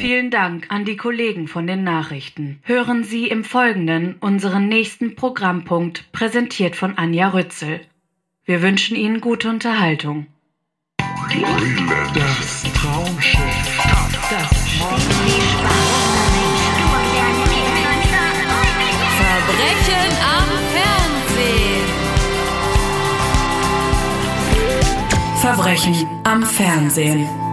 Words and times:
Vielen 0.00 0.30
Dank 0.30 0.66
an 0.68 0.84
die 0.84 0.96
Kollegen 0.96 1.48
von 1.48 1.66
den 1.66 1.82
Nachrichten. 1.82 2.60
Hören 2.62 3.02
Sie 3.02 3.26
im 3.26 3.42
Folgenden 3.42 4.14
unseren 4.20 4.68
nächsten 4.68 5.16
Programmpunkt, 5.16 6.12
präsentiert 6.12 6.76
von 6.76 6.96
Anja 6.96 7.30
Rützel. 7.30 7.80
Wir 8.44 8.62
wünschen 8.62 8.96
Ihnen 8.96 9.20
gute 9.20 9.48
Unterhaltung. 9.48 10.28
Das 12.14 12.62
Traumschiff. 12.74 13.42
Das 14.30 14.68
Verbrechen 19.18 20.12
am 20.22 20.48
Fernsehen. 20.72 21.84
Verbrechen 25.40 26.06
am 26.22 26.42
Fernsehen. 26.44 27.47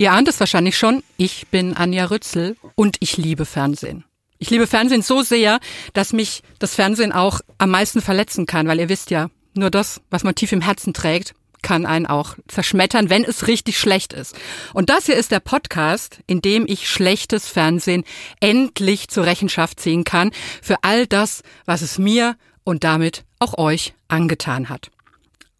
Ihr 0.00 0.12
ahnt 0.12 0.28
es 0.28 0.38
wahrscheinlich 0.38 0.78
schon, 0.78 1.02
ich 1.16 1.48
bin 1.48 1.76
Anja 1.76 2.04
Rützel 2.04 2.56
und 2.76 2.98
ich 3.00 3.16
liebe 3.16 3.44
Fernsehen. 3.44 4.04
Ich 4.38 4.48
liebe 4.48 4.68
Fernsehen 4.68 5.02
so 5.02 5.22
sehr, 5.22 5.58
dass 5.92 6.12
mich 6.12 6.44
das 6.60 6.76
Fernsehen 6.76 7.10
auch 7.10 7.40
am 7.58 7.70
meisten 7.70 8.00
verletzen 8.00 8.46
kann, 8.46 8.68
weil 8.68 8.78
ihr 8.78 8.88
wisst 8.88 9.10
ja, 9.10 9.28
nur 9.54 9.70
das, 9.70 10.00
was 10.08 10.22
man 10.22 10.36
tief 10.36 10.52
im 10.52 10.60
Herzen 10.60 10.94
trägt, 10.94 11.34
kann 11.62 11.84
einen 11.84 12.06
auch 12.06 12.36
zerschmettern, 12.46 13.10
wenn 13.10 13.24
es 13.24 13.48
richtig 13.48 13.76
schlecht 13.76 14.12
ist. 14.12 14.36
Und 14.72 14.88
das 14.88 15.06
hier 15.06 15.16
ist 15.16 15.32
der 15.32 15.40
Podcast, 15.40 16.20
in 16.28 16.40
dem 16.42 16.64
ich 16.68 16.88
schlechtes 16.88 17.48
Fernsehen 17.48 18.04
endlich 18.38 19.08
zur 19.08 19.26
Rechenschaft 19.26 19.80
ziehen 19.80 20.04
kann 20.04 20.30
für 20.62 20.76
all 20.82 21.08
das, 21.08 21.42
was 21.64 21.82
es 21.82 21.98
mir 21.98 22.36
und 22.62 22.84
damit 22.84 23.24
auch 23.40 23.58
euch 23.58 23.94
angetan 24.06 24.68
hat. 24.68 24.92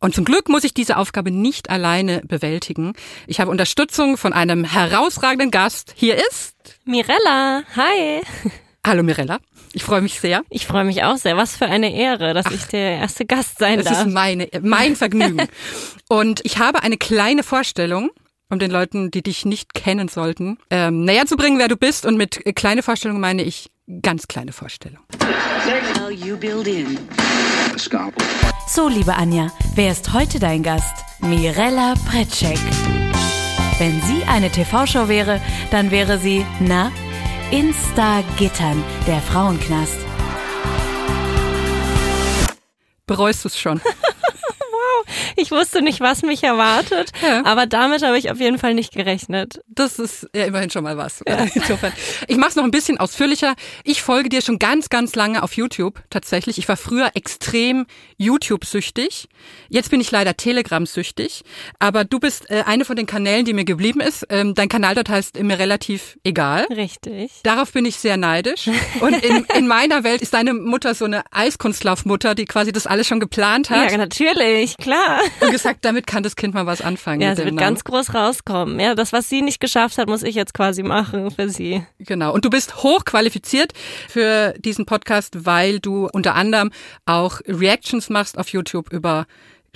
Und 0.01 0.15
zum 0.15 0.25
Glück 0.25 0.49
muss 0.49 0.63
ich 0.65 0.75
diese 0.75 0.97
Aufgabe 0.97 1.31
nicht 1.31 1.71
alleine 1.71 2.21
bewältigen. 2.21 2.93
Ich 3.27 3.41
habe 3.41 3.51
Unterstützung 3.51 4.17
von 4.17 4.33
einem 4.33 4.65
herausragenden 4.65 5.51
Gast. 5.51 5.93
Hier 5.97 6.17
ist 6.31 6.55
Mirella, 6.85 7.63
hi. 7.75 8.23
Hallo 8.87 9.03
Mirella. 9.03 9.39
Ich 9.73 9.83
freue 9.83 10.01
mich 10.01 10.21
sehr. 10.21 10.43
Ich 10.51 10.67
freue 10.67 10.85
mich 10.85 11.03
auch 11.03 11.17
sehr. 11.17 11.37
Was 11.37 11.57
für 11.57 11.67
eine 11.67 11.93
Ehre, 11.95 12.33
dass 12.33 12.47
ich 12.53 12.65
der 12.67 12.99
erste 12.99 13.27
Gast 13.27 13.59
sein 13.59 13.81
Es 13.81 13.87
darf. 13.87 14.07
ist 14.07 14.13
meine, 14.13 14.49
mein 14.63 14.95
Vergnügen. 14.97 15.49
Und 16.09 16.41
ich 16.45 16.59
habe 16.59 16.83
eine 16.83 16.97
kleine 16.97 17.43
Vorstellung, 17.43 18.11
um 18.51 18.59
den 18.61 18.71
Leuten, 18.71 19.11
die 19.11 19.23
dich 19.23 19.45
nicht 19.45 19.75
kennen 19.75 20.09
sollten, 20.09 20.59
ähm, 20.71 21.05
näher 21.05 21.27
zu 21.27 21.37
bringen, 21.37 21.59
wer 21.59 21.69
du 21.69 21.77
bist. 21.77 22.07
Und 22.07 22.17
mit 22.17 22.41
kleine 22.55 22.83
Vorstellung 22.85 23.19
meine 23.21 23.43
ich 23.43 23.69
ganz 24.01 24.29
kleine 24.29 24.53
Vorstellung. 24.53 25.01
So, 28.71 28.87
liebe 28.87 29.15
Anja, 29.15 29.51
wer 29.77 29.93
ist 29.93 30.13
heute 30.13 30.39
dein 30.39 30.63
Gast? 30.63 30.95
Mirella 31.21 31.95
Pretschek. 32.07 32.59
Wenn 33.79 34.03
sie 34.03 34.25
eine 34.25 34.51
TV-Show 34.51 35.09
wäre, 35.09 35.41
dann 35.71 35.91
wäre 35.91 36.19
sie, 36.19 36.45
na, 36.61 36.93
Insta-Gittern, 37.51 38.85
der 39.07 39.23
Frauenknast. 39.23 39.97
Bereust 43.07 43.45
du 43.45 43.49
es 43.49 43.59
schon? 43.59 43.81
Ich 45.49 45.51
wusste 45.53 45.83
nicht, 45.83 46.01
was 46.01 46.23
mich 46.23 46.43
erwartet, 46.43 47.13
Ja. 47.23 47.45
aber 47.45 47.67
damit 47.67 48.03
habe 48.03 48.19
ich 48.19 48.31
auf 48.31 48.41
jeden 48.41 48.59
Fall 48.59 48.75
nicht 48.75 48.93
gerechnet. 48.93 49.61
Das 49.69 49.99
ist 49.99 50.27
ja 50.35 50.45
immerhin 50.47 50.69
schon 50.71 50.83
mal 50.85 50.97
was. 50.97 51.23
Insofern. 51.55 51.93
Ich 52.27 52.37
mache 52.37 52.51
es 52.51 52.57
noch 52.57 52.65
ein 52.65 52.71
bisschen 52.73 52.99
ausführlicher. 52.99 53.55
Ich 53.85 54.03
folge 54.03 54.29
dir 54.29 54.43
schon 54.43 54.59
ganz, 54.59 54.89
ganz 54.89 55.15
lange 55.15 55.43
auf 55.43 55.53
YouTube 55.55 56.01
tatsächlich. 56.11 56.59
Ich 56.59 56.69
war 56.69 56.77
früher 56.77 57.13
extrem 57.15 57.87
YouTube-süchtig. 58.17 59.29
Jetzt 59.69 59.91
bin 59.91 60.01
ich 60.01 60.11
leider 60.11 60.37
Telegram-süchtig. 60.37 61.43
Aber 61.79 62.05
du 62.05 62.19
bist 62.21 62.51
äh, 62.51 62.65
eine 62.67 62.85
von 62.85 62.97
den 62.97 63.07
Kanälen, 63.07 63.45
die 63.45 63.53
mir 63.53 63.65
geblieben 63.65 64.01
ist. 64.01 64.27
Ähm, 64.31 64.55
dein 64.55 64.69
Kanal 64.69 64.95
dort 64.95 65.09
heißt 65.09 65.41
mir 65.43 65.59
relativ 65.59 66.19
egal. 66.25 66.67
Richtig. 66.71 67.31
Darauf 67.43 67.73
bin 67.73 67.85
ich 67.85 67.97
sehr 67.97 68.17
neidisch. 68.17 68.69
Und 69.01 69.23
in, 69.25 69.45
in 69.57 69.67
meiner 69.67 70.05
Welt 70.05 70.23
ist 70.23 70.35
deine 70.35 70.55
Mutter 70.55 70.95
so 70.95 71.05
eine 71.05 71.23
Eiskunstlaufmutter, 71.31 72.35
die 72.35 72.45
quasi 72.45 72.73
das 72.73 72.87
alles 72.87 73.07
schon 73.07 73.21
geplant 73.21 73.71
hat. 73.71 73.91
Ja, 73.91 73.97
natürlich, 73.99 74.77
klar. 74.77 75.21
Und 75.41 75.51
gesagt, 75.51 75.85
damit 75.85 76.07
kann 76.07 76.23
das 76.23 76.37
Kind 76.37 76.55
mal 76.55 76.67
was 76.67 76.81
anfangen. 76.81 77.21
Ja, 77.21 77.33
es 77.33 77.39
wird 77.39 77.49
Namen. 77.49 77.59
ganz 77.59 77.85
groß 77.85 78.15
rauskommen. 78.15 78.79
Ja, 78.81 78.95
das, 78.95 79.13
was 79.13 79.29
sie 79.29 79.43
nicht 79.43 79.61
geschafft 79.61 79.99
hat, 79.99 80.09
muss 80.09 80.23
ich 80.23 80.35
jetzt 80.35 80.55
quasi 80.55 80.83
machen 80.83 81.31
für 81.31 81.49
sie. 81.49 81.85
Genau. 81.99 82.33
Und 82.33 82.45
du 82.45 82.51
bist 82.51 82.83
hochqualifiziert 82.83 83.73
für 84.09 84.55
diesen 84.59 84.87
Podcast, 84.87 85.47
weil 85.47 85.81
du 85.81 86.09
unter 86.13 86.35
anderem 86.35 86.71
auch 87.07 87.41
Reactions 87.47 88.11
machst 88.11 88.39
auf 88.39 88.49
YouTube 88.49 88.93
über 88.93 89.27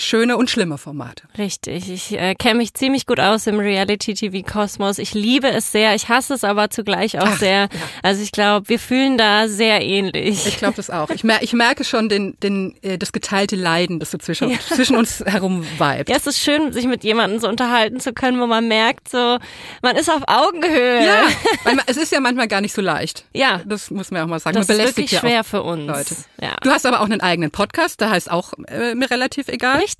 schöne 0.04 0.36
und 0.36 0.50
schlimme 0.50 0.78
Formate. 0.78 1.24
Richtig. 1.38 1.90
Ich 1.90 2.12
äh, 2.12 2.34
kenne 2.34 2.56
mich 2.56 2.74
ziemlich 2.74 3.06
gut 3.06 3.20
aus 3.20 3.46
im 3.46 3.58
Reality-TV-Kosmos. 3.58 4.98
Ich 4.98 5.14
liebe 5.14 5.48
es 5.48 5.72
sehr. 5.72 5.94
Ich 5.94 6.08
hasse 6.08 6.34
es 6.34 6.44
aber 6.44 6.70
zugleich 6.70 7.18
auch 7.18 7.26
Ach, 7.26 7.38
sehr. 7.38 7.62
ja. 7.62 7.68
Also 8.02 8.22
ich 8.22 8.32
glaube, 8.32 8.68
wir 8.68 8.78
fühlen 8.78 9.16
da 9.18 9.48
sehr 9.48 9.82
ähnlich. 9.82 10.46
Ich 10.46 10.58
glaube 10.58 10.74
das 10.76 10.90
auch. 10.90 11.10
Ich, 11.10 11.24
mer 11.24 11.42
ich 11.42 11.52
merke 11.52 11.84
schon 11.84 12.08
den, 12.08 12.36
den, 12.42 12.74
äh, 12.82 12.98
das 12.98 13.12
geteilte 13.12 13.56
Leiden, 13.56 14.00
das 14.00 14.10
so 14.10 14.18
zwischen, 14.18 14.58
zwischen 14.60 14.96
uns 14.96 15.20
herum 15.24 15.64
vibet. 15.78 16.08
Ja, 16.08 16.16
es 16.16 16.26
ist 16.26 16.40
schön, 16.40 16.72
sich 16.72 16.86
mit 16.86 17.04
jemandem 17.04 17.40
so 17.40 17.48
unterhalten 17.48 18.00
zu 18.00 18.12
können, 18.12 18.40
wo 18.40 18.46
man 18.46 18.68
merkt, 18.68 19.08
so, 19.08 19.38
man 19.82 19.96
ist 19.96 20.10
auf 20.10 20.22
Augenhöhe. 20.26 21.04
Ja, 21.06 21.22
man, 21.64 21.80
es 21.86 21.96
ist 21.96 22.12
ja 22.12 22.20
manchmal 22.20 22.48
gar 22.48 22.60
nicht 22.60 22.74
so 22.74 22.82
leicht. 22.82 23.24
Ja. 23.32 23.60
Das 23.64 23.90
muss 23.90 24.10
man 24.10 24.22
auch 24.22 24.26
mal 24.26 24.40
sagen. 24.40 24.56
Das 24.56 24.68
man 24.68 24.78
ist 24.80 24.96
wirklich 24.96 25.12
ja 25.12 25.20
schwer 25.20 25.44
für 25.44 25.62
uns. 25.62 25.86
Leute. 25.86 26.16
Ja. 26.40 26.56
Du 26.62 26.70
hast 26.70 26.86
aber 26.86 27.00
auch 27.00 27.06
einen 27.06 27.20
eigenen 27.20 27.50
Podcast, 27.50 28.00
der 28.00 28.10
heißt 28.10 28.30
auch 28.30 28.52
äh, 28.68 28.94
mir 28.94 29.10
relativ 29.10 29.48
egal. 29.48 29.78
Richtig. 29.78 29.91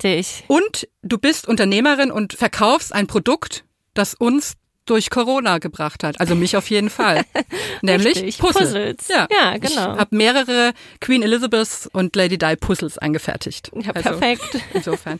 Und 0.47 0.87
du 1.01 1.17
bist 1.17 1.47
Unternehmerin 1.47 2.11
und 2.11 2.33
verkaufst 2.33 2.93
ein 2.93 3.07
Produkt, 3.07 3.63
das 3.93 4.13
uns 4.13 4.53
durch 4.85 5.09
Corona 5.09 5.59
gebracht 5.59 6.03
hat. 6.03 6.19
Also 6.19 6.35
mich 6.35 6.57
auf 6.57 6.69
jeden 6.69 6.89
Fall. 6.89 7.23
Nämlich 7.81 8.17
Richtig, 8.17 8.37
Puzzle. 8.39 8.63
Puzzles. 8.63 9.07
Ja, 9.07 9.27
Ja, 9.31 9.57
genau. 9.57 9.93
Ich 9.93 9.99
habe 9.99 10.15
mehrere 10.15 10.73
Queen 10.99 11.23
Elizabeth 11.23 11.89
und 11.93 12.15
Lady 12.15 12.37
Di 12.37 12.55
Puzzles 12.57 12.97
angefertigt. 12.97 13.71
Ja, 13.75 13.91
Also, 13.93 14.09
perfekt. 14.09 14.57
Insofern. 14.73 15.19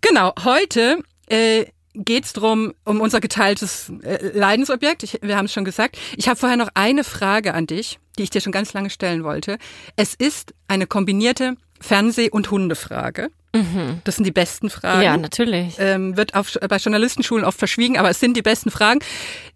Genau, 0.00 0.32
heute 0.44 0.98
äh, 1.28 1.66
geht's 1.94 2.32
drum 2.32 2.74
um 2.84 3.00
unser 3.00 3.20
geteiltes 3.20 3.92
äh, 4.02 4.36
Leidensobjekt. 4.36 5.04
Ich, 5.04 5.18
wir 5.22 5.36
haben 5.36 5.46
es 5.46 5.52
schon 5.52 5.64
gesagt. 5.64 5.98
Ich 6.16 6.28
habe 6.28 6.38
vorher 6.38 6.56
noch 6.56 6.70
eine 6.74 7.04
Frage 7.04 7.54
an 7.54 7.66
dich, 7.66 8.00
die 8.18 8.24
ich 8.24 8.30
dir 8.30 8.40
schon 8.40 8.52
ganz 8.52 8.72
lange 8.72 8.90
stellen 8.90 9.22
wollte. 9.22 9.58
Es 9.94 10.14
ist 10.14 10.52
eine 10.66 10.86
kombinierte 10.88 11.54
Fernseh- 11.80 12.30
und 12.30 12.50
Hundefrage. 12.50 13.30
Das 14.04 14.16
sind 14.16 14.24
die 14.24 14.30
besten 14.32 14.70
Fragen 14.70 14.98
Mhm. 14.98 15.04
Ja, 15.04 15.16
natürlich. 15.16 15.76
ähm, 15.78 16.16
wird 16.16 16.34
auf, 16.34 16.56
bei 16.68 16.76
Journalistenschulen 16.76 17.44
oft 17.44 17.58
verschwiegen, 17.58 17.98
aber 17.98 18.10
es 18.10 18.20
sind 18.20 18.36
die 18.36 18.42
besten 18.42 18.70
Fragen. 18.70 19.00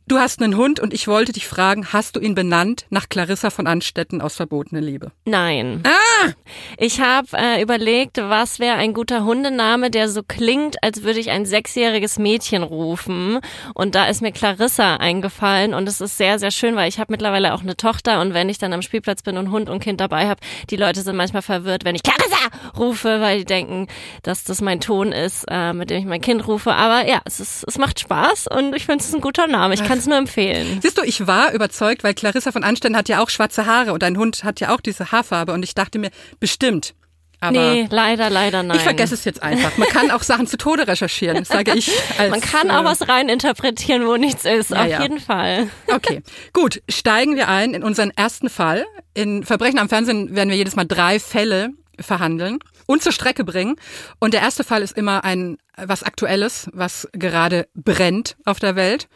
Du 0.09 0.19
hast 0.19 0.43
einen 0.43 0.57
Hund 0.57 0.81
und 0.81 0.93
ich 0.93 1.07
wollte 1.07 1.31
dich 1.33 1.47
fragen, 1.47 1.93
hast 1.93 2.17
du 2.17 2.21
ihn 2.21 2.35
benannt 2.35 2.85
nach 2.91 3.09
Clarissa 3.09 3.49
von 3.51 3.69
Anstetten 3.69 4.21
aus 4.21 4.35
Verbotene 4.35 4.81
Liebe? 4.81 5.13
Nein. 5.25 5.85
Ah! 5.87 6.31
Ich 6.79 7.01
habe 7.01 7.29
äh, 7.35 7.63
überlegt, 7.63 8.17
was 8.19 8.59
wäre 8.59 8.75
ein 8.75 8.93
guter 8.93 9.25
Hundename, 9.25 9.89
der 9.89 10.09
so 10.09 10.23
klingt, 10.27 10.83
als 10.83 11.05
würde 11.05 11.21
ich 11.21 11.31
ein 11.31 11.47
sechsjähriges 11.47 12.19
Mädchen 12.19 12.65
rufen. 12.65 13.39
Und 13.75 13.95
da 13.95 14.07
ist 14.07 14.21
mir 14.21 14.33
Clarissa 14.33 14.97
eingefallen 14.97 15.75
und 15.75 15.89
es 15.89 16.01
ist 16.01 16.17
sehr, 16.17 16.41
sehr 16.41 16.51
schön, 16.51 16.75
weil 16.75 16.89
ich 16.89 16.99
habe 16.99 17.13
mittlerweile 17.13 17.55
auch 17.55 17.61
eine 17.63 17.77
Tochter 17.77 18.21
und 18.21 18.35
wenn 18.35 18.49
ich 18.49 18.59
dann 18.59 18.73
am 18.73 18.83
Spielplatz 18.83 19.23
bin 19.23 19.37
und 19.37 19.53
Hund 19.53 19.71
und 19.71 19.79
Kind 19.79 20.01
dabei 20.01 20.27
habe, 20.27 20.41
die 20.71 20.77
Leute 20.77 21.03
sind 21.03 21.15
manchmal 21.15 21.43
verwirrt, 21.43 21.85
wenn 21.85 21.95
ich 21.95 22.03
Clarissa 22.03 22.49
rufe, 22.77 23.21
weil 23.21 23.39
die 23.39 23.45
denken, 23.45 23.87
dass 24.23 24.45
das 24.45 24.61
mein 24.61 24.81
Ton 24.81 25.13
ist, 25.13 25.45
äh, 25.49 25.73
mit 25.73 25.91
dem 25.91 25.99
ich 25.99 26.05
mein 26.07 26.21
Kind 26.21 26.47
rufe. 26.47 26.73
Aber 26.73 27.07
ja, 27.09 27.21
es, 27.25 27.41
ist, 27.41 27.65
es 27.67 27.79
macht 27.79 28.01
Spaß 28.01 28.49
und 28.49 28.75
ich 28.75 28.87
finde 28.87 29.01
es 29.01 29.09
ist 29.09 29.15
ein 29.15 29.21
guter 29.21 29.47
Name. 29.47 29.75
Ich 29.75 29.85
kann 29.85 29.99
es 29.99 30.07
nur 30.07 30.19
empfehlen. 30.19 30.81
Siehst 30.83 30.99
du, 30.99 31.03
ich 31.03 31.27
war 31.27 31.53
überzeugt, 31.53 32.05
weil 32.05 32.15
Clarissa 32.15 32.53
von 32.53 32.65
Anstetten 32.65 32.97
hat 32.97 33.09
ja 33.09 33.23
auch 33.23 33.31
schwarze 33.31 33.67
Haare 33.67 33.93
und 33.93 34.03
dein 34.03 34.17
Hund 34.17 34.45
hat 34.45 34.61
ja 34.61 34.75
auch 34.75 34.81
diese 34.81 35.13
Haarfarbe 35.13 35.53
und 35.53 35.63
ich 35.63 35.75
dachte 35.75 35.99
mir, 35.99 36.11
bestimmt. 36.39 36.95
Aber 37.43 37.53
Nee, 37.53 37.89
leider, 37.91 38.29
leider 38.29 38.63
nein. 38.63 38.77
ich 38.77 38.83
vergesse 38.83 39.15
es 39.15 39.25
jetzt 39.25 39.43
einfach. 39.43 39.79
Man 39.79 39.89
kann 39.89 40.11
auch 40.11 40.23
Sachen 40.23 40.47
zu 40.47 40.59
Tode 40.59 40.87
recherchieren, 40.87 41.45
sage 41.45 41.73
ich. 41.75 41.91
Als, 42.19 42.31
Man 42.31 42.41
kann 42.43 42.71
auch 42.71 42.83
äh, 42.83 42.85
was 42.85 43.09
rein 43.09 43.31
interpretieren, 43.31 44.07
wo 44.07 44.17
nichts 44.17 44.45
ist. 44.45 44.71
Ja, 44.71 44.83
auf 44.83 44.89
ja. 44.89 45.03
jeden 45.03 45.21
Fall. 45.21 45.69
Okay, 45.89 46.23
gut. 46.53 46.83
Steigen 46.91 47.37
wir 47.37 47.49
ein 47.49 47.73
in 47.73 47.83
unseren 47.83 48.11
ersten 48.11 48.51
Fall. 48.51 48.85
In 49.15 49.45
Verbrechen 49.45 49.79
am 49.79 49.89
Fernsehen 49.89 50.35
werden 50.35 50.51
wir 50.51 50.57
jedes 50.57 50.77
Mal 50.77 50.85
drei 50.85 51.19
Fälle 51.19 51.71
verhandeln 51.99 52.59
und 52.91 53.05
zur 53.05 53.13
Strecke 53.13 53.45
bringen. 53.45 53.77
Und 54.19 54.35
der 54.35 54.41
erste 54.41 54.65
Fall 54.65 54.83
ist 54.83 54.97
immer 54.97 55.23
ein 55.23 55.59
was 55.77 56.03
Aktuelles, 56.03 56.69
was 56.73 57.09
gerade 57.13 57.69
brennt 57.75 58.37
auf 58.45 58.59
der 58.59 58.75
Welt. 58.75 59.09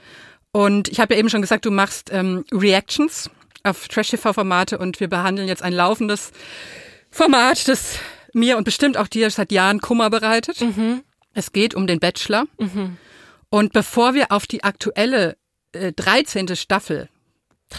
Und 0.53 0.89
ich 0.89 1.01
habe 1.01 1.15
ja 1.15 1.19
eben 1.19 1.29
schon 1.29 1.43
gesagt, 1.43 1.65
du 1.65 1.73
machst 1.73 2.11
ähm, 2.13 2.45
Reactions 2.53 3.31
auf 3.65 3.89
Trash-TV-Formate 3.89 4.79
und 4.79 5.01
wir 5.01 5.09
behandeln 5.09 5.49
jetzt 5.49 5.63
ein 5.63 5.73
laufendes 5.73 6.31
Format, 7.11 7.67
das 7.67 7.99
mir 8.33 8.57
und 8.59 8.63
bestimmt 8.65 8.97
auch 8.97 9.09
dir 9.09 9.29
seit 9.31 9.51
Jahren 9.51 9.81
Kummer 9.81 10.09
bereitet. 10.09 10.61
Es 11.33 11.51
geht 11.51 11.75
um 11.75 11.89
den 11.89 11.99
Bachelor. 11.99 12.45
Und 13.51 13.73
bevor 13.73 14.15
wir 14.15 14.31
auf 14.31 14.47
die 14.47 14.63
aktuelle 14.63 15.37
äh, 15.73 15.93
13. 15.93 16.55
Staffel 16.55 17.09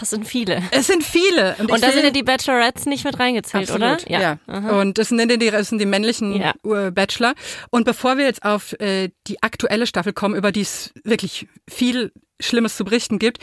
Das 0.00 0.10
sind 0.10 0.26
viele. 0.26 0.62
Es 0.70 0.86
sind 0.86 1.02
viele. 1.04 1.56
Und, 1.58 1.70
ich 1.72 1.80
da 1.80 1.90
sind 1.90 2.04
ja 2.04 2.10
die 2.10 2.22
Bachelorettes 2.22 2.86
nicht 2.86 3.04
mit 3.04 3.18
reingezählt, 3.18 3.70
Absolut, 3.70 4.06
oder? 4.06 4.10
Ja. 4.10 4.38
Und 4.80 4.98
das 4.98 5.08
sind 5.08 5.28
die, 5.30 5.50
das 5.50 5.68
sind 5.68 5.78
die 5.78 5.86
männlichen 5.86 6.36
Ja. 6.40 6.54
äh, 6.64 6.90
Bachelor. 6.90 7.34
Und 7.70 7.84
bevor 7.84 8.16
wir 8.18 8.24
jetzt 8.24 8.42
auf 8.44 8.72
äh, 8.80 9.10
die 9.26 9.42
aktuelle 9.42 9.86
Staffel 9.86 10.12
kommen, 10.12 10.34
über 10.34 10.52
die 10.52 10.62
es 10.62 10.92
wirklich 11.04 11.48
viel 11.68 12.12
Schlimmes 12.40 12.76
zu 12.76 12.84
berichten 12.84 13.18
gibt, 13.18 13.38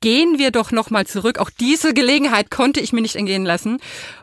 gehen 0.00 0.38
wir 0.38 0.52
doch 0.52 0.70
noch 0.70 0.90
mal 0.90 1.06
zurück. 1.06 1.38
Auch 1.38 1.50
diese 1.50 1.92
Gelegenheit 1.92 2.50
konnte 2.50 2.78
ich 2.80 2.92
mir 2.92 3.00
nicht 3.00 3.16
entgehen 3.16 3.44
lassen. 3.44 3.78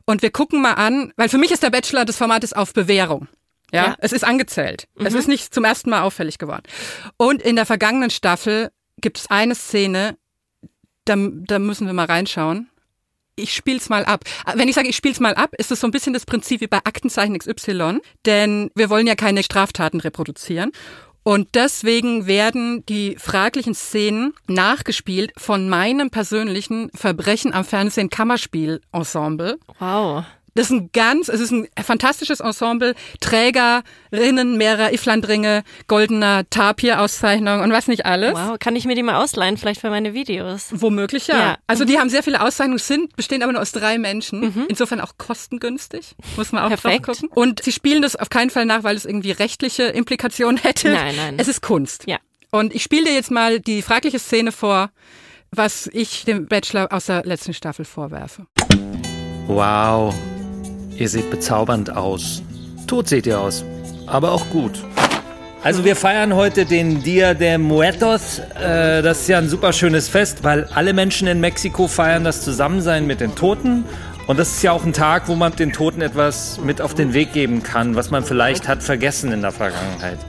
Und 0.05 0.21
wir 0.21 0.31
gucken 0.31 0.61
mal 0.61 0.73
an, 0.73 1.11
weil 1.17 1.27
für 1.29 1.37
mich 1.37 1.51
ist 1.51 1.63
der 1.63 1.69
Bachelor 1.69 2.05
das 2.05 2.17
Format 2.17 2.43
ist 2.45 2.55
auf 2.55 2.73
Bewährung. 2.73 3.27
Ja, 3.73 3.83
Ja. 3.83 3.89
Mhm. 3.89 3.95
es 3.99 4.13
ist 4.13 4.23
angezählt. 4.23 4.87
Es 4.95 5.13
ist 5.13 5.27
nicht 5.27 5.53
zum 5.53 5.65
ersten 5.65 5.89
Mal 5.89 6.03
auffällig 6.03 6.37
geworden. 6.37 6.63
Und 7.17 7.41
in 7.41 7.55
der 7.57 7.65
vergangenen 7.65 8.09
Staffel 8.09 8.69
gibt 9.01 9.17
es 9.17 9.29
eine 9.29 9.55
Szene, 9.55 10.17
da, 11.05 11.15
da 11.17 11.59
müssen 11.59 11.87
wir 11.87 11.93
mal 11.93 12.05
reinschauen 12.05 12.69
ich 13.35 13.53
spiel's 13.53 13.89
mal 13.89 14.05
ab. 14.05 14.23
Wenn 14.53 14.69
ich 14.69 14.75
sage, 14.75 14.87
ich 14.87 14.95
spiel's 14.95 15.19
mal 15.19 15.33
ab, 15.35 15.51
ist 15.57 15.71
es 15.71 15.79
so 15.79 15.87
ein 15.87 15.91
bisschen 15.91 16.13
das 16.13 16.25
Prinzip 16.25 16.61
wie 16.61 16.67
bei 16.67 16.79
Aktenzeichen 16.83 17.37
XY, 17.37 17.99
denn 18.25 18.71
wir 18.75 18.89
wollen 18.89 19.07
ja 19.07 19.15
keine 19.15 19.43
Straftaten 19.43 19.99
reproduzieren. 19.99 20.71
Und 21.23 21.55
deswegen 21.55 22.27
werden 22.27 22.85
die 22.85 23.15
fraglichen 23.17 23.73
Szenen 23.73 24.33
nachgespielt 24.47 25.33
von 25.37 25.67
meinem 25.67 26.11
persönlichen 26.11 26.91
Verbrechen 26.93 27.51
am 27.51 27.65
Fernsehen 27.65 28.11
Kammerspiel-Ensemble. 28.11 29.57
Wow. 29.79 30.23
Das 30.55 30.67
ist 30.67 30.71
ein 30.71 30.89
ganz, 30.93 31.27
es 31.27 31.41
ist 31.41 31.51
ein 31.51 31.67
fantastisches 31.83 32.39
Ensemble, 32.39 32.95
Trägerinnen 33.19 34.57
mehrerer 34.57 34.93
Iflandringe, 34.93 35.63
goldener 35.87 36.49
Tapir-Auszeichnung 36.49 37.59
und 37.59 37.73
was 37.73 37.87
nicht 37.87 38.05
alles. 38.05 38.33
Wow. 38.33 38.57
Kann 38.57 38.77
ich 38.77 38.85
mir 38.85 38.95
die 38.95 39.03
mal 39.03 39.21
ausleihen, 39.21 39.57
vielleicht 39.57 39.81
für 39.81 39.89
meine 39.89 40.13
Videos? 40.13 40.67
Womöglich 40.71 41.27
ja. 41.27 41.37
Ja. 41.37 41.57
Also 41.67 41.83
die 41.83 41.99
haben 41.99 42.09
sehr 42.09 42.23
viele 42.23 42.41
Auszeichnungen, 42.41 42.79
sind, 42.79 43.15
bestehen 43.17 43.43
aber 43.43 43.51
nur 43.51 43.61
aus 43.61 43.73
drei 43.73 43.97
Menschen. 43.97 44.65
Insofern 44.69 45.01
auch 45.01 45.17
kostengünstig, 45.17 46.15
muss 46.37 46.53
man 46.53 46.63
auch 46.63 46.69
Perfekt. 46.69 47.07
drauf 47.07 47.19
gucken. 47.19 47.37
Und 47.37 47.61
sie 47.61 47.73
spielen 47.73 48.01
das 48.01 48.15
auf 48.15 48.29
keinen 48.29 48.49
Fall 48.49 48.65
nach, 48.65 48.83
weil 48.83 48.95
es 48.95 49.03
irgendwie 49.03 49.31
rechtliche 49.31 49.83
Implikationen 49.83 50.57
hätte. 50.57 50.89
Nein, 50.93 51.15
nein. 51.17 51.35
Es 51.37 51.49
ist 51.49 51.61
Kunst. 51.61 52.05
Ja. 52.07 52.17
Und 52.51 52.73
ich 52.73 52.81
spiele 52.81 53.03
dir 53.03 53.13
jetzt 53.13 53.29
mal 53.29 53.59
die 53.59 53.81
fragliche 53.81 54.19
Szene 54.19 54.53
vor, 54.53 54.89
was 55.51 55.89
ich 55.91 56.23
dem 56.23 56.47
Bachelor 56.47 56.93
aus 56.93 57.07
der 57.07 57.25
letzten 57.25 57.53
Staffel 57.53 57.83
vorwerfe. 57.83 58.45
Wow, 59.47 60.15
ihr 60.95 61.09
seht 61.09 61.29
bezaubernd 61.29 61.95
aus. 61.95 62.41
Tot 62.87 63.07
seht 63.07 63.25
ihr 63.25 63.39
aus, 63.39 63.63
aber 64.05 64.31
auch 64.31 64.49
gut. 64.49 64.83
Also 65.63 65.83
wir 65.83 65.95
feiern 65.95 66.35
heute 66.35 66.65
den 66.65 67.01
Dia 67.01 67.33
de 67.33 67.57
Muertos. 67.57 68.39
Äh, 68.39 69.01
das 69.01 69.21
ist 69.21 69.29
ja 69.29 69.39
ein 69.39 69.49
super 69.49 69.73
schönes 69.73 70.07
Fest, 70.07 70.43
weil 70.43 70.65
alle 70.75 70.93
Menschen 70.93 71.27
in 71.27 71.39
Mexiko 71.39 71.87
feiern 71.87 72.23
das 72.23 72.43
Zusammensein 72.43 73.07
mit 73.07 73.19
den 73.19 73.33
Toten. 73.33 73.83
Und 74.27 74.37
das 74.37 74.51
ist 74.51 74.63
ja 74.63 74.71
auch 74.71 74.85
ein 74.85 74.93
Tag, 74.93 75.27
wo 75.27 75.35
man 75.35 75.55
den 75.55 75.73
Toten 75.73 76.01
etwas 76.01 76.59
mit 76.63 76.81
auf 76.81 76.93
den 76.93 77.13
Weg 77.13 77.33
geben 77.33 77.63
kann, 77.63 77.95
was 77.95 78.11
man 78.11 78.23
vielleicht 78.23 78.67
hat 78.67 78.83
vergessen 78.83 79.31
in 79.31 79.41
der 79.41 79.51
Vergangenheit. 79.51 80.19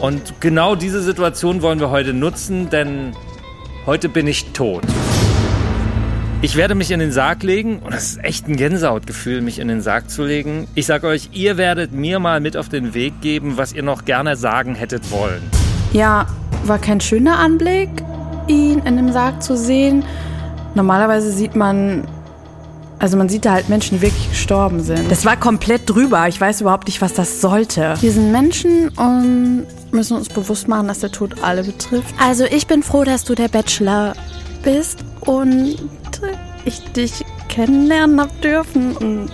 Und 0.00 0.40
genau 0.40 0.76
diese 0.76 1.02
Situation 1.02 1.62
wollen 1.62 1.80
wir 1.80 1.90
heute 1.90 2.12
nutzen, 2.12 2.70
denn 2.70 3.14
heute 3.86 4.08
bin 4.08 4.26
ich 4.26 4.52
tot. 4.52 4.82
Ich 6.44 6.56
werde 6.56 6.74
mich 6.74 6.90
in 6.90 7.00
den 7.00 7.10
Sarg 7.10 7.42
legen 7.42 7.78
und 7.78 7.94
das 7.94 8.04
ist 8.04 8.22
echt 8.22 8.48
ein 8.48 8.56
Gänsehautgefühl, 8.56 9.40
mich 9.40 9.58
in 9.58 9.68
den 9.68 9.80
Sarg 9.80 10.10
zu 10.10 10.24
legen. 10.24 10.68
Ich 10.74 10.84
sage 10.84 11.06
euch, 11.06 11.30
ihr 11.32 11.56
werdet 11.56 11.92
mir 11.92 12.18
mal 12.18 12.38
mit 12.40 12.58
auf 12.58 12.68
den 12.68 12.92
Weg 12.92 13.22
geben, 13.22 13.56
was 13.56 13.72
ihr 13.72 13.82
noch 13.82 14.04
gerne 14.04 14.36
sagen 14.36 14.74
hättet 14.74 15.10
wollen. 15.10 15.40
Ja, 15.94 16.26
war 16.64 16.78
kein 16.78 17.00
schöner 17.00 17.38
Anblick, 17.38 17.88
ihn 18.46 18.80
in 18.80 18.98
dem 18.98 19.10
Sarg 19.10 19.42
zu 19.42 19.56
sehen. 19.56 20.04
Normalerweise 20.74 21.32
sieht 21.32 21.56
man, 21.56 22.06
also 22.98 23.16
man 23.16 23.30
sieht 23.30 23.46
da 23.46 23.52
halt 23.52 23.70
Menschen, 23.70 23.96
die 23.96 24.02
wirklich 24.02 24.28
gestorben 24.28 24.82
sind. 24.82 25.10
Das 25.10 25.24
war 25.24 25.38
komplett 25.38 25.88
drüber. 25.88 26.28
Ich 26.28 26.38
weiß 26.38 26.60
überhaupt 26.60 26.88
nicht, 26.88 27.00
was 27.00 27.14
das 27.14 27.40
sollte. 27.40 27.94
Wir 28.02 28.12
sind 28.12 28.32
Menschen 28.32 28.90
und 28.90 29.64
müssen 29.92 30.14
uns 30.14 30.28
bewusst 30.28 30.68
machen, 30.68 30.88
dass 30.88 30.98
der 30.98 31.10
Tod 31.10 31.36
alle 31.42 31.64
betrifft. 31.64 32.14
Also 32.20 32.44
ich 32.44 32.66
bin 32.66 32.82
froh, 32.82 33.04
dass 33.04 33.24
du 33.24 33.34
der 33.34 33.48
Bachelor 33.48 34.12
bist 34.62 35.04
und 35.20 35.78
ich 36.64 36.80
dich 36.92 37.24
kennenlernen 37.48 38.20
hab 38.20 38.40
dürfen 38.40 38.96
und 38.96 39.30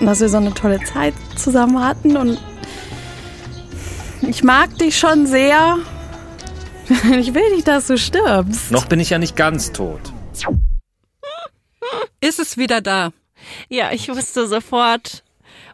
dass 0.00 0.20
wir 0.20 0.28
so 0.28 0.38
eine 0.38 0.54
tolle 0.54 0.82
Zeit 0.84 1.14
zusammen 1.36 1.82
hatten 1.82 2.16
und 2.16 2.38
ich 4.22 4.42
mag 4.42 4.76
dich 4.78 4.98
schon 4.98 5.26
sehr. 5.26 5.78
Ich 7.20 7.34
will 7.34 7.54
nicht, 7.54 7.68
dass 7.68 7.86
du 7.86 7.96
stirbst. 7.96 8.72
Noch 8.72 8.86
bin 8.86 8.98
ich 8.98 9.10
ja 9.10 9.18
nicht 9.18 9.36
ganz 9.36 9.70
tot. 9.70 10.00
Ist 12.20 12.40
es 12.40 12.56
wieder 12.56 12.80
da? 12.80 13.12
Ja, 13.68 13.92
ich 13.92 14.08
wusste 14.08 14.48
sofort, 14.48 15.22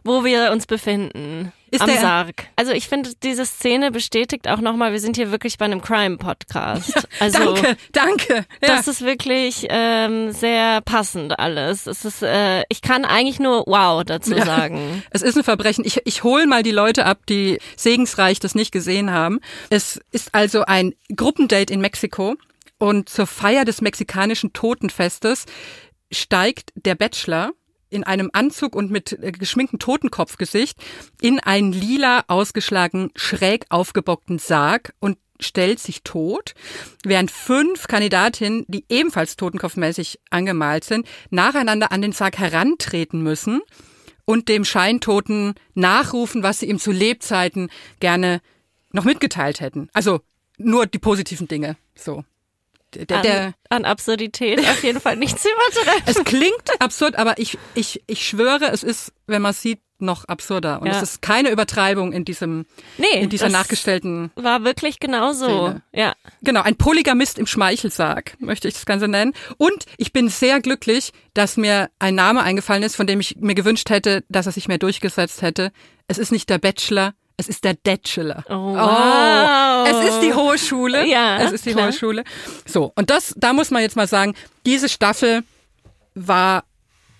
wo 0.03 0.23
wir 0.23 0.51
uns 0.51 0.67
befinden. 0.67 1.51
Ist 1.71 1.81
am 1.81 1.87
der- 1.89 1.99
Sarg. 1.99 2.47
Also 2.55 2.71
ich 2.71 2.87
finde, 2.87 3.11
diese 3.23 3.45
Szene 3.45 3.91
bestätigt 3.91 4.47
auch 4.47 4.59
nochmal, 4.61 4.91
wir 4.93 4.99
sind 4.99 5.15
hier 5.17 5.31
wirklich 5.31 5.57
bei 5.57 5.65
einem 5.65 5.81
Crime-Podcast. 5.81 7.07
Also 7.19 7.53
danke, 7.55 7.77
danke. 7.91 8.33
Ja. 8.35 8.43
das 8.75 8.87
ist 8.87 9.01
wirklich 9.01 9.65
ähm, 9.69 10.31
sehr 10.31 10.81
passend 10.81 11.39
alles. 11.39 11.87
Es 11.87 12.05
ist, 12.05 12.21
äh, 12.23 12.63
ich 12.69 12.81
kann 12.81 13.05
eigentlich 13.05 13.39
nur 13.39 13.63
wow 13.67 14.03
dazu 14.03 14.33
Ja. 14.35 14.45
sagen. 14.45 15.03
Es 15.11 15.21
ist 15.21 15.35
ein 15.37 15.43
Verbrechen. 15.43 15.83
Ich, 15.85 15.99
ich 16.05 16.23
hole 16.23 16.45
mal 16.47 16.63
die 16.63 16.71
Leute 16.71 17.05
ab, 17.05 17.19
die 17.27 17.59
segensreich 17.75 18.39
das 18.39 18.55
nicht 18.55 18.71
gesehen 18.71 19.11
haben. 19.11 19.39
Es 19.69 19.99
ist 20.11 20.33
also 20.35 20.63
ein 20.65 20.93
Gruppendate 21.15 21.73
in 21.73 21.81
Mexiko 21.81 22.35
und 22.77 23.09
zur 23.09 23.25
Feier 23.27 23.65
des 23.65 23.81
mexikanischen 23.81 24.53
Totenfestes 24.53 25.45
steigt 26.11 26.71
der 26.75 26.95
Bachelor 26.95 27.51
in 27.89 28.03
einem 28.03 28.29
Anzug 28.33 28.75
und 28.75 28.91
mit 28.91 29.13
äh, 29.13 29.31
geschminktem 29.31 29.79
Totenkopfgesicht 29.79 30.77
in 31.21 31.39
einen 31.39 31.71
lila 31.71 32.23
ausgeschlagen 32.27 33.11
schräg 33.15 33.65
aufgebockten 33.69 34.39
Sarg 34.39 34.93
und 34.99 35.17
stellt 35.39 35.79
sich 35.79 36.03
tot, 36.03 36.55
während 37.03 37.31
fünf 37.31 37.87
Kandidatinnen, 37.87 38.65
die 38.67 38.85
ebenfalls 38.89 39.35
totenkopfmäßig 39.35 40.19
angemalt 40.29 40.83
sind, 40.83 41.07
nacheinander 41.29 41.91
an 41.91 42.01
den 42.01 42.11
Sarg 42.11 42.37
herantreten 42.39 43.21
müssen 43.21 43.61
und 44.25 44.49
dem 44.49 44.65
Scheintoten 44.65 45.53
nachrufen, 45.73 46.43
was 46.43 46.59
sie 46.59 46.69
ihm 46.69 46.79
zu 46.79 46.91
Lebzeiten 46.91 47.69
gerne 47.99 48.41
noch 48.91 49.05
mitgeteilt 49.05 49.61
hätten. 49.61 49.89
Also 49.93 50.21
nur 50.57 50.85
die 50.85 50.99
positiven 50.99 51.47
Dinge. 51.47 51.77
So. 51.95 52.23
Der, 53.05 53.17
An, 53.17 53.23
der, 53.23 53.53
an 53.69 53.85
Absurdität 53.85 54.59
auf 54.59 54.83
jeden 54.83 54.99
Fall 54.99 55.15
nichts 55.17 55.45
übertreffen. 55.45 56.03
es 56.05 56.23
klingt 56.23 56.81
absurd, 56.81 57.15
aber 57.17 57.37
ich, 57.37 57.57
ich, 57.75 58.01
ich 58.07 58.27
schwöre, 58.27 58.71
es 58.71 58.83
ist, 58.83 59.13
wenn 59.27 59.41
man 59.41 59.51
es 59.51 59.61
sieht, 59.61 59.79
noch 59.99 60.25
absurder. 60.25 60.79
Und 60.79 60.87
Ja. 60.87 60.93
es 60.97 61.01
ist 61.01 61.21
keine 61.23 61.49
Übertreibung 61.49 62.13
in 62.13 62.23
diesem, 62.23 62.67
Nee, 62.99 63.19
in 63.19 63.29
dieser 63.31 63.49
nachgestellten 63.49 64.29
War 64.35 64.63
wirklich 64.63 64.99
genauso. 64.99 65.45
Szene. 65.69 65.81
Ja. 65.91 66.13
Genau, 66.43 66.61
ein 66.61 66.75
Polygamist 66.75 67.39
im 67.39 67.47
Schmeichelsarg, 67.47 68.35
möchte 68.39 68.67
ich 68.67 68.75
das 68.75 68.85
Ganze 68.85 69.07
nennen. 69.07 69.33
Und 69.57 69.85
ich 69.97 70.13
bin 70.13 70.29
sehr 70.29 70.61
glücklich, 70.61 71.13
dass 71.33 71.57
mir 71.57 71.89
ein 71.97 72.13
Name 72.13 72.43
eingefallen 72.43 72.83
ist, 72.83 72.95
von 72.95 73.07
dem 73.07 73.19
ich 73.19 73.37
mir 73.39 73.55
gewünscht 73.55 73.89
hätte, 73.89 74.23
dass 74.29 74.45
er 74.45 74.51
sich 74.51 74.67
mehr 74.67 74.77
durchgesetzt 74.77 75.41
hätte. 75.41 75.71
Es 76.07 76.19
ist 76.19 76.31
nicht 76.31 76.47
der 76.51 76.59
Bachelor, 76.59 77.13
es 77.37 77.47
ist 77.47 77.63
der 77.63 77.75
Bachelor. 77.75 78.43
Oh, 78.49 78.75
wow. 78.75 79.87
Es 79.87 80.09
ist 80.09 80.19
die 80.21 80.33
Hohe 80.33 80.57
Schule. 80.57 81.05
Ja, 81.05 81.37
Es 81.39 81.51
ist 81.51 81.65
die 81.65 81.71
klar. 81.73 81.85
Hohe 81.87 81.93
Schule. 81.93 82.23
So, 82.65 82.91
und 82.95 83.09
das, 83.09 83.33
da 83.37 83.53
muss 83.53 83.71
man 83.71 83.81
jetzt 83.83 83.95
mal 83.95 84.07
sagen, 84.07 84.33
diese 84.65 84.89
Staffel 84.89 85.43
war 86.15 86.63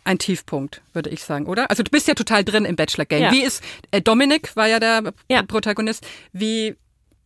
ein 0.03 0.17
Tiefpunkt, 0.17 0.81
würde 0.93 1.09
ich 1.09 1.23
sagen, 1.23 1.45
oder? 1.47 1.69
Also 1.69 1.83
du 1.83 1.91
bist 1.91 2.07
ja 2.07 2.13
total 2.13 2.43
drin 2.43 2.65
im 2.65 2.75
Bachelor-Game. 2.75 3.23
Ja. 3.23 3.31
Wie 3.31 3.41
ist, 3.43 3.61
äh, 3.91 4.01
Dominik 4.01 4.55
war 4.55 4.67
ja 4.67 4.79
der 4.79 5.13
Ja. 5.29 5.43
Protagonist. 5.43 6.05
Wie, 6.31 6.75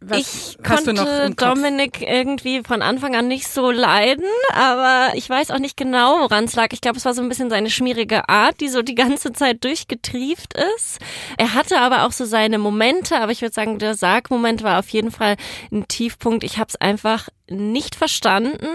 was 0.01 0.17
ich 0.17 0.58
konnte? 0.63 1.29
Dominik 1.36 2.01
irgendwie 2.01 2.63
von 2.63 2.81
Anfang 2.81 3.15
an 3.15 3.27
nicht 3.27 3.48
so 3.48 3.70
leiden, 3.70 4.25
aber 4.51 5.15
ich 5.15 5.29
weiß 5.29 5.51
auch 5.51 5.60
nicht 5.60 5.77
genau, 5.77 6.22
woran 6.22 6.46
es 6.46 6.55
lag. 6.55 6.70
Ich 6.72 6.81
glaube, 6.81 6.98
es 6.98 7.05
war 7.05 7.13
so 7.13 7.22
ein 7.22 7.29
bisschen 7.29 7.51
seine 7.51 7.70
schmierige 7.70 8.27
Art, 8.27 8.60
die 8.62 8.67
so 8.67 8.81
die 8.81 8.96
ganze 8.96 9.31
Zeit 9.31 9.63
durchgetrieft 9.63 10.55
ist. 10.75 10.98
Er 11.38 11.53
hatte 11.53 11.79
aber 11.79 12.05
auch 12.05 12.12
so 12.12 12.25
seine 12.25 12.58
Momente, 12.58 13.20
aber 13.20 13.31
ich 13.31 13.41
würde 13.41 13.53
sagen, 13.53 13.77
der 13.77 13.93
Sargmoment 13.93 14.63
war 14.63 14.79
auf 14.79 14.89
jeden 14.89 15.12
Fall 15.12 15.36
ein 15.72 15.88
Tiefpunkt. 15.88 16.43
Ich 16.43 16.58
habe 16.58 16.70
es 16.70 16.75
einfach 16.75 17.29
nicht 17.51 17.96
verstanden, 17.96 18.67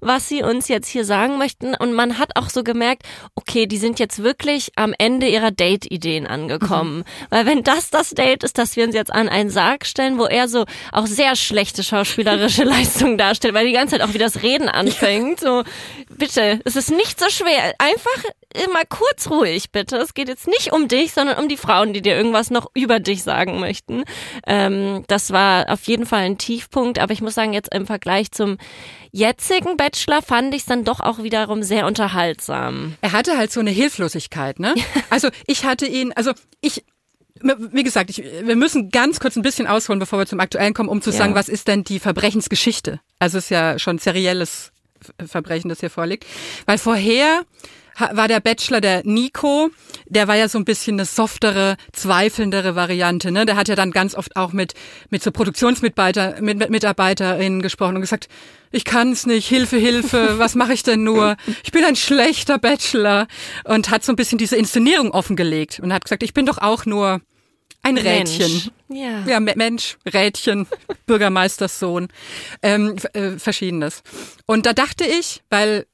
was 0.00 0.28
sie 0.28 0.42
uns 0.42 0.68
jetzt 0.68 0.88
hier 0.88 1.04
sagen 1.04 1.38
möchten. 1.38 1.74
Und 1.74 1.94
man 1.94 2.18
hat 2.18 2.36
auch 2.36 2.50
so 2.50 2.62
gemerkt, 2.62 3.02
okay, 3.34 3.66
die 3.66 3.78
sind 3.78 3.98
jetzt 3.98 4.22
wirklich 4.22 4.72
am 4.76 4.94
Ende 4.96 5.28
ihrer 5.28 5.50
Date-Ideen 5.50 6.26
angekommen. 6.26 7.04
Weil 7.30 7.46
wenn 7.46 7.62
das 7.62 7.90
das 7.90 8.10
Date 8.10 8.44
ist, 8.44 8.58
dass 8.58 8.76
wir 8.76 8.84
uns 8.84 8.94
jetzt 8.94 9.12
an 9.12 9.28
einen 9.28 9.50
Sarg 9.50 9.86
stellen, 9.86 10.18
wo 10.18 10.24
er 10.24 10.48
so 10.48 10.64
auch 10.92 11.06
sehr 11.06 11.36
schlechte 11.36 11.82
schauspielerische 11.82 12.64
Leistung 12.64 13.18
darstellt, 13.18 13.54
weil 13.54 13.66
die 13.66 13.72
ganze 13.72 13.98
Zeit 13.98 14.08
auch 14.08 14.14
wie 14.14 14.18
das 14.18 14.42
Reden 14.42 14.68
anfängt. 14.68 15.40
So, 15.40 15.64
bitte, 16.10 16.60
es 16.64 16.76
ist 16.76 16.90
nicht 16.90 17.18
so 17.18 17.28
schwer. 17.30 17.74
Einfach 17.78 18.30
immer 18.54 18.84
kurz 18.88 19.28
ruhig, 19.30 19.70
bitte. 19.72 19.96
Es 19.96 20.14
geht 20.14 20.28
jetzt 20.28 20.46
nicht 20.46 20.72
um 20.72 20.88
dich, 20.88 21.12
sondern 21.12 21.38
um 21.38 21.48
die 21.48 21.56
Frauen, 21.56 21.92
die 21.92 22.00
dir 22.02 22.16
irgendwas 22.16 22.50
noch 22.50 22.66
über 22.74 22.98
dich 23.00 23.22
sagen 23.22 23.60
möchten. 23.60 24.04
Ähm, 24.46 25.04
das 25.06 25.30
war 25.32 25.68
auf 25.70 25.82
jeden 25.84 26.06
Fall 26.06 26.20
ein 26.20 26.38
Tiefpunkt, 26.38 26.98
aber 26.98 27.12
ich 27.12 27.20
muss 27.20 27.34
sagen, 27.34 27.52
jetzt 27.52 27.72
im 27.74 27.86
Vergleich 27.86 28.32
zum 28.32 28.56
jetzigen 29.12 29.76
Bachelor 29.76 30.22
fand 30.22 30.54
ich 30.54 30.60
es 30.62 30.66
dann 30.66 30.84
doch 30.84 31.00
auch 31.00 31.22
wiederum 31.22 31.62
sehr 31.62 31.86
unterhaltsam. 31.86 32.94
Er 33.00 33.12
hatte 33.12 33.36
halt 33.36 33.52
so 33.52 33.60
eine 33.60 33.70
Hilflosigkeit, 33.70 34.58
ne? 34.60 34.74
Also 35.10 35.28
ich 35.46 35.64
hatte 35.64 35.86
ihn, 35.86 36.12
also 36.14 36.32
ich 36.60 36.84
wie 37.40 37.84
gesagt, 37.84 38.10
ich, 38.10 38.18
wir 38.42 38.56
müssen 38.56 38.90
ganz 38.90 39.20
kurz 39.20 39.36
ein 39.36 39.42
bisschen 39.42 39.68
ausholen, 39.68 40.00
bevor 40.00 40.18
wir 40.18 40.26
zum 40.26 40.40
Aktuellen 40.40 40.74
kommen, 40.74 40.88
um 40.88 41.00
zu 41.00 41.10
Ja. 41.10 41.18
sagen, 41.18 41.36
was 41.36 41.48
ist 41.48 41.68
denn 41.68 41.84
die 41.84 42.00
Verbrechensgeschichte? 42.00 42.98
Also 43.20 43.38
es 43.38 43.44
ist 43.44 43.50
ja 43.50 43.78
schon 43.78 43.98
serielles 43.98 44.72
Verbrechen, 45.24 45.68
das 45.68 45.78
hier 45.78 45.90
vorliegt. 45.90 46.26
Weil 46.66 46.78
vorher 46.78 47.42
war 47.98 48.28
der 48.28 48.40
Bachelor 48.40 48.80
der 48.80 49.02
Nico, 49.04 49.70
der 50.06 50.28
war 50.28 50.36
ja 50.36 50.48
so 50.48 50.58
ein 50.58 50.64
bisschen 50.64 50.94
eine 50.96 51.04
softere, 51.04 51.76
zweifelndere 51.92 52.74
Variante. 52.76 53.30
Ne? 53.30 53.44
Der 53.46 53.56
hat 53.56 53.68
ja 53.68 53.74
dann 53.76 53.90
ganz 53.90 54.14
oft 54.14 54.36
auch 54.36 54.52
mit 54.52 54.74
mit 55.10 55.22
so 55.22 55.30
Produktionsmitarbeiter, 55.30 56.40
mit, 56.40 56.58
mit 56.58 56.70
Mitarbeiterinnen 56.70 57.62
gesprochen 57.62 57.96
und 57.96 58.00
gesagt, 58.02 58.28
ich 58.70 58.84
kann's 58.84 59.26
nicht, 59.26 59.48
Hilfe, 59.48 59.76
Hilfe, 59.78 60.34
was 60.38 60.54
mache 60.54 60.72
ich 60.74 60.82
denn 60.82 61.02
nur? 61.04 61.36
Ich 61.64 61.72
bin 61.72 61.84
ein 61.84 61.96
schlechter 61.96 62.58
Bachelor 62.58 63.26
und 63.64 63.90
hat 63.90 64.04
so 64.04 64.12
ein 64.12 64.16
bisschen 64.16 64.38
diese 64.38 64.56
Inszenierung 64.56 65.10
offengelegt 65.10 65.80
und 65.80 65.92
hat 65.92 66.04
gesagt, 66.04 66.22
ich 66.22 66.34
bin 66.34 66.46
doch 66.46 66.58
auch 66.58 66.84
nur 66.86 67.20
ein 67.82 67.96
Rädchen. 67.96 68.50
Mensch. 68.52 68.70
Ja. 68.88 69.24
Ja, 69.26 69.40
Me- 69.40 69.54
Mensch, 69.56 69.96
Rädchen, 70.12 70.66
Bürgermeisterssohn, 71.06 72.08
ähm, 72.62 72.96
äh, 73.12 73.32
verschiedenes. 73.38 74.02
Und 74.46 74.66
da 74.66 74.72
dachte 74.72 75.04
ich, 75.04 75.42
weil 75.50 75.86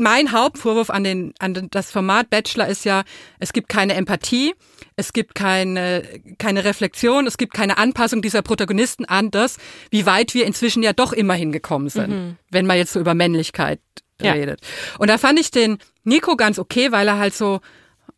mein 0.00 0.32
Hauptvorwurf 0.32 0.90
an, 0.90 1.04
den, 1.04 1.34
an 1.38 1.68
das 1.70 1.90
Format 1.90 2.30
Bachelor 2.30 2.66
ist 2.66 2.84
ja, 2.84 3.04
es 3.38 3.52
gibt 3.52 3.68
keine 3.68 3.94
Empathie, 3.94 4.54
es 4.96 5.12
gibt 5.12 5.34
keine, 5.34 6.02
keine 6.38 6.64
Reflexion, 6.64 7.26
es 7.26 7.36
gibt 7.38 7.54
keine 7.54 7.78
Anpassung 7.78 8.22
dieser 8.22 8.42
Protagonisten 8.42 9.04
an 9.04 9.30
das, 9.30 9.58
wie 9.90 10.06
weit 10.06 10.34
wir 10.34 10.46
inzwischen 10.46 10.82
ja 10.82 10.92
doch 10.92 11.12
immerhin 11.12 11.52
gekommen 11.52 11.88
sind, 11.88 12.36
wenn 12.50 12.66
man 12.66 12.76
jetzt 12.78 12.92
so 12.92 13.00
über 13.00 13.14
Männlichkeit 13.14 13.80
Ja. 14.20 14.32
redet. 14.32 14.60
Und 14.98 15.08
da 15.08 15.16
fand 15.18 15.38
ich 15.40 15.50
den 15.50 15.78
Nico 16.04 16.36
ganz 16.36 16.58
okay, 16.58 16.92
weil 16.92 17.08
er 17.08 17.18
halt 17.18 17.34
so 17.34 17.60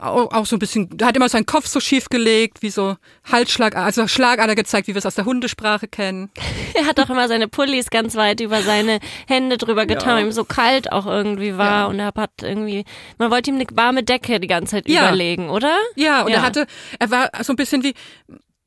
auch, 0.02 0.47
so 0.47 0.56
ein 0.56 0.59
bisschen, 0.59 0.88
der 0.97 1.09
hat 1.09 1.16
immer 1.16 1.28
seinen 1.28 1.47
Kopf 1.47 1.66
so 1.66 1.80
schief 1.80 2.09
gelegt, 2.09 2.62
wie 2.62 2.71
so 2.71 2.97
Halsschlag, 3.30 3.76
also 3.76 4.09
Schlagader 4.09 4.54
gezeigt, 4.54 4.88
wie 4.88 4.94
wir 4.94 4.99
es 4.99 5.06
aus 5.06 5.14
der 5.14 5.25
Hundesprache 5.25 5.88
kennen. 5.88 6.30
Er 6.75 6.87
hat 6.87 6.99
auch 7.00 7.11
immer 7.11 7.28
seine 7.28 7.49
Pullis 7.49 7.90
ganz 7.90 8.16
weit 8.16 8.40
über 8.40 8.62
seine 8.62 8.99
Hände 9.28 9.59
drüber 9.59 9.85
getan, 9.85 10.16
weil 10.16 10.25
ihm 10.25 10.32
so 10.32 10.44
kalt 10.44 10.90
auch 10.90 11.04
irgendwie 11.06 11.59
war. 11.59 11.66
Ja. 11.82 11.87
Und 11.87 11.99
er 12.00 12.12
hat 12.16 12.30
irgendwie, 12.40 12.85
man 13.18 13.30
wollte 13.30 13.50
ihm 13.50 13.56
eine 13.56 13.66
warme 13.75 14.02
Decke 14.02 14.40
die 14.40 14.47
ganze 14.47 14.76
Zeit 14.76 14.88
Ja. 14.88 15.06
überlegen, 15.09 15.50
oder? 15.50 15.76
Ja, 15.97 16.23
und 16.23 16.32
er 16.32 16.40
hatte, 16.42 16.66
er 16.99 17.11
war 17.11 17.30
so 17.42 17.52
ein 17.52 17.56
bisschen 17.56 17.82
wie, 17.85 17.92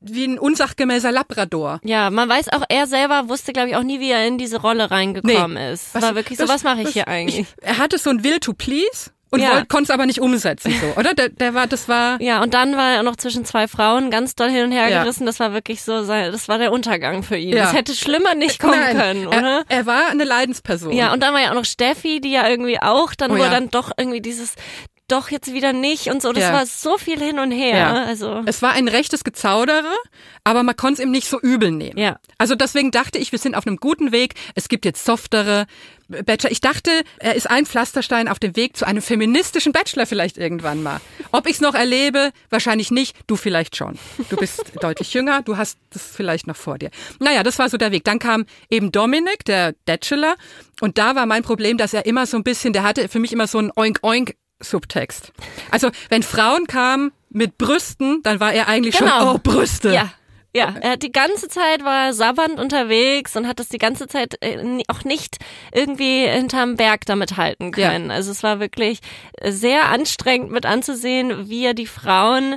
wie 0.00 0.24
ein 0.24 0.38
unsachgemäßer 0.38 1.10
Labrador. 1.10 1.80
Ja, 1.82 2.10
man 2.10 2.28
weiß 2.28 2.52
auch, 2.52 2.62
er 2.68 2.86
selber 2.86 3.28
wusste, 3.28 3.52
glaube 3.52 3.70
ich, 3.70 3.76
auch 3.76 3.82
nie, 3.82 3.98
wie 3.98 4.10
er 4.12 4.24
in 4.26 4.38
diese 4.38 4.60
Rolle 4.60 4.90
reingekommen 4.90 5.56
ist. 5.56 5.92
Was- 5.94 6.02
war 6.02 6.14
wirklich 6.14 6.38
so, 6.38 6.48
was 6.48 6.62
mache 6.62 6.78
ich 6.78 6.84
das- 6.84 6.92
hier 6.94 7.08
eigentlich? 7.08 7.46
er 7.60 7.78
hatte 7.78 7.98
so 7.98 8.10
ein 8.10 8.22
Will 8.22 8.38
to 8.38 8.52
please 8.52 9.10
und 9.30 9.40
Ja. 9.40 9.64
konnte 9.68 9.84
es 9.84 9.90
aber 9.90 10.06
nicht 10.06 10.20
umsetzen, 10.20 10.72
so, 10.80 10.98
oder? 11.00 11.12
Der, 11.14 11.28
der 11.30 11.52
war, 11.54 11.66
das 11.66 11.88
war, 11.88 12.20
ja, 12.22 12.42
und 12.42 12.54
dann 12.54 12.76
war 12.76 12.92
er 12.92 13.00
auch 13.00 13.04
noch 13.04 13.16
zwischen 13.16 13.44
zwei 13.44 13.66
Frauen 13.68 14.10
ganz 14.10 14.34
doll 14.36 14.50
hin 14.50 14.64
und 14.64 14.72
her 14.72 14.88
Ja. 14.88 15.02
gerissen. 15.02 15.26
Das 15.26 15.40
war 15.40 15.52
wirklich 15.52 15.82
so, 15.82 16.04
sein, 16.04 16.30
das 16.32 16.48
war 16.48 16.58
der 16.58 16.72
Untergang 16.72 17.22
für 17.22 17.36
ihn. 17.36 17.56
Ja. 17.56 17.64
Das 17.64 17.72
hätte 17.74 17.94
schlimmer 17.94 18.34
nicht 18.34 18.58
kommen 18.60 18.78
Nein, 18.78 18.96
können, 18.96 19.26
oder? 19.26 19.64
Er, 19.68 19.78
er 19.78 19.86
war 19.86 20.08
eine 20.10 20.24
Leidensperson. 20.24 20.92
Ja, 20.92 21.12
und 21.12 21.22
dann 21.22 21.34
war 21.34 21.40
ja 21.40 21.50
auch 21.50 21.54
noch 21.54 21.64
Steffi, 21.64 22.20
die 22.20 22.30
ja 22.32 22.48
irgendwie 22.48 22.80
auch, 22.80 23.14
dann 23.14 23.32
Oh 23.32 23.34
wo 23.38 23.42
ja. 23.42 23.50
dann 23.50 23.68
doch 23.70 23.90
irgendwie 23.96 24.20
dieses, 24.20 24.54
doch 25.08 25.30
jetzt 25.30 25.52
wieder 25.52 25.72
nicht 25.72 26.08
und 26.08 26.20
so. 26.22 26.32
Das 26.32 26.44
Ja. 26.44 26.52
war 26.52 26.66
so 26.66 26.98
viel 26.98 27.18
hin 27.18 27.38
und 27.38 27.50
her. 27.50 27.76
Ja. 27.76 27.92
Also, 28.04 28.42
Es 28.46 28.62
war 28.62 28.72
ein 28.72 28.88
rechtes 28.88 29.24
Gezaudere, 29.24 29.92
aber 30.44 30.62
man 30.62 30.76
konnte 30.76 31.00
es 31.02 31.06
ihm 31.06 31.10
nicht 31.12 31.28
so 31.28 31.40
übel 31.40 31.70
nehmen. 31.70 31.98
Ja. 31.98 32.18
Also 32.38 32.54
deswegen 32.54 32.90
dachte 32.90 33.18
ich, 33.18 33.32
wir 33.32 33.38
sind 33.38 33.54
auf 33.54 33.66
einem 33.66 33.76
guten 33.76 34.12
Weg. 34.12 34.34
Es 34.54 34.68
gibt 34.68 34.84
jetzt 34.84 35.04
softere 35.04 35.66
Bachelor. 36.08 36.52
Ich 36.52 36.60
dachte, 36.60 36.90
er 37.18 37.34
ist 37.34 37.50
ein 37.50 37.66
Pflasterstein 37.66 38.28
auf 38.28 38.38
dem 38.38 38.54
Weg 38.54 38.76
zu 38.76 38.86
einem 38.86 39.02
feministischen 39.02 39.72
Bachelor 39.72 40.06
vielleicht 40.06 40.38
irgendwann 40.38 40.82
mal. 40.82 41.00
Ob 41.32 41.46
ich 41.46 41.54
es 41.54 41.60
noch 41.60 41.74
erlebe, 41.74 42.30
wahrscheinlich 42.50 42.90
nicht. 42.92 43.16
Du 43.26 43.34
vielleicht 43.36 43.74
schon. 43.76 43.98
Du 44.30 44.36
bist 44.36 44.62
deutlich 44.80 45.12
jünger, 45.14 45.42
du 45.42 45.56
hast 45.56 45.78
das 45.90 46.02
vielleicht 46.06 46.46
noch 46.46 46.54
vor 46.56 46.78
dir. 46.78 46.90
Naja, 47.18 47.42
das 47.42 47.58
war 47.58 47.68
so 47.68 47.76
der 47.76 47.90
Weg. 47.90 48.04
Dann 48.04 48.18
kam 48.20 48.46
eben 48.70 48.92
Dominik, 48.92 49.44
der 49.46 49.74
Bachelor. 49.84 50.36
Und 50.80 50.98
da 50.98 51.16
war 51.16 51.26
mein 51.26 51.42
Problem, 51.42 51.76
dass 51.76 51.92
er 51.92 52.06
immer 52.06 52.26
so 52.26 52.36
ein 52.36 52.44
bisschen, 52.44 52.72
der 52.72 52.84
hatte 52.84 53.08
für 53.08 53.18
mich 53.18 53.32
immer 53.32 53.46
so 53.48 53.58
einen 53.58 53.72
Oink-Oink 53.72 54.34
Subtext. 54.60 55.32
Also, 55.70 55.90
wenn 56.08 56.22
Frauen 56.22 56.66
kamen 56.66 57.12
mit 57.30 57.58
Brüsten, 57.58 58.22
dann 58.22 58.40
war 58.40 58.52
er 58.52 58.68
eigentlich 58.68 58.96
Genau. 58.96 59.18
schon, 59.18 59.28
oh, 59.36 59.38
Brüste. 59.42 59.92
ja. 59.92 60.12
Ja, 60.54 60.74
er 60.80 60.92
hat 60.92 61.02
die 61.02 61.12
ganze 61.12 61.48
Zeit 61.48 61.84
war 61.84 62.06
er 62.06 62.14
sabbernd 62.14 62.58
unterwegs 62.58 63.36
und 63.36 63.46
hat 63.46 63.58
das 63.60 63.68
die 63.68 63.76
ganze 63.76 64.06
Zeit 64.06 64.38
äh, 64.40 64.56
auch 64.88 65.04
nicht 65.04 65.36
irgendwie 65.70 66.26
hinterm 66.26 66.76
Berg 66.76 67.04
damit 67.04 67.36
halten 67.36 67.72
Ja. 67.76 67.90
können. 67.90 68.10
Also 68.10 68.30
es 68.30 68.42
war 68.42 68.58
wirklich 68.58 69.00
sehr 69.44 69.90
anstrengend 69.90 70.50
mit 70.52 70.64
anzusehen, 70.64 71.50
wie 71.50 71.66
er 71.66 71.74
die 71.74 71.86
Frauen 71.86 72.56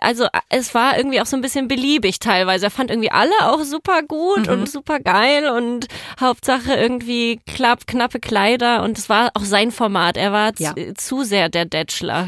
also 0.00 0.26
es 0.50 0.74
war 0.74 0.96
irgendwie 0.96 1.20
auch 1.20 1.26
so 1.26 1.36
ein 1.36 1.40
bisschen 1.42 1.68
beliebig 1.68 2.18
teilweise. 2.18 2.66
Er 2.66 2.70
fand 2.70 2.90
irgendwie 2.90 3.10
alle 3.10 3.32
auch 3.42 3.62
super 3.64 4.02
gut 4.02 4.46
Mhm. 4.46 4.52
und 4.52 4.68
super 4.70 5.00
geil 5.00 5.48
und 5.48 5.86
Hauptsache 6.20 6.74
irgendwie 6.74 7.40
klapp, 7.46 7.86
knappe 7.86 8.20
Kleider 8.20 8.82
und 8.82 8.98
es 8.98 9.08
war 9.08 9.30
auch 9.34 9.44
sein 9.44 9.70
Format. 9.72 10.16
Er 10.16 10.32
war 10.32 10.52
Ja. 10.58 10.74
zu, 10.74 10.94
zu 10.94 11.22
sehr 11.24 11.48
der 11.48 11.66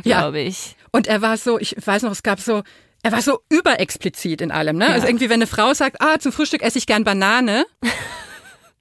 Ja. 0.04 0.18
glaube 0.20 0.40
ich. 0.40 0.76
Und 0.92 1.06
er 1.06 1.20
war 1.20 1.36
so, 1.36 1.58
ich 1.58 1.76
weiß 1.84 2.02
noch, 2.02 2.12
es 2.12 2.22
gab 2.22 2.40
so, 2.40 2.62
er 3.02 3.12
war 3.12 3.20
so 3.22 3.40
überexplizit 3.50 4.40
in 4.40 4.50
allem, 4.50 4.78
ne? 4.78 4.86
Also 4.88 5.06
irgendwie, 5.06 5.28
wenn 5.28 5.34
eine 5.34 5.46
Frau 5.46 5.74
sagt, 5.74 6.00
ah, 6.00 6.18
zum 6.18 6.32
Frühstück 6.32 6.62
esse 6.62 6.78
ich 6.78 6.86
gern 6.86 7.04
Banane, 7.04 7.66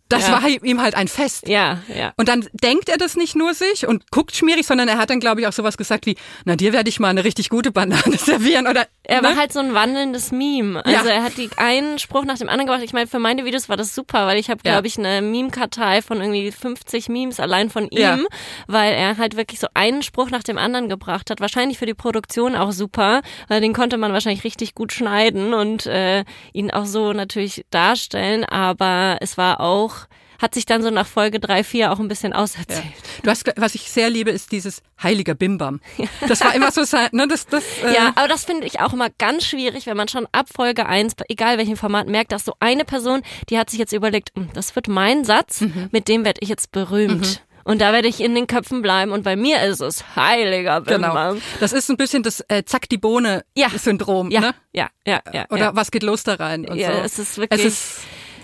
das 0.10 0.28
Ja. 0.28 0.34
war 0.34 0.48
ihm 0.48 0.82
halt 0.82 0.96
ein 0.96 1.08
Fest. 1.08 1.48
Ja, 1.48 1.80
ja. 1.88 2.14
Und 2.18 2.28
dann 2.30 2.48
denkt 2.54 2.90
er 2.90 2.98
das 2.98 3.16
nicht 3.16 3.36
nur 3.36 3.54
sich 3.54 3.88
und 3.88 4.12
guckt 4.12 4.36
schmierig, 4.36 4.66
sondern 4.68 4.88
er 4.88 4.98
hat 4.98 5.10
dann, 5.10 5.20
glaube 5.20 5.42
ich, 5.42 5.48
auch 5.48 5.54
sowas 5.54 5.78
gesagt 5.78 6.06
wie, 6.06 6.16
na, 6.46 6.56
dir 6.56 6.74
werde 6.74 6.90
ich 6.90 7.00
mal 7.00 7.10
eine 7.10 7.24
richtig 7.24 7.50
gute 7.50 7.72
Banane 7.72 8.04
servieren 8.18 8.68
oder. 8.68 8.86
Er 9.04 9.22
ne? 9.22 9.30
war 9.30 9.36
halt 9.36 9.52
so 9.54 9.60
ein 9.60 9.74
wandelndes 9.74 10.32
Meme. 10.32 10.84
Also 10.86 11.08
Ja. 11.10 11.16
er 11.16 11.24
hat 11.24 11.38
die 11.38 11.50
einen 11.58 12.00
Spruch 12.00 12.24
nach 12.26 12.38
dem 12.38 12.50
anderen 12.50 12.68
gemacht. 12.68 12.84
Ich 12.84 12.94
meine, 12.94 13.08
für 13.08 13.20
meine 13.20 13.46
Videos 13.46 13.68
war 13.70 13.78
das 13.78 13.94
super, 13.96 14.26
weil 14.28 14.38
ich 14.38 14.50
habe, 14.50 14.62
Ja. 14.66 14.74
glaube 14.74 14.88
ich, 14.88 14.98
eine 14.98 15.22
Meme-Kartei 15.22 16.02
von 16.02 16.22
irgendwie 16.22 16.52
50 16.52 17.10
Memes 17.10 17.40
allein 17.40 17.70
von 17.70 17.88
ihm, 17.90 18.28
weil 18.68 18.94
er 18.94 19.18
halt 19.18 19.36
wirklich 19.36 19.60
so 19.60 19.68
einen 19.74 20.02
Spruch 20.04 20.30
nach 20.30 20.44
dem 20.44 20.58
anderen 20.58 20.90
gebracht 20.90 21.30
hat. 21.30 21.40
Wahrscheinlich 21.40 21.78
für 21.80 21.86
die 21.86 21.94
Produktion 21.94 22.56
auch 22.56 22.72
super, 22.72 23.22
weil 23.48 23.62
den 23.62 23.74
konnte 23.74 23.98
man 23.98 24.14
wahrscheinlich 24.14 24.44
richtig 24.44 24.76
gut 24.76 24.92
schneiden 24.94 25.54
und 25.54 25.86
äh, 25.88 26.24
ihn 26.54 26.72
auch 26.72 26.86
so 26.86 27.14
natürlich 27.14 27.66
darstellen. 27.72 28.44
Aber 28.46 29.18
es 29.22 29.38
war 29.38 29.60
auch 29.62 29.95
hat 30.42 30.54
sich 30.54 30.66
dann 30.66 30.82
so 30.84 30.90
nach 30.90 31.08
Folge 31.08 31.40
3, 31.40 31.64
4 31.64 31.92
auch 31.92 32.00
ein 32.00 32.08
bisschen 32.08 32.34
auserzählt. 32.34 32.84
Du 33.24 33.30
hast, 33.30 33.46
was 33.58 33.76
ich 33.76 33.90
sehr 33.92 34.10
liebe, 34.10 34.32
ist 34.32 34.52
dieses 34.52 34.82
heiliger 35.02 35.34
Bimbam. 35.36 35.80
Das 36.28 36.42
war 36.42 36.54
immer 36.56 36.72
so 36.72 36.84
sein, 36.84 37.10
ne, 37.12 37.28
das, 37.28 37.46
das, 37.48 37.64
äh, 37.84 37.94
Ja, 37.94 38.14
aber 38.16 38.28
das 38.28 38.46
finde 38.46 38.66
ich 38.68 38.80
auch 38.80 38.94
immer 38.94 39.10
ganz 39.18 39.46
schwierig, 39.46 39.86
wenn 39.86 39.98
man 39.98 40.08
schon 40.08 40.28
ab 40.32 40.48
Folge 40.54 40.86
1, 40.86 41.14
egal 41.30 41.58
welchem 41.58 41.78
Format, 41.78 42.08
merkt, 42.08 42.32
dass 42.32 42.46
so 42.46 42.54
eine 42.60 42.86
Person, 42.86 43.22
die 43.50 43.58
hat 43.58 43.70
sich 43.70 43.80
jetzt 43.80 43.94
überlegt, 43.94 44.30
"Hm, 44.36 44.50
das 44.54 44.76
wird 44.76 44.88
mein 44.88 45.24
Satz, 45.26 45.62
Mhm. 45.62 45.90
mit 45.92 46.08
dem 46.08 46.26
werde 46.26 46.40
ich 46.42 46.50
jetzt 46.50 46.72
berühmt. 46.72 47.42
Und 47.68 47.82
da 47.82 47.92
werde 47.94 48.08
ich 48.08 48.22
in 48.22 48.36
den 48.36 48.46
Köpfen 48.46 48.84
bleiben. 48.84 49.12
Und 49.12 49.24
bei 49.24 49.36
mir 49.36 49.64
ist 49.64 49.80
es 49.82 50.16
heiliger 50.16 50.82
Genau. 50.82 51.08
Bimbam. 51.08 51.42
Das 51.60 51.74
ist 51.74 51.90
ein 51.90 51.98
bisschen 51.98 52.22
das 52.22 52.42
äh, 52.48 52.64
Zack 52.64 52.88
die 52.90 53.00
Bohne 53.00 53.44
Ja. 53.56 53.70
Syndrom, 53.70 54.30
Ja, 54.30 54.40
ne? 54.42 54.56
ja, 54.72 54.90
ja, 55.08 55.20
ja. 55.34 55.46
Oder 55.50 55.60
ja. 55.60 55.76
was 55.76 55.90
geht 55.90 56.04
los 56.04 56.22
da 56.24 56.36
rein 56.36 56.68
und 56.70 56.78
Ja, 56.78 56.92
so. 56.94 57.00
es 57.02 57.18
ist 57.18 57.38
wirklich- 57.40 57.62
Es 57.66 57.66
ist, 57.66 58.00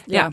ja. 0.07 0.31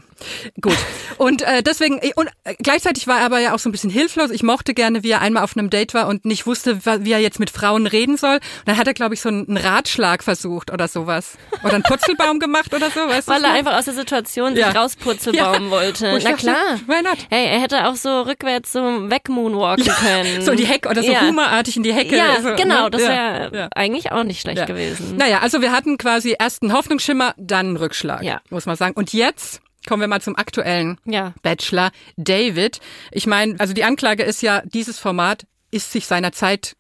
Gut. 0.61 0.77
Und 1.19 1.43
äh, 1.43 1.63
deswegen 1.63 2.01
und 2.17 2.29
äh, 2.45 2.55
gleichzeitig 2.59 3.07
war 3.07 3.19
er 3.21 3.27
aber 3.27 3.39
ja 3.41 3.55
auch 3.55 3.59
so 3.59 3.69
ein 3.69 3.73
bisschen 3.73 3.91
hilflos. 3.91 4.31
Ich 4.31 4.43
mochte 4.43 4.75
gerne, 4.75 5.03
wie 5.03 5.11
er 5.11 5.21
einmal 5.21 5.43
auf 5.43 5.57
einem 5.57 5.71
Date 5.71 5.95
war 5.95 6.07
und 6.09 6.25
nicht 6.25 6.47
wusste, 6.47 6.81
wie 6.85 7.13
er 7.13 7.19
jetzt 7.19 7.39
mit 7.41 7.51
Frauen 7.51 7.87
reden 7.87 8.17
soll. 8.17 8.35
Und 8.37 8.43
dann 8.67 8.77
hat 8.77 8.87
er, 8.87 8.95
glaube 8.95 9.15
ich, 9.15 9.21
so 9.21 9.29
einen 9.29 9.57
Ratschlag 9.57 10.23
versucht 10.23 10.73
oder 10.73 10.89
sowas. 10.89 11.37
Oder 11.65 11.75
einen 11.75 11.83
Purzelbaum 11.83 12.39
gemacht 12.41 12.75
oder 12.75 12.91
so, 12.91 13.01
weißt? 13.01 13.29
Weil 13.29 13.45
er 13.45 13.53
einfach 13.53 13.77
aus 13.79 13.85
der 13.87 13.95
Situation 13.95 14.57
Ja. 14.57 14.69
sich 14.69 14.77
rauspurzelbaumen 14.77 15.65
Ja. 15.65 15.71
wollte. 15.71 16.19
Na 16.23 16.33
klar. 16.35 16.79
why 16.87 17.03
not? 17.03 17.19
Hey, 17.31 17.47
er 17.47 17.61
hätte 17.61 17.87
auch 17.89 17.97
so 17.97 18.23
rückwärts 18.23 18.73
so 18.73 18.81
wegmoonwalken 19.11 19.87
können. 19.87 20.43
So 20.43 20.53
in 20.53 20.57
die 20.57 20.67
Hecke 20.67 20.89
oder 20.89 21.03
so 21.03 21.11
ja. 21.13 21.21
humorartig 21.23 21.77
in 21.77 21.83
die 21.83 21.93
Hecke. 21.93 22.17
Ja, 22.17 22.41
so, 22.43 22.55
genau, 22.55 22.85
ne? 22.85 22.91
das 22.91 23.03
Ja, 23.03 23.09
wäre 23.09 23.51
ja. 23.57 23.69
eigentlich 23.75 24.13
auch 24.13 24.25
nicht 24.25 24.41
schlecht 24.41 24.59
Ja. 24.59 24.65
gewesen. 24.65 25.17
Naja, 25.17 25.39
also 25.41 25.61
wir 25.61 25.73
hatten 25.73 25.99
quasi 25.99 26.35
erst 26.39 26.63
einen 26.63 26.73
Hoffnungsschimmer, 26.73 27.35
dann 27.37 27.67
einen 27.69 27.77
Rückschlag, 27.77 28.23
Ja. 28.23 28.41
muss 28.51 28.67
man 28.67 28.77
sagen. 28.77 28.95
Und 28.95 29.13
jetzt 29.13 29.61
kommen 29.89 30.03
wir 30.03 30.09
mal 30.09 30.21
zum 30.21 30.37
aktuellen 30.37 31.01
Ja. 31.07 31.35
Bachelor, 31.43 31.91
David. 32.17 32.81
Ich 33.11 33.27
meine, 33.27 33.59
also 33.59 33.73
die 33.73 33.85
Anklage 33.85 34.23
ist 34.23 34.43
ja, 34.43 34.63
dieses 34.65 34.99
Format 34.99 35.47
ist 35.71 35.93
sich 35.93 36.07
seiner 36.07 36.33
Zeit 36.33 36.77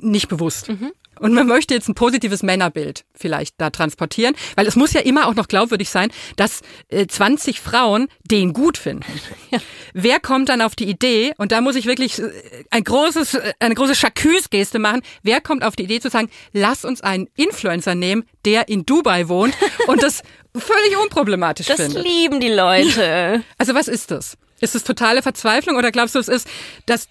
nicht 0.00 0.28
bewusst. 0.28 0.70
Und 1.20 1.32
man 1.34 1.46
möchte 1.46 1.74
jetzt 1.74 1.88
ein 1.88 1.94
positives 1.94 2.42
Männerbild 2.42 3.04
vielleicht 3.14 3.54
da 3.58 3.70
transportieren, 3.70 4.34
weil 4.56 4.66
es 4.66 4.74
muss 4.74 4.92
ja 4.92 5.00
immer 5.02 5.28
auch 5.28 5.34
noch 5.34 5.46
glaubwürdig 5.48 5.88
sein, 5.90 6.10
dass 6.36 6.60
äh, 6.88 7.06
20 7.06 7.60
Frauen 7.60 8.08
den 8.30 8.52
gut 8.52 8.76
finden. 8.78 9.04
Wer 9.92 10.18
kommt 10.20 10.48
dann 10.48 10.60
auf 10.62 10.74
die 10.74 10.88
Idee, 10.88 11.32
und 11.38 11.52
da 11.52 11.60
muss 11.60 11.76
ich 11.76 11.86
wirklich 11.86 12.18
äh, 12.18 12.30
ein 12.70 12.84
großes, 12.84 13.34
äh, 13.34 13.52
eine 13.60 13.74
große 13.74 13.94
Chacuse-Geste 13.94 14.78
machen, 14.78 15.02
wer 15.22 15.40
kommt 15.40 15.62
auf 15.64 15.76
die 15.76 15.84
Idee 15.84 16.00
zu 16.00 16.10
sagen, 16.10 16.30
lass 16.52 16.84
uns 16.84 17.00
einen 17.02 17.28
Influencer 17.36 17.94
nehmen, 17.94 18.24
der 18.44 18.68
in 18.68 18.86
Dubai 18.86 19.28
wohnt 19.28 19.54
und 19.86 20.02
das 20.02 20.22
völlig 20.56 20.96
unproblematisch 21.02 21.66
Das 21.66 21.76
findet. 21.76 22.04
lieben 22.04 22.40
die 22.40 22.48
Leute. 22.48 23.44
Also 23.58 23.74
was 23.74 23.88
ist 23.88 24.10
das? 24.10 24.36
Ist 24.60 24.74
es 24.74 24.84
totale 24.84 25.22
Verzweiflung 25.22 25.76
oder 25.76 25.90
glaubst 25.90 26.14
du, 26.14 26.18
es 26.18 26.28
ist 26.28 26.46
das 26.86 27.08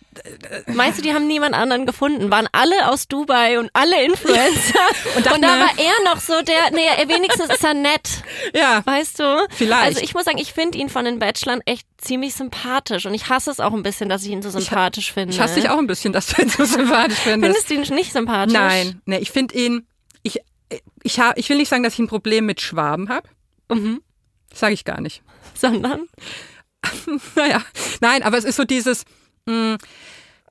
Meinst 0.67 0.99
du, 0.99 1.01
die 1.01 1.13
haben 1.13 1.27
niemand 1.27 1.55
anderen 1.55 1.85
gefunden? 1.85 2.29
Waren 2.29 2.47
alle 2.51 2.89
aus 2.89 3.07
Dubai 3.07 3.59
und 3.59 3.69
alle 3.73 4.03
Influencer? 4.03 4.79
und, 5.15 5.25
dachten, 5.25 5.41
da 5.41 5.55
na- 5.55 5.61
war 5.61 5.71
er 5.77 6.13
noch 6.13 6.19
so 6.19 6.33
der, 6.41 6.71
nee, 6.71 6.87
wenigstens 7.07 7.49
ist 7.49 7.63
er 7.63 7.73
nett. 7.73 8.23
ja 8.53 8.81
Weißt 8.85 9.19
du? 9.19 9.47
Vielleicht. 9.49 9.83
Also 9.83 10.01
ich 10.01 10.13
muss 10.13 10.25
sagen, 10.25 10.37
ich 10.37 10.53
finde 10.53 10.77
ihn 10.77 10.89
von 10.89 11.05
den 11.05 11.19
Bachelorn 11.19 11.61
echt 11.65 11.87
ziemlich 11.97 12.35
sympathisch 12.35 13.05
und 13.05 13.13
ich 13.13 13.29
hasse 13.29 13.51
es 13.51 13.59
auch 13.59 13.73
ein 13.73 13.83
bisschen, 13.83 14.09
dass 14.09 14.23
ich 14.23 14.29
ihn 14.29 14.41
so 14.41 14.49
sympathisch 14.49 15.11
finde. 15.13 15.33
Ich 15.33 15.39
hasse 15.39 15.55
dich 15.55 15.69
auch 15.69 15.77
ein 15.77 15.87
bisschen, 15.87 16.13
dass 16.13 16.27
du 16.27 16.41
ihn 16.41 16.49
so 16.49 16.65
sympathisch 16.65 17.19
findest. 17.19 17.67
Findest 17.67 17.69
du 17.69 17.73
ihn 17.91 17.95
nicht 17.95 18.11
sympathisch? 18.11 18.53
Nein, 18.53 19.01
nee, 19.05 19.17
ich 19.17 19.31
finde 19.31 19.55
ihn, 19.55 19.87
ich, 20.23 20.39
ich, 21.03 21.19
ha, 21.19 21.33
ich 21.35 21.49
will 21.49 21.57
nicht 21.57 21.69
sagen, 21.69 21.83
dass 21.83 21.93
ich 21.93 21.99
ein 21.99 22.07
Problem 22.07 22.45
mit 22.45 22.61
Schwaben 22.61 23.09
habe. 23.09 23.27
Mhm. 23.69 24.01
Sage 24.53 24.73
ich 24.73 24.85
gar 24.85 25.01
nicht. 25.01 25.21
Sondern? 25.55 26.07
Naja, 27.35 27.61
nein, 28.01 28.23
aber 28.23 28.37
es 28.37 28.43
ist 28.45 28.55
so 28.55 28.63
dieses, 28.63 29.03
mh, 29.45 29.77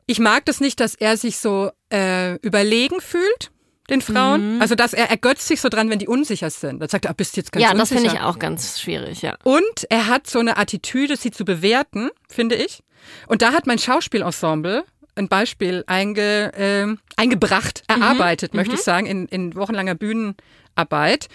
ich 0.06 0.18
mag 0.18 0.44
das 0.47 0.61
nicht, 0.61 0.80
dass 0.80 0.94
er 0.94 1.16
sich 1.16 1.38
so 1.38 1.70
äh, 1.92 2.35
überlegen 2.37 3.00
fühlt, 3.00 3.50
den 3.90 4.00
Frauen. 4.02 4.56
Mhm. 4.56 4.62
Also, 4.62 4.75
dass 4.75 4.92
er 4.92 5.11
ergötzt 5.11 5.47
sich 5.47 5.61
so 5.61 5.68
dran, 5.68 5.88
wenn 5.90 5.99
die 5.99 6.08
unsicher 6.08 6.50
sind. 6.50 6.80
Dann 6.80 6.88
sagt 6.88 7.04
er, 7.06 7.11
ah, 7.11 7.14
bist 7.14 7.37
du 7.37 7.40
jetzt 7.40 7.52
ganz 7.52 7.62
Ja, 7.62 7.73
das 7.73 7.90
unsicher. 7.90 8.00
finde 8.00 8.16
ich 8.16 8.23
auch 8.23 8.38
ganz 8.38 8.80
schwierig, 8.80 9.23
ja. 9.23 9.37
Und 9.44 9.87
er 9.88 10.08
hat 10.08 10.26
so 10.28 10.38
eine 10.40 10.56
Attitüde, 10.58 11.16
sie 11.16 11.30
zu 11.30 11.44
bewerten, 11.44 12.11
finde 12.28 12.56
ich. 12.56 12.82
Und 13.28 13.42
da 13.42 13.52
hat 13.52 13.66
mein 13.66 13.78
Schauspielensemble 13.78 14.85
ein 15.14 15.28
Beispiel 15.28 15.85
einge, 15.87 16.52
äh, 16.54 16.97
eingebracht, 17.16 17.82
erarbeitet, 17.88 18.54
möchte 18.54 18.75
ich 18.75 18.82
sagen, 18.82 19.06
in, 19.06 19.26
in 19.26 19.54
wochenlanger 19.56 19.94
Bühnenarbeit. 19.94 21.28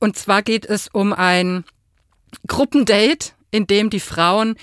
Und 0.00 0.16
zwar 0.16 0.42
geht 0.42 0.64
es 0.66 0.88
um 0.92 1.12
ein 1.12 1.64
Gruppendate, 2.48 3.32
in 3.52 3.68
dem 3.68 3.88
die 3.90 4.00
Frauen 4.00 4.56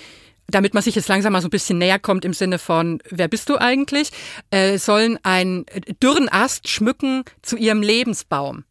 damit 0.51 0.73
man 0.73 0.83
sich 0.83 0.95
jetzt 0.95 1.07
langsam 1.07 1.33
mal 1.33 1.41
so 1.41 1.47
ein 1.47 1.51
bisschen 1.51 1.77
näher 1.77 1.99
kommt 1.99 2.25
im 2.25 2.33
Sinne 2.33 2.59
von, 2.59 3.01
wer 3.09 3.27
bist 3.27 3.49
du 3.49 3.57
eigentlich, 3.57 4.09
äh, 4.51 4.77
sollen 4.77 5.19
einen 5.23 5.65
dürren 6.01 6.27
Ast 6.27 6.67
schmücken 6.67 7.23
zu 7.41 7.55
ihrem 7.57 7.81
Lebensbaum. 7.81 8.63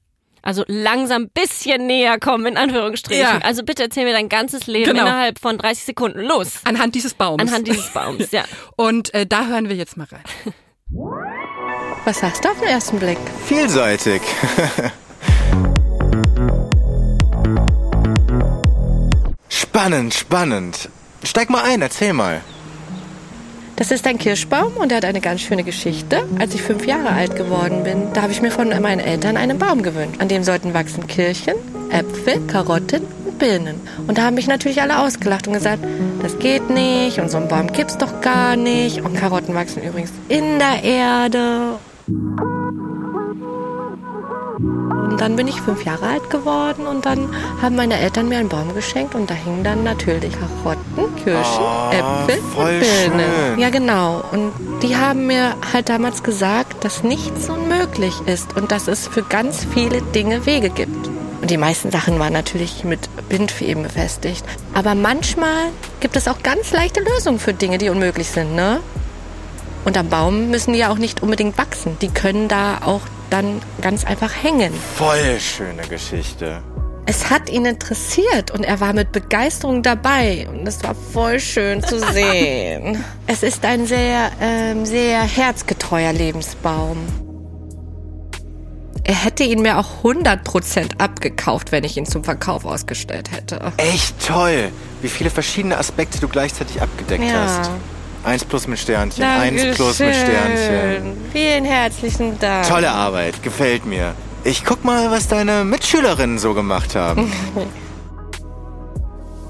Also 0.43 0.65
langsam 0.67 1.29
bisschen 1.29 1.87
näher 1.87 2.19
kommen, 2.19 2.47
in 2.47 2.57
Anführungsstrichen. 2.57 3.23
Ja. 3.23 3.39
Also 3.43 3.65
bitte 3.65 3.83
erzähl 3.83 4.05
mir 4.05 4.13
dein 4.13 4.29
ganzes 4.29 4.67
Leben 4.67 4.91
Genau. 4.93 5.03
innerhalb 5.03 5.39
von 5.39 5.59
30 5.59 5.85
Sekunden. 5.85 6.21
Los! 6.21 6.61
Anhand 6.65 6.95
dieses 6.95 7.15
Baums. 7.15 7.43
Anhand 7.43 7.67
dieses 7.67 7.89
Baums, 7.89 8.31
ja. 8.31 8.45
Und 8.77 9.13
äh, 9.15 9.27
da 9.27 9.47
hören 9.47 9.69
wir 9.69 9.77
jetzt 9.77 9.97
mal 9.97 10.07
rein. 10.11 10.23
Was 12.05 12.21
sagst 12.21 12.45
du 12.45 12.51
auf 12.51 12.59
den 12.61 12.69
ersten 12.69 12.99
Blick? 12.99 13.19
Vielseitig. 13.47 14.23
spannend, 19.69 20.15
spannend. 20.15 20.89
Steig 21.23 21.51
mal 21.51 21.63
ein, 21.63 21.83
erzähl 21.83 22.13
mal. 22.13 22.41
Das 23.77 23.91
ist 23.91 24.07
ein 24.07 24.19
Kirschbaum 24.19 24.73
und 24.77 24.91
er 24.91 24.97
hat 24.97 25.05
eine 25.05 25.21
ganz 25.21 25.41
schöne 25.43 25.63
Geschichte. 25.63 26.25
Als 26.41 26.55
ich 26.55 26.63
fünf 26.63 26.87
Jahre 26.87 27.11
alt 27.11 27.37
geworden 27.37 27.85
bin, 27.85 28.13
da 28.13 28.23
habe 28.23 28.33
ich 28.33 28.43
mir 28.43 28.51
von 28.51 28.69
meinen 28.81 28.99
Eltern 28.99 29.37
einen 29.37 29.59
Baum 29.59 29.83
gewünscht. 29.83 30.21
An 30.21 30.29
dem 30.29 30.43
sollten 30.43 30.75
wachsen 30.75 31.07
Kirchen, 31.07 31.55
Äpfel, 31.91 32.41
Karotten 32.47 33.03
und 33.25 33.39
Birnen. 33.39 33.81
Und 34.07 34.19
da 34.19 34.23
haben 34.23 34.35
mich 34.35 34.49
natürlich 34.49 34.81
alle 34.83 34.99
ausgelacht 34.99 35.47
und 35.47 35.53
gesagt, 35.53 35.85
das 36.23 36.39
geht 36.39 36.71
nicht 36.71 37.21
und 37.21 37.31
so 37.31 37.37
einen 37.37 37.49
Baum 37.49 37.71
gibt's 37.71 37.99
doch 37.99 38.21
gar 38.21 38.57
nicht. 38.57 39.03
Und 39.03 39.15
Karotten 39.17 39.55
wachsen 39.55 39.83
übrigens 39.83 40.13
in 40.29 40.59
der 40.59 40.83
Erde. 40.83 41.79
Und 44.59 45.21
dann 45.21 45.37
bin 45.37 45.47
ich 45.47 45.61
fünf 45.61 45.85
Jahre 45.85 46.07
alt 46.07 46.31
geworden 46.31 46.87
und 46.87 47.07
dann 47.07 47.29
haben 47.63 47.77
meine 47.77 47.99
Eltern 47.99 48.29
mir 48.29 48.39
einen 48.39 48.49
Baum 48.49 48.75
geschenkt 48.75 49.15
und 49.15 49.31
da 49.31 49.35
hingen 49.35 49.63
dann 49.63 49.85
natürlich 49.85 50.33
Karotten, 50.33 51.15
Kirschen, 51.23 51.61
Oh, 51.63 51.91
Äpfel 51.93 52.39
und 52.57 52.81
Birnen. 52.81 53.21
schön. 53.51 53.59
Ja, 53.59 53.71
genau. 53.71 54.23
Und 54.33 54.53
die 54.83 54.97
haben 54.97 55.27
mir 55.29 55.55
halt 55.73 55.89
damals 55.89 56.23
gesagt, 56.25 56.85
dass 56.85 57.05
nichts 57.05 57.49
unmöglich 57.49 58.15
ist 58.27 58.57
und 58.57 58.73
dass 58.73 58.89
es 58.89 59.07
für 59.07 59.23
ganz 59.23 59.65
viele 59.73 60.03
Dinge 60.03 60.45
Wege 60.45 60.71
gibt. 60.71 61.09
Und 61.41 61.51
die 61.51 61.57
meisten 61.57 61.93
Sachen 61.93 62.19
waren 62.19 62.33
natürlich 62.33 62.83
mit 62.83 63.09
Bindfäden 63.29 63.85
befestigt. 63.85 64.45
Aber 64.75 64.97
manchmal 64.97 65.67
gibt 66.01 66.17
es 66.17 66.27
auch 66.27 66.43
ganz 66.43 66.73
leichte 66.73 67.01
Lösungen 67.01 67.39
für 67.39 67.55
Dinge, 67.55 67.79
die 67.79 67.91
unmöglich 67.91 68.29
sind, 68.29 68.57
ne? 68.57 68.81
Und 69.85 69.97
am 69.97 70.09
Baum 70.09 70.51
müssen 70.51 70.73
die 70.73 70.81
ja 70.81 70.91
auch 70.91 70.99
nicht 70.99 71.23
unbedingt 71.23 71.57
wachsen. 71.57 71.97
Die 72.03 72.09
können 72.09 72.49
da 72.49 72.79
auch 72.85 73.01
dann 73.31 73.61
ganz 73.81 74.05
einfach 74.05 74.33
hängen. 74.43 74.73
Voll 74.97 75.39
schöne 75.41 75.83
Geschichte. 75.89 76.63
Es 77.07 77.31
hat 77.31 77.49
ihn 77.49 77.65
interessiert 77.65 78.51
und 78.51 78.65
er 78.65 78.81
war 78.81 78.93
mit 78.93 79.13
Begeisterung 79.13 79.83
dabei 79.83 80.47
und 80.51 80.67
es 80.69 80.83
war 80.85 80.95
voll 80.95 81.41
schön 81.41 81.83
zu 81.83 81.99
sehen. 82.13 83.03
es 83.27 83.43
ist 83.43 83.65
ein 83.65 83.87
sehr, 83.87 84.31
ähm, 84.41 84.85
sehr 84.85 85.23
herzgetreuer 85.23 86.13
Lebensbaum. 86.13 86.99
Er 89.05 89.15
hätte 89.15 89.43
ihn 89.43 89.63
mir 89.63 89.79
auch 89.79 90.05
100% 90.05 90.99
abgekauft, 90.99 91.73
wenn 91.73 91.83
ich 91.85 91.97
ihn 91.97 92.05
zum 92.05 92.25
Verkauf 92.25 92.67
ausgestellt 92.67 93.31
hätte. 93.33 93.73
Echt 93.79 94.15
toll, 94.27 94.69
wie 95.01 95.09
viele 95.09 95.31
verschiedene 95.31 95.79
Aspekte 95.79 96.19
du 96.21 96.29
gleichzeitig 96.29 96.83
abgedeckt 96.83 97.25
Ja. 97.25 97.47
hast. 97.47 97.71
Eins 98.25 98.45
plus 98.45 98.67
mit 98.67 98.79
Sternchen, 98.79 99.25
eins 99.25 99.77
plus 99.77 99.99
mit 100.01 100.15
Sternchen. 100.15 101.17
Vielen 101.33 101.65
herzlichen 101.65 102.39
Dank. 102.39 102.67
Tolle 102.69 102.91
Arbeit, 102.91 103.43
gefällt 103.43 103.87
mir. 103.87 104.15
Ich 104.45 104.65
guck 104.65 104.85
mal, 104.85 105.11
was 105.11 105.29
deine 105.29 105.65
Mitschülerinnen 105.65 106.39
so 106.39 106.55
gemacht 106.55 106.95
haben. 106.95 107.33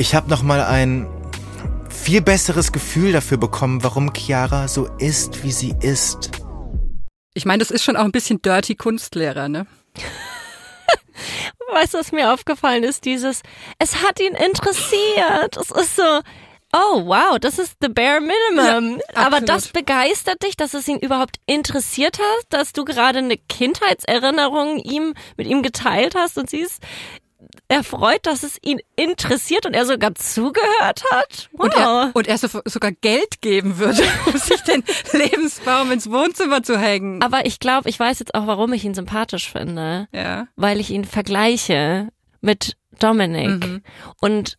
Ich 0.01 0.15
habe 0.15 0.31
noch 0.31 0.45
mal 0.45 0.61
ein 0.63 1.09
viel 1.91 2.21
besseres 2.21 2.71
Gefühl 2.71 3.11
dafür 3.11 3.37
bekommen, 3.37 3.83
warum 3.83 4.13
Chiara 4.15 4.69
so 4.69 4.87
ist, 4.99 5.43
wie 5.43 5.51
sie 5.51 5.75
ist. 5.81 6.31
Ich 7.35 7.45
meine, 7.45 7.59
das 7.59 7.73
ist 7.73 7.83
schon 7.83 7.97
auch 7.97 8.05
ein 8.05 8.13
bisschen 8.13 8.41
dirty 8.41 8.77
Kunstlehrer, 8.77 9.49
ne? 9.49 9.67
Weißt 11.73 11.95
du, 11.95 11.99
was 11.99 12.13
mir 12.13 12.33
aufgefallen 12.33 12.85
ist? 12.85 13.07
Dieses, 13.07 13.43
es 13.81 14.05
hat 14.05 14.21
ihn 14.21 14.35
interessiert. 14.35 15.57
Es 15.61 15.73
ist 15.73 15.97
so, 15.97 16.21
oh 16.73 17.07
wow, 17.07 17.39
das 17.39 17.59
ist 17.59 17.77
the 17.81 17.89
bare 17.89 18.21
minimum. 18.21 19.01
Ja, 19.15 19.27
Aber 19.27 19.41
das 19.41 19.69
begeistert 19.69 20.43
dich, 20.43 20.57
dass 20.57 20.75
es 20.75 20.87
ihn 20.89 20.99
überhaupt 20.99 21.37
interessiert 21.47 22.19
hat, 22.19 22.45
dass 22.51 22.73
du 22.73 22.85
gerade 22.85 23.19
eine 23.19 23.37
Kindheitserinnerung 23.37 24.79
ihm, 24.79 25.15
mit 25.37 25.47
ihm 25.47 25.63
geteilt 25.63 26.15
hast 26.15 26.39
und 26.39 26.51
siehst, 26.51 26.83
erfreut, 27.69 28.21
dass 28.23 28.43
es 28.43 28.59
ihn 28.63 28.81
interessiert 28.97 29.67
und 29.67 29.75
er 29.75 29.87
sogar 29.87 30.15
zugehört 30.15 31.05
hat. 31.11 31.49
Wow. 31.53 31.65
Und 31.65 31.75
er, 31.75 32.11
und 32.15 32.27
er 32.27 32.39
so, 32.39 32.61
sogar 32.65 32.93
Geld 32.93 33.41
geben 33.41 33.79
würde, 33.79 34.03
um 34.27 34.37
sich 34.37 34.61
den 34.63 34.83
Lebensbaum 35.13 35.93
ins 35.93 36.11
Wohnzimmer 36.11 36.63
zu 36.63 36.79
hängen. 36.79 37.23
Aber 37.23 37.47
ich 37.47 37.61
glaube, 37.61 37.89
ich 37.89 37.99
weiß 37.99 38.19
jetzt 38.21 38.35
auch, 38.35 38.47
warum 38.47 38.73
ich 38.73 38.85
ihn 38.85 38.95
sympathisch 38.95 39.51
finde. 39.51 40.09
Ja. 40.13 40.49
weil 40.57 40.81
ich 40.81 40.91
ihn 40.91 41.05
vergleiche 41.05 42.09
mit 42.41 42.77
Dominik. 42.99 43.65
Mhm. 43.65 43.83
Und 44.21 44.59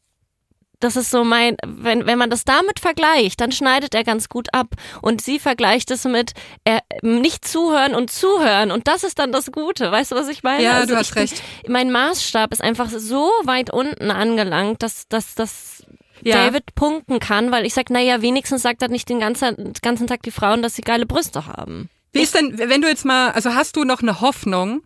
das 0.79 0.95
ist 0.95 1.11
so 1.11 1.23
mein, 1.23 1.57
wenn, 1.65 2.05
wenn 2.05 2.17
man 2.17 2.29
das 2.29 2.45
damit 2.45 2.79
vergleicht, 2.79 3.41
dann 3.41 3.51
schneidet 3.51 3.93
er 3.95 4.03
ganz 4.03 4.29
gut 4.29 4.47
ab. 4.53 4.67
Und 5.01 5.21
sie 5.21 5.39
vergleicht 5.39 5.91
es 5.91 6.05
mit 6.05 6.33
er, 6.63 6.81
nicht 7.01 7.47
zuhören 7.47 7.95
und 7.95 8.11
zuhören. 8.11 8.71
Und 8.71 8.87
das 8.87 9.03
ist 9.03 9.19
dann 9.19 9.31
das 9.31 9.51
Gute. 9.51 9.91
Weißt 9.91 10.11
du, 10.11 10.15
was 10.15 10.27
ich 10.29 10.43
meine? 10.43 10.63
Ja, 10.63 10.73
Also 10.73 10.93
du 10.93 10.99
hast 10.99 11.13
bin- 11.13 11.21
recht. 11.23 11.43
Mein 11.67 11.91
Maßstab 11.91 12.51
ist 12.53 12.61
einfach 12.61 12.89
so 12.89 13.29
weit 13.43 13.71
unten 13.73 14.09
angelangt, 14.11 14.81
dass, 14.83 15.07
dass, 15.09 15.35
dass 15.35 15.83
Ja. 16.23 16.35
David 16.45 16.75
punkten 16.75 17.19
kann, 17.19 17.51
weil 17.51 17.65
ich 17.65 17.73
sag, 17.73 17.89
naja, 17.89 18.21
wenigstens 18.21 18.61
sagt 18.61 18.81
er 18.81 18.87
nicht 18.89 19.07
den 19.09 19.19
ganzen, 19.19 19.73
ganzen 19.81 20.07
Tag 20.07 20.23
die 20.23 20.31
Frauen, 20.31 20.61
dass 20.61 20.75
sie 20.75 20.81
geile 20.81 21.05
Brüste 21.05 21.45
haben. 21.47 21.89
Wie 22.11 22.21
ist 22.21 22.35
denn, 22.35 22.57
wenn 22.57 22.81
du 22.81 22.87
jetzt 22.87 23.05
mal, 23.05 23.31
also 23.31 23.53
hast 23.53 23.75
du 23.75 23.83
noch 23.83 24.01
eine 24.01 24.19
Hoffnung, 24.19 24.81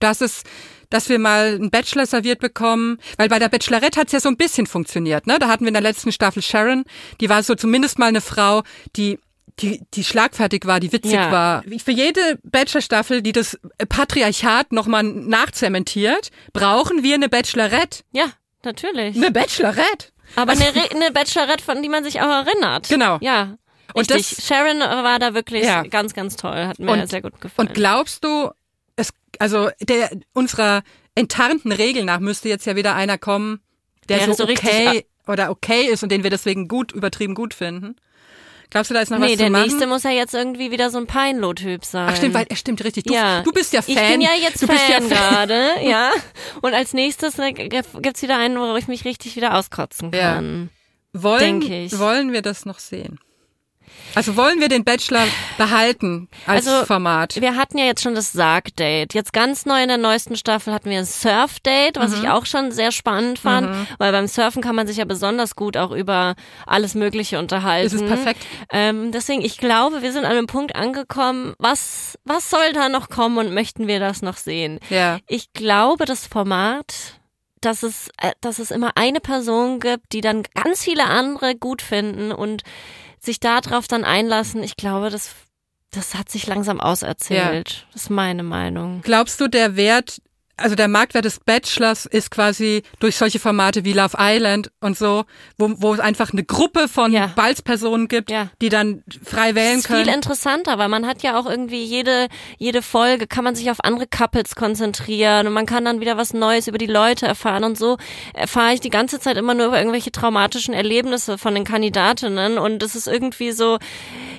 dass 0.00 0.20
es, 0.20 0.42
dass 0.90 1.08
wir 1.08 1.18
mal 1.18 1.54
einen 1.54 1.70
Bachelor 1.70 2.06
serviert 2.06 2.40
bekommen? 2.40 2.98
Weil 3.16 3.28
bei 3.28 3.38
der 3.38 3.48
Bachelorette 3.48 4.00
hat's 4.00 4.12
ja 4.12 4.20
so 4.20 4.28
ein 4.28 4.36
bisschen 4.36 4.66
funktioniert, 4.66 5.26
ne? 5.26 5.38
Da 5.38 5.48
hatten 5.48 5.64
wir 5.64 5.68
in 5.68 5.74
der 5.74 5.82
letzten 5.82 6.10
Staffel 6.12 6.42
Sharon, 6.42 6.84
die 7.20 7.28
war 7.28 7.42
so 7.42 7.54
zumindest 7.54 7.98
mal 7.98 8.06
eine 8.06 8.20
Frau, 8.20 8.62
die 8.96 9.18
die, 9.60 9.82
die 9.92 10.04
schlagfertig 10.04 10.64
war, 10.64 10.80
die 10.80 10.90
witzig 10.90 11.12
Ja. 11.12 11.30
war. 11.32 11.62
Für 11.84 11.90
jede 11.90 12.38
Bachelor-Staffel, 12.44 13.20
die 13.20 13.32
das 13.32 13.58
Patriarchat 13.90 14.72
nochmal 14.72 15.02
nachzementiert, 15.02 16.30
brauchen 16.54 17.02
wir 17.02 17.14
eine 17.16 17.28
Bachelorette. 17.28 18.02
Ja, 18.12 18.26
natürlich. 18.64 19.16
Eine 19.16 19.30
Bachelorette. 19.30 20.08
Aber 20.36 20.52
eine, 20.52 20.64
Re- 20.74 20.90
eine 20.94 21.10
Bachelorette, 21.10 21.62
von 21.62 21.82
die 21.82 21.88
man 21.90 22.04
sich 22.04 22.20
auch 22.22 22.46
erinnert. 22.46 22.88
Genau. 22.88 23.18
Ja. 23.20 23.56
Und 23.92 24.10
Richtig. 24.10 24.36
das- 24.36 24.46
Sharon 24.46 24.78
war 24.80 25.18
da 25.18 25.34
wirklich 25.34 25.64
Ja. 25.64 25.82
ganz, 25.82 26.14
ganz 26.14 26.36
toll. 26.36 26.66
Hat 26.66 26.78
mir 26.78 26.92
Und- 26.92 27.10
sehr 27.10 27.20
gut 27.20 27.38
gefallen. 27.40 27.68
Und 27.68 27.74
glaubst 27.74 28.24
du, 28.24 28.50
es, 29.00 29.12
also 29.38 29.70
der 29.80 30.10
unserer 30.32 30.82
enttarnten 31.14 31.72
Regel 31.72 32.04
nach 32.04 32.20
müsste 32.20 32.48
jetzt 32.48 32.66
ja 32.66 32.76
wieder 32.76 32.94
einer 32.94 33.18
kommen, 33.18 33.60
der 34.08 34.18
Der 34.18 34.26
so, 34.26 34.32
so 34.34 34.44
okay 34.44 35.06
oder 35.26 35.50
okay 35.50 35.86
ist 35.86 36.02
und 36.02 36.10
den 36.10 36.22
wir 36.22 36.30
deswegen 36.30 36.68
gut, 36.68 36.92
übertrieben 36.92 37.34
gut 37.34 37.54
finden. 37.54 37.96
Glaubst 38.70 38.90
du, 38.90 38.94
da 38.94 39.00
ist 39.00 39.10
noch 39.10 39.18
nee, 39.18 39.32
was 39.32 39.36
der 39.36 39.46
zu 39.46 39.52
machen? 39.52 39.62
nächste 39.64 39.86
muss 39.88 40.02
ja 40.04 40.10
jetzt 40.10 40.32
irgendwie 40.32 40.70
wieder 40.70 40.90
so 40.90 40.98
ein 40.98 41.08
Peinlo-Typ 41.08 41.84
sein. 41.84 42.08
Ach 42.08 42.16
stimmt, 42.16 42.34
weil 42.34 42.46
er 42.48 42.54
stimmt 42.56 42.84
richtig. 42.84 43.04
Du, 43.04 43.14
ja. 43.14 43.42
du 43.42 43.50
bist 43.50 43.72
ja 43.72 43.82
Fan. 43.82 43.96
Ich 43.96 44.00
bin 44.12 44.20
ja 44.20 44.30
jetzt 44.40 44.62
du 44.62 44.68
bist 44.68 44.80
Fan 44.80 44.90
ja 44.92 45.00
Fan. 45.00 45.08
gerade, 45.08 45.70
ja. 45.88 46.12
Und 46.62 46.72
als 46.74 46.92
nächstes 46.94 47.36
ne, 47.36 47.52
gibt's 47.52 48.22
wieder 48.22 48.38
einen, 48.38 48.56
wo 48.56 48.76
ich 48.76 48.86
mich 48.86 49.04
richtig 49.04 49.34
wieder 49.34 49.56
auskotzen 49.56 50.12
Ja. 50.14 50.34
kann. 50.34 50.70
Wollen, 51.12 51.60
Denke 51.60 51.82
ich. 51.84 51.98
wollen 51.98 52.32
wir 52.32 52.42
das 52.42 52.64
noch 52.64 52.78
sehen? 52.78 53.18
Also 54.14 54.36
wollen 54.36 54.58
wir 54.60 54.68
den 54.68 54.82
Bachelor 54.84 55.24
behalten 55.56 56.28
als 56.46 56.66
Also, 56.66 56.84
Format? 56.84 57.40
Wir 57.40 57.54
hatten 57.56 57.78
ja 57.78 57.84
jetzt 57.84 58.02
schon 58.02 58.14
das 58.16 58.32
Sarg-Date. 58.32 59.14
Jetzt 59.14 59.32
ganz 59.32 59.66
neu 59.66 59.80
in 59.82 59.88
der 59.88 59.98
neuesten 59.98 60.34
Staffel 60.36 60.72
hatten 60.74 60.90
wir 60.90 60.98
ein 60.98 61.04
Surf-Date, 61.06 61.96
was 61.96 62.10
Mhm. 62.12 62.22
ich 62.24 62.28
auch 62.28 62.44
schon 62.44 62.72
sehr 62.72 62.90
spannend 62.90 63.38
fand, 63.38 63.68
weil 63.98 64.10
beim 64.10 64.26
Surfen 64.26 64.62
kann 64.62 64.74
man 64.74 64.86
sich 64.88 64.96
ja 64.96 65.04
besonders 65.04 65.54
gut 65.54 65.76
auch 65.76 65.92
über 65.92 66.34
alles 66.66 66.94
Mögliche 66.94 67.38
unterhalten. 67.38 67.92
Das 67.92 68.00
ist 68.02 68.08
perfekt. 68.08 68.44
Ähm, 68.72 69.12
deswegen, 69.12 69.42
ich 69.42 69.58
glaube, 69.58 70.02
wir 70.02 70.12
sind 70.12 70.24
an 70.24 70.32
einem 70.32 70.46
Punkt 70.48 70.74
angekommen, 70.74 71.54
was, 71.58 72.18
was 72.24 72.50
soll 72.50 72.72
da 72.72 72.88
noch 72.88 73.10
kommen 73.10 73.38
und 73.38 73.54
möchten 73.54 73.86
wir 73.86 74.00
das 74.00 74.22
noch 74.22 74.36
sehen? 74.38 74.80
Ja. 74.90 75.18
Ich 75.28 75.52
glaube, 75.52 76.04
das 76.04 76.26
Format, 76.26 77.20
dass 77.60 77.82
es, 77.84 78.08
äh, 78.20 78.32
dass 78.40 78.58
es 78.58 78.70
immer 78.72 78.92
eine 78.96 79.20
Person 79.20 79.78
gibt, 79.78 80.12
die 80.12 80.20
dann 80.20 80.42
ganz 80.54 80.82
viele 80.82 81.04
andere 81.04 81.54
gut 81.54 81.80
finden 81.82 82.32
und 82.32 82.62
sich 83.24 83.40
darauf 83.40 83.88
dann 83.88 84.04
einlassen, 84.04 84.62
ich 84.62 84.76
glaube, 84.76 85.10
das, 85.10 85.30
das 85.90 86.14
hat 86.14 86.30
sich 86.30 86.46
langsam 86.46 86.80
auserzählt. 86.80 87.86
Das 87.92 88.02
ist 88.02 88.10
meine 88.10 88.42
Meinung. 88.42 89.02
Glaubst 89.02 89.40
du, 89.40 89.48
der 89.48 89.76
Wert, 89.76 90.20
also 90.60 90.76
der 90.76 90.88
Marktwert 90.88 91.24
des 91.24 91.40
Bachelors 91.40 92.06
ist 92.06 92.30
quasi 92.30 92.82
durch 93.00 93.16
solche 93.16 93.38
Formate 93.38 93.84
wie 93.84 93.92
Love 93.92 94.16
Island 94.18 94.70
und 94.80 94.96
so, 94.96 95.24
wo, 95.58 95.70
wo 95.78 95.94
es 95.94 96.00
einfach 96.00 96.32
eine 96.32 96.44
Gruppe 96.44 96.88
von 96.88 97.12
Ja. 97.12 97.26
Balzpersonen 97.34 98.08
gibt, 98.08 98.30
Ja. 98.30 98.50
die 98.60 98.68
dann 98.68 99.02
frei 99.24 99.54
wählen 99.54 99.76
Das 99.76 99.80
ist 99.80 99.86
viel 99.88 99.96
können? 100.04 100.14
interessanter, 100.14 100.78
weil 100.78 100.88
man 100.88 101.06
hat 101.06 101.22
ja 101.22 101.38
auch 101.38 101.46
irgendwie 101.46 101.82
jede, 101.82 102.28
jede 102.58 102.82
Folge 102.82 103.26
kann 103.26 103.44
man 103.44 103.54
sich 103.54 103.70
auf 103.70 103.78
andere 103.82 104.06
Couples 104.06 104.54
konzentrieren 104.54 105.46
und 105.46 105.52
man 105.52 105.66
kann 105.66 105.84
dann 105.84 106.00
wieder 106.00 106.16
was 106.16 106.32
Neues 106.34 106.68
über 106.68 106.78
die 106.78 106.86
Leute 106.86 107.26
erfahren 107.26 107.64
und 107.64 107.78
so 107.78 107.96
erfahre 108.34 108.74
ich 108.74 108.80
die 108.80 108.90
ganze 108.90 109.18
Zeit 109.20 109.36
immer 109.36 109.54
nur 109.54 109.66
über 109.66 109.78
irgendwelche 109.78 110.12
traumatischen 110.12 110.74
Erlebnisse 110.74 111.38
von 111.38 111.54
den 111.54 111.64
Kandidatinnen 111.64 112.58
und 112.58 112.82
es 112.82 112.94
ist 112.94 113.06
irgendwie 113.08 113.52
so, 113.52 113.78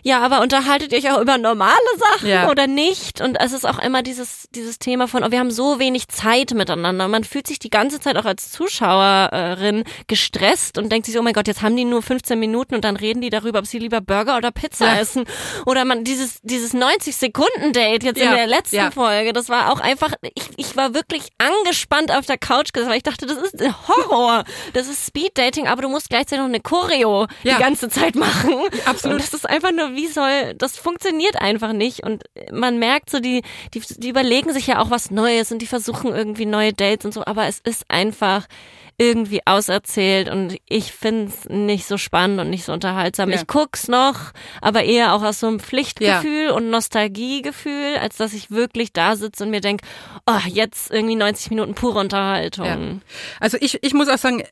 ja, 0.04 0.22
aber 0.22 0.42
unterhaltet 0.42 0.92
ihr 0.94 1.00
euch 1.00 1.12
auch 1.12 1.22
über 1.22 1.38
normale 1.38 1.72
Sachen 1.98 2.30
Ja. 2.30 2.50
oder 2.50 2.68
nicht? 2.68 3.22
Und 3.22 3.36
es 3.40 3.54
ist 3.54 3.66
auch 3.66 3.80
immer 3.80 4.02
dieses, 4.04 4.48
dieses 4.56 4.80
Thema 4.80 5.08
von, 5.08 5.24
oh, 5.24 5.32
wir 5.32 5.40
haben 5.40 5.52
so 5.52 5.80
wenig 5.80 6.10
Zeit 6.12 6.54
miteinander. 6.54 7.08
Man 7.08 7.24
fühlt 7.24 7.47
sich 7.47 7.60
die 7.60 7.69
ganze 7.69 8.00
Zeit 8.00 8.17
auch 8.17 8.26
als 8.26 8.52
Zuschauerin 8.52 9.84
gestresst 10.08 10.78
und 10.78 10.91
denkt 10.91 11.06
sich, 11.06 11.17
oh 11.17 11.21
mein 11.21 11.34
Gott, 11.34 11.47
jetzt 11.47 11.62
haben 11.62 11.76
die 11.76 11.86
nur 11.86 12.02
15 12.02 12.39
Minuten 12.39 12.76
und 12.76 12.84
dann 12.84 12.95
reden 12.97 13.21
die 13.21 13.30
darüber, 13.30 13.60
ob 13.60 13.65
sie 13.67 13.80
lieber 13.80 14.02
Burger 14.02 14.38
oder 14.38 14.52
Pizza 14.52 14.86
Ja. 14.86 15.00
essen. 15.00 15.26
Oder 15.65 15.86
man, 15.86 16.04
dieses, 16.04 16.39
dieses 16.41 16.74
90-Sekunden-Date 16.74 18.04
jetzt 18.04 18.17
in 18.17 18.26
Ja. 18.26 18.36
der 18.36 18.47
letzten 18.47 18.76
Ja. 18.76 18.91
Folge, 18.91 19.34
das 19.34 19.50
war 19.50 19.71
auch 19.71 19.80
einfach, 19.80 20.12
ich, 20.36 20.43
ich 20.58 20.76
war 20.76 20.93
wirklich 20.93 21.30
angespannt 21.38 22.12
auf 22.12 22.26
der 22.26 22.38
Couch 22.38 22.74
gesessen, 22.74 22.89
weil 22.91 22.97
ich 22.97 23.04
dachte, 23.04 23.26
das 23.26 23.38
ist 23.38 23.56
Horror. 23.88 24.43
Das 24.74 24.88
ist 24.88 25.06
Speed-Dating, 25.08 25.67
aber 25.67 25.82
du 25.84 25.89
musst 25.89 26.10
gleichzeitig 26.10 26.39
noch 26.39 26.45
eine 26.50 26.60
Choreo 26.60 27.28
die 27.43 27.50
ganze 27.50 27.89
Zeit 27.89 28.15
machen. 28.15 28.56
Absolut. 28.86 29.15
Und 29.17 29.24
das 29.24 29.34
ist 29.34 29.47
einfach 29.50 29.71
nur, 29.71 29.93
wie 29.95 30.08
soll, 30.08 30.54
das 30.56 30.78
funktioniert 30.78 31.39
einfach 31.41 31.74
nicht. 31.74 32.04
Und 32.04 32.24
man 32.52 32.80
merkt 32.80 33.10
so, 33.10 33.19
die, 33.19 33.43
die, 33.74 33.82
die 33.97 34.10
überlegen 34.10 34.52
sich 34.54 34.67
ja 34.67 34.80
auch 34.80 34.89
was 34.89 35.12
Neues 35.12 35.52
und 35.52 35.60
die 35.60 35.67
versuchen 35.67 35.90
irgendwie 36.04 36.45
neue 36.45 36.73
Dates 36.73 37.06
und 37.06 37.13
so, 37.13 37.25
aber 37.25 37.47
es 37.47 37.60
ist 37.60 37.86
einfach 37.89 38.47
irgendwie 38.97 39.41
auserzählt 39.47 40.30
und 40.30 40.58
ich 40.69 40.91
find's 40.91 41.45
nicht 41.49 41.88
so 41.88 41.97
spannend 41.97 42.39
und 42.39 42.51
nicht 42.51 42.65
so 42.65 42.71
unterhaltsam. 42.71 43.30
Ja. 43.30 43.38
Ich 43.38 43.47
guck's 43.47 43.88
noch, 43.88 44.32
aber 44.62 44.84
eher 44.84 45.15
auch 45.15 45.23
aus 45.23 45.39
so 45.39 45.47
einem 45.47 45.60
Pflichtgefühl 45.60 46.51
und 46.51 46.69
Nostalgiegefühl, 46.69 47.97
als 47.99 48.17
dass 48.17 48.34
ich 48.34 48.51
wirklich 48.51 48.93
da 48.93 49.15
sitze 49.15 49.43
und 49.43 49.49
mir 49.49 49.62
denk, 49.62 49.82
oh, 50.27 50.38
jetzt 50.47 50.91
irgendwie 50.91 51.15
90 51.15 51.49
Minuten 51.49 51.73
pure 51.73 51.99
Unterhaltung. 51.99 52.65
Ja. 52.65 52.77
Also 53.39 53.58
ich, 53.60 53.80
ich 53.82 53.93
muss 53.95 54.08
auch 54.08 54.19
sagen, 54.19 54.43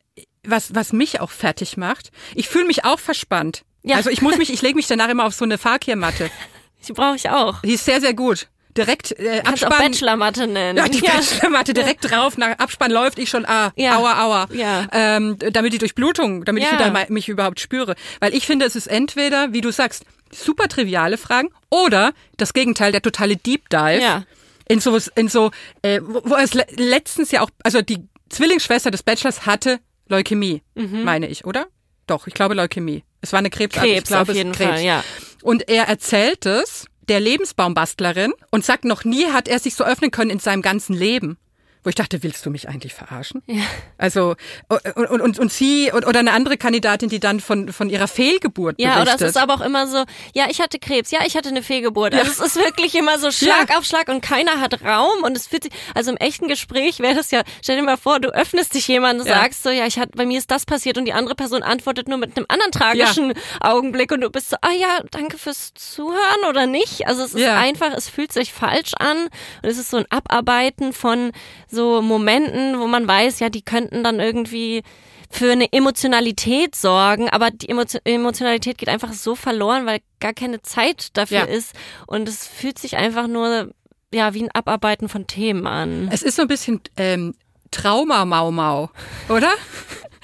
was, 0.43 0.73
was 0.73 0.93
mich 0.93 1.21
auch 1.21 1.29
fertig 1.29 1.77
macht, 1.77 2.09
ich 2.33 2.49
fühle 2.49 2.65
mich 2.65 2.85
auch 2.85 2.99
verspannt. 2.99 3.63
Ja. 3.83 3.97
Also 3.97 4.09
ich 4.09 4.23
muss 4.23 4.37
mich, 4.37 4.51
ich 4.51 4.63
lege 4.63 4.75
mich 4.75 4.87
danach 4.87 5.09
immer 5.09 5.25
auf 5.25 5.35
so 5.35 5.45
eine 5.45 5.59
Fakirmatte. 5.59 6.31
Die 6.87 6.93
brauche 6.93 7.17
ich 7.17 7.29
auch. 7.29 7.61
Die 7.61 7.73
ist 7.73 7.85
sehr, 7.85 8.01
sehr 8.01 8.13
gut. 8.13 8.47
Direkt 8.79 9.11
äh, 9.19 9.41
Kannst 9.43 9.65
auch 9.65 9.71
Abspann. 9.71 9.91
Bachelormatte 9.91 10.47
nennen. 10.47 10.77
Ja, 10.77 10.87
die 10.87 11.01
Bachelormatte 11.01 11.73
direkt 11.73 12.09
drauf, 12.09 12.37
nach 12.37 12.57
Abspann 12.59 12.91
läuft 12.91 13.19
ich 13.19 13.29
schon, 13.29 13.45
ah, 13.45 13.71
Ja. 13.75 13.97
aua, 13.97 14.23
aua. 14.23 14.47
Ja. 14.53 14.87
Ähm, 14.93 15.37
damit 15.51 15.73
die 15.73 15.77
Durchblutung, 15.79 16.45
damit 16.45 16.63
ich 16.63 16.69
Ja. 16.71 16.79
wieder 16.79 16.91
mal, 16.91 17.05
mich 17.09 17.27
überhaupt 17.27 17.59
spüre. 17.59 17.95
Weil 18.21 18.33
ich 18.33 18.45
finde, 18.47 18.65
es 18.65 18.75
ist 18.77 18.87
entweder, 18.87 19.51
wie 19.51 19.59
du 19.61 19.71
sagst, 19.71 20.05
super 20.31 20.67
triviale 20.69 21.17
Fragen 21.17 21.49
oder 21.69 22.13
das 22.37 22.53
Gegenteil, 22.53 22.91
der 22.93 23.01
totale 23.01 23.35
Deep 23.35 23.69
Dive. 23.69 24.01
Ja. 24.01 24.23
In 24.69 24.79
so, 24.79 24.97
in 25.15 25.27
so 25.27 25.51
äh, 25.81 25.99
wo, 26.03 26.21
wo 26.23 26.35
es 26.35 26.53
le 26.53 26.65
letztens 26.77 27.31
ja 27.31 27.41
auch, 27.41 27.49
also 27.63 27.81
die 27.81 28.07
Zwillingsschwester 28.29 28.91
des 28.91 29.01
Bachelors 29.03 29.45
hatte 29.47 29.79
Leukämie, 30.07 30.61
meine 30.75 31.27
ich, 31.27 31.45
oder? 31.45 31.65
Doch, 32.07 32.27
ich 32.27 32.33
glaube 32.33 32.53
Leukämie. 32.55 33.03
Es 33.21 33.33
war 33.33 33.39
eine 33.39 33.49
Krebsart. 33.49 33.85
ich 33.85 33.91
Mhm. 33.91 33.95
Krebs 33.97 34.07
glaube, 34.09 34.31
auf 34.31 34.37
jeden 34.37 34.51
Krebs. 34.53 34.69
Fall, 34.75 34.81
ja. 34.83 35.03
Und 35.41 35.67
er 35.69 35.87
erzählt 35.87 36.45
es 36.45 36.85
der 37.09 37.19
Lebensbaumbastlerin 37.19 38.33
und 38.51 38.63
sagt, 38.63 38.85
noch 38.85 39.03
nie 39.03 39.27
hat 39.27 39.47
er 39.47 39.59
sich 39.59 39.75
so 39.75 39.83
öffnen 39.83 40.11
können 40.11 40.31
in 40.31 40.39
seinem 40.39 40.61
ganzen 40.61 40.93
Leben. 40.93 41.37
Wo 41.83 41.89
ich 41.89 41.95
dachte, 41.95 42.23
willst 42.23 42.45
du 42.45 42.49
mich 42.49 42.67
eigentlich 42.67 42.93
verarschen? 42.93 43.41
Ja. 43.45 43.63
Also 43.97 44.35
und, 44.67 45.09
und, 45.09 45.21
und, 45.21 45.39
und 45.39 45.51
sie 45.51 45.91
und, 45.93 46.05
oder 46.05 46.19
eine 46.19 46.31
andere 46.33 46.57
Kandidatin, 46.57 47.07
die 47.07 47.21
dann 47.21 47.39
von, 47.39 47.71
von 47.71 47.89
ihrer 47.89 48.07
Fehlgeburt 48.09 48.75
Ja, 48.79 48.95
berichtet. 48.95 49.15
oder 49.15 49.25
es 49.29 49.35
ist 49.35 49.41
aber 49.41 49.53
auch 49.53 49.61
immer 49.61 49.87
so, 49.87 50.03
ja, 50.33 50.47
ich 50.49 50.59
hatte 50.59 50.77
Krebs, 50.77 51.11
ja, 51.11 51.19
ich 51.25 51.37
hatte 51.37 51.47
eine 51.49 51.63
Fehlgeburt. 51.63 52.13
Also 52.13 52.31
es 52.31 52.39
ist 52.39 52.55
wirklich 52.57 52.95
immer 52.95 53.17
so 53.17 53.31
Schlag 53.31 53.69
Ja. 53.69 53.77
auf 53.77 53.85
Schlag 53.85 54.09
und 54.09 54.21
keiner 54.21 54.59
hat 54.59 54.81
Raum 54.83 55.23
und 55.23 55.37
es 55.37 55.47
fühlt 55.47 55.63
sich, 55.63 55.71
also 55.95 56.11
im 56.11 56.17
echten 56.17 56.49
Gespräch 56.49 56.99
wäre 56.99 57.15
das 57.15 57.31
ja, 57.31 57.43
stell 57.63 57.77
dir 57.77 57.83
mal 57.83 57.95
vor, 57.97 58.19
du 58.19 58.27
öffnest 58.29 58.73
dich 58.73 58.85
jemandem 58.89 59.25
und 59.25 59.29
Ja. 59.31 59.41
sagst 59.41 59.63
so, 59.63 59.69
ja, 59.69 59.85
ich 59.85 59.97
hatte, 59.99 60.11
bei 60.15 60.25
mir 60.25 60.37
ist 60.37 60.51
das 60.51 60.65
passiert 60.65 60.97
und 60.97 61.05
die 61.05 61.13
andere 61.13 61.35
Person 61.35 61.63
antwortet 61.63 62.09
nur 62.09 62.17
mit 62.17 62.35
einem 62.35 62.45
anderen 62.49 62.71
tragischen 62.73 63.33
Augenblick 63.61 64.11
und 64.11 64.19
du 64.21 64.29
bist 64.29 64.49
so, 64.49 64.57
ah 64.61 64.73
ja, 64.77 64.99
danke 65.11 65.37
fürs 65.37 65.73
Zuhören 65.75 66.43
oder 66.49 66.65
nicht. 66.65 67.07
Also 67.07 67.23
es 67.23 67.33
ist 67.33 67.41
Ja. 67.41 67.57
einfach, 67.57 67.93
es 67.95 68.09
fühlt 68.09 68.33
sich 68.33 68.51
falsch 68.51 68.91
an 68.99 69.17
und 69.63 69.69
es 69.69 69.77
ist 69.77 69.89
so 69.91 69.97
ein 69.97 70.05
Abarbeiten 70.09 70.91
von 70.93 71.31
so 71.69 72.01
Momenten, 72.01 72.79
wo 72.79 72.87
man 72.87 73.07
weiß, 73.07 73.39
ja, 73.39 73.49
die 73.49 73.61
könnten 73.61 74.03
dann 74.03 74.19
irgendwie 74.19 74.83
für 75.31 75.51
eine 75.51 75.71
Emotionalität 75.71 76.75
sorgen, 76.75 77.29
aber 77.29 77.51
die 77.51 77.69
Emotio 77.69 77.99
Emotionalität 78.03 78.77
geht 78.79 78.89
einfach 78.89 79.13
so 79.13 79.35
verloren, 79.35 79.85
weil 79.85 79.99
gar 80.19 80.33
keine 80.33 80.61
Zeit 80.63 81.09
dafür 81.17 81.37
Ja. 81.39 81.43
ist 81.45 81.75
und 82.07 82.27
es 82.27 82.47
fühlt 82.47 82.79
sich 82.79 82.97
einfach 82.97 83.27
nur 83.27 83.71
ja 84.11 84.33
wie 84.33 84.41
ein 84.43 84.49
Abarbeiten 84.51 85.07
von 85.07 85.27
Themen 85.27 85.67
an. 85.67 86.09
es 86.11 86.23
ist 86.23 86.35
so 86.37 86.41
ein 86.41 86.47
bisschen 86.47 86.81
ähm, 86.97 87.35
Trauma-Mau-Mau, 87.71 88.89
oder? 89.29 89.51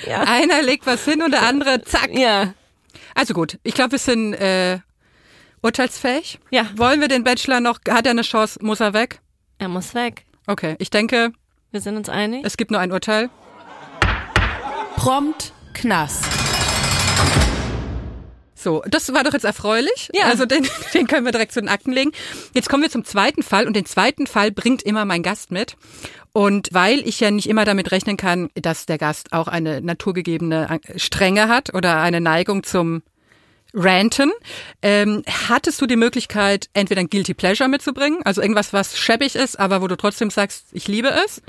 Ja. 0.05 0.23
Einer 0.23 0.61
legt 0.61 0.85
was 0.85 1.05
hin 1.05 1.21
und 1.23 1.31
der 1.31 1.43
andere 1.43 1.81
zack. 1.83 2.09
Ja, 2.13 2.53
Also 3.15 3.33
gut, 3.33 3.57
ich 3.63 3.73
glaube, 3.75 3.93
wir 3.93 3.99
sind 3.99 4.33
äh, 4.33 4.79
urteilsfähig. 5.61 6.39
Ja. 6.51 6.67
Wollen 6.75 6.99
wir 6.99 7.07
den 7.07 7.23
Bachelor 7.23 7.61
noch? 7.61 7.79
Hat 7.89 8.05
er 8.05 8.11
eine 8.11 8.23
Chance? 8.23 8.59
Muss 8.61 8.81
er 8.81 8.93
weg? 8.93 9.21
er 9.57 9.69
muss 9.69 9.95
weg. 9.95 10.25
Okay, 10.47 10.75
ich 10.79 10.89
denke, 10.89 11.31
Wir 11.71 11.81
sind 11.81 11.97
uns 11.97 12.09
einig. 12.09 12.45
es 12.45 12.57
gibt 12.57 12.71
nur 12.71 12.79
ein 12.79 12.91
Urteil. 12.91 13.29
Prompt 14.95 15.53
Knast. 15.73 16.23
So, 18.53 18.81
das 18.87 19.13
war 19.13 19.23
doch 19.23 19.33
jetzt 19.33 19.43
erfreulich. 19.43 20.09
Ja. 20.13 20.25
Also 20.25 20.45
den, 20.45 20.67
den 20.93 21.07
können 21.07 21.25
wir 21.25 21.31
direkt 21.31 21.51
zu 21.51 21.59
den 21.61 21.69
Akten 21.69 21.91
legen. 21.91 22.11
Jetzt 22.53 22.69
kommen 22.69 22.83
wir 22.83 22.89
zum 22.89 23.03
zweiten 23.03 23.43
Fall 23.43 23.67
und 23.67 23.75
den 23.75 23.85
zweiten 23.85 24.27
Fall 24.27 24.51
bringt 24.51 24.81
immer 24.83 25.05
mein 25.05 25.23
Gast 25.23 25.51
mit. 25.51 25.77
Und 26.33 26.69
weil 26.71 26.99
ich 27.07 27.19
ja 27.19 27.31
nicht 27.31 27.47
immer 27.47 27.65
damit 27.65 27.91
rechnen 27.91 28.17
kann, 28.17 28.49
dass 28.55 28.85
der 28.85 28.97
Gast 28.97 29.33
auch 29.33 29.47
eine 29.47 29.81
naturgegebene 29.81 30.79
Strenge 30.95 31.47
hat 31.47 31.73
oder 31.73 32.01
eine 32.01 32.21
Neigung 32.21 32.63
zum 32.63 33.03
Ranten, 33.75 34.31
ähm, 34.81 35.23
hattest 35.47 35.81
du 35.81 35.85
die 35.85 35.97
Möglichkeit, 35.97 36.69
entweder 36.73 37.01
ein 37.01 37.09
Guilty 37.09 37.33
Pleasure 37.33 37.69
mitzubringen, 37.69 38.21
also 38.23 38.41
irgendwas, 38.41 38.73
was 38.73 38.97
schäbig 38.97 39.35
ist, 39.35 39.59
aber 39.59 39.81
wo 39.81 39.87
du 39.87 39.97
trotzdem 39.97 40.29
sagst, 40.29 40.67
ich 40.71 40.87
liebe 40.87 41.09
es, 41.09 41.41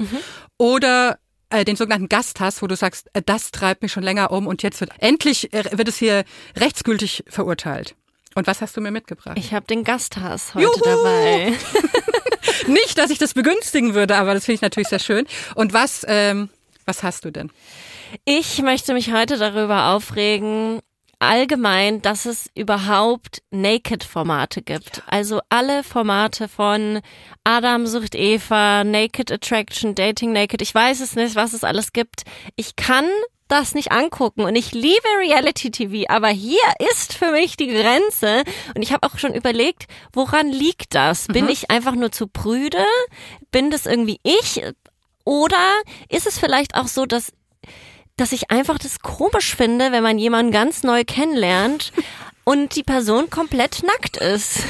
oder 0.58 1.18
äh, 1.50 1.64
den 1.64 1.76
sogenannten 1.76 2.08
Gast 2.08 2.40
hast, 2.40 2.62
wo 2.62 2.66
du 2.66 2.76
sagst, 2.76 3.08
äh, 3.12 3.22
das 3.24 3.52
treibt 3.52 3.82
mich 3.82 3.92
schon 3.92 4.02
länger 4.02 4.32
um 4.32 4.46
und 4.46 4.62
jetzt 4.62 4.80
wird 4.80 4.90
endlich 4.98 5.52
äh, 5.52 5.64
wird 5.72 5.88
es 5.88 5.96
hier 5.96 6.24
rechtsgültig 6.56 7.24
verurteilt. 7.28 7.94
Und 8.34 8.46
was 8.46 8.60
hast 8.60 8.76
du 8.76 8.80
mir 8.80 8.90
mitgebracht? 8.90 9.38
Ich 9.38 9.54
habe 9.54 9.66
den 9.66 9.84
Gasthass 9.84 10.54
heute 10.54 10.66
Juhu! 10.66 10.84
dabei. 10.84 11.52
Nicht, 12.66 12.98
dass 12.98 13.10
ich 13.10 13.18
das 13.18 13.32
begünstigen 13.32 13.94
würde, 13.94 14.16
aber 14.16 14.34
das 14.34 14.44
finde 14.44 14.56
ich 14.56 14.62
natürlich 14.62 14.88
sehr 14.88 14.98
schön. 14.98 15.26
Und 15.54 15.72
was, 15.72 16.04
ähm, 16.06 16.50
was 16.84 17.02
hast 17.02 17.24
du 17.24 17.30
denn? 17.30 17.50
Ich 18.24 18.60
möchte 18.60 18.92
mich 18.92 19.12
heute 19.12 19.38
darüber 19.38 19.88
aufregen, 19.88 20.80
allgemein, 21.26 22.02
dass 22.02 22.24
es 22.24 22.48
überhaupt 22.54 23.42
Naked-Formate 23.50 24.62
gibt. 24.62 25.02
Also 25.06 25.40
alle 25.48 25.84
Formate 25.84 26.48
von 26.48 27.00
Adam 27.44 27.86
sucht 27.86 28.14
Eva, 28.14 28.84
Naked 28.84 29.30
Attraction, 29.30 29.94
Dating 29.94 30.32
Naked, 30.32 30.62
ich 30.62 30.74
weiß 30.74 31.00
es 31.00 31.14
nicht, 31.14 31.34
was 31.34 31.52
es 31.52 31.64
alles 31.64 31.92
gibt. 31.92 32.22
Ich 32.56 32.76
kann 32.76 33.06
das 33.48 33.74
nicht 33.74 33.92
angucken 33.92 34.42
und 34.42 34.56
ich 34.56 34.72
liebe 34.72 35.06
Reality 35.18 35.70
TV, 35.70 36.12
aber 36.12 36.28
hier 36.28 36.58
ist 36.90 37.14
für 37.14 37.30
mich 37.30 37.56
die 37.56 37.68
Grenze 37.68 38.42
und 38.74 38.82
ich 38.82 38.92
habe 38.92 39.06
auch 39.06 39.18
schon 39.18 39.34
überlegt, 39.34 39.86
woran 40.12 40.48
liegt 40.48 40.94
das? 40.94 41.28
Bin 41.28 41.48
ich 41.48 41.70
einfach 41.70 41.94
nur 41.94 42.10
zu 42.10 42.26
prüde? 42.26 42.84
Bin 43.52 43.70
das 43.70 43.86
irgendwie 43.86 44.18
ich? 44.24 44.62
Oder 45.24 45.80
ist 46.08 46.26
es 46.26 46.38
vielleicht 46.38 46.74
auch 46.74 46.88
so, 46.88 47.06
dass 47.06 47.32
dass 48.16 48.32
ich 48.32 48.50
einfach 48.50 48.78
das 48.78 49.00
komisch 49.00 49.54
finde, 49.54 49.92
wenn 49.92 50.02
man 50.02 50.18
jemanden 50.18 50.52
ganz 50.52 50.82
neu 50.82 51.04
kennenlernt 51.04 51.92
und 52.44 52.76
die 52.76 52.84
Person 52.84 53.28
komplett 53.28 53.82
nackt 53.82 54.16
ist. 54.18 54.60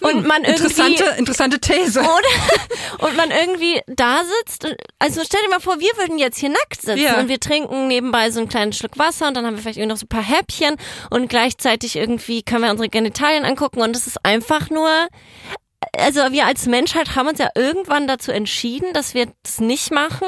Und 0.00 0.26
man 0.26 0.44
irgendwie. 0.44 0.62
Interessante, 0.64 1.04
interessante 1.18 1.60
These. 1.60 2.00
Oder, 2.00 3.06
und 3.06 3.16
man 3.16 3.30
irgendwie 3.30 3.80
da 3.86 4.22
sitzt. 4.24 4.64
und- 4.64 4.76
Also 4.98 5.20
stell 5.24 5.40
dir 5.44 5.50
mal 5.50 5.60
vor, 5.60 5.78
wir 5.78 5.90
würden 5.98 6.18
jetzt 6.18 6.38
hier 6.38 6.48
nackt 6.48 6.80
sitzen 6.80 6.98
Ja. 7.02 7.20
und 7.20 7.28
wir 7.28 7.38
trinken 7.38 7.86
nebenbei 7.86 8.30
so 8.30 8.40
einen 8.40 8.48
kleinen 8.48 8.72
Schluck 8.72 8.98
Wasser 8.98 9.28
und 9.28 9.34
dann 9.34 9.44
haben 9.46 9.54
wir 9.56 9.62
vielleicht 9.62 9.76
irgendwie 9.78 9.92
noch 9.92 9.98
so 10.00 10.06
ein 10.06 10.08
paar 10.08 10.22
Häppchen 10.24 10.76
und 11.10 11.28
gleichzeitig 11.28 11.96
irgendwie 11.96 12.42
können 12.42 12.64
wir 12.64 12.70
unsere 12.70 12.88
Genitalien 12.88 13.44
angucken 13.44 13.80
und 13.82 13.94
es 13.94 14.06
ist 14.06 14.24
einfach 14.24 14.70
nur, 14.70 14.88
also 15.96 16.20
wir 16.30 16.46
als 16.46 16.66
Menschheit 16.66 17.16
haben 17.16 17.28
uns 17.28 17.38
ja 17.38 17.50
irgendwann 17.54 18.06
dazu 18.06 18.32
entschieden, 18.32 18.92
dass 18.92 19.14
wir 19.14 19.26
das 19.42 19.60
nicht 19.60 19.90
machen, 19.90 20.26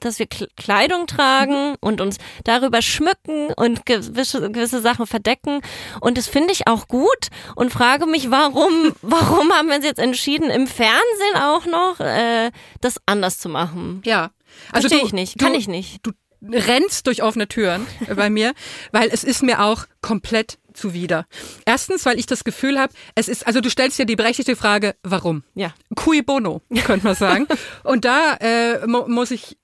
dass 0.00 0.18
wir 0.18 0.26
Kl- 0.26 0.48
Kleidung 0.56 1.06
tragen 1.06 1.76
und 1.80 2.00
uns 2.00 2.16
darüber 2.44 2.82
schmücken 2.82 3.52
und 3.56 3.86
gewisse, 3.86 4.50
gewisse 4.50 4.80
Sachen 4.80 5.06
verdecken. 5.06 5.60
Und 6.00 6.18
das 6.18 6.26
finde 6.26 6.52
ich 6.52 6.66
auch 6.66 6.88
gut 6.88 7.28
und 7.56 7.72
frage 7.72 8.06
mich, 8.06 8.30
warum, 8.30 8.92
warum 9.02 9.52
haben 9.52 9.68
wir 9.68 9.76
uns 9.76 9.84
jetzt 9.84 10.00
entschieden, 10.00 10.50
im 10.50 10.66
Fernsehen 10.66 11.36
auch 11.36 11.66
noch 11.66 12.00
äh, 12.00 12.50
das 12.80 12.96
anders 13.06 13.38
zu 13.38 13.48
machen? 13.48 14.02
Ja. 14.04 14.30
Also 14.72 14.88
Verstehe 14.88 15.06
ich 15.06 15.12
nicht, 15.12 15.40
du, 15.40 15.44
kann 15.44 15.54
ich 15.54 15.68
nicht. 15.68 16.00
Du 16.02 16.12
rennst 16.42 17.06
durch 17.06 17.22
offene 17.22 17.48
Türen 17.48 17.86
bei 18.14 18.30
mir, 18.30 18.52
weil 18.92 19.08
es 19.12 19.24
ist 19.24 19.42
mir 19.42 19.62
auch 19.62 19.86
komplett 20.02 20.58
zuwider. 20.78 21.26
Erstens, 21.64 22.06
weil 22.06 22.18
ich 22.18 22.26
das 22.26 22.44
Gefühl 22.44 22.78
habe, 22.78 22.92
es 23.14 23.28
ist, 23.28 23.46
also 23.46 23.60
du 23.60 23.68
stellst 23.70 23.98
dir 23.98 24.06
die 24.06 24.16
berechtigte 24.16 24.56
Frage, 24.56 24.94
warum? 25.02 25.42
Ja. 25.54 25.74
Cui 25.94 26.22
bono, 26.22 26.62
könnte 26.84 27.06
man 27.06 27.14
sagen. 27.16 27.46
Und 27.84 28.04
da 28.04 28.34
äh, 28.40 28.86
mu 28.86 29.06
muss 29.08 29.30
ich, 29.30 29.56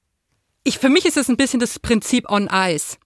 ich, 0.65 0.79
für 0.79 0.89
mich 0.89 1.05
ist 1.07 1.17
es 1.17 1.29
ein 1.29 1.37
bisschen 1.37 1.61
das 1.61 1.79
Prinzip 1.79 2.31
on 2.31 2.49
ice. 2.53 2.97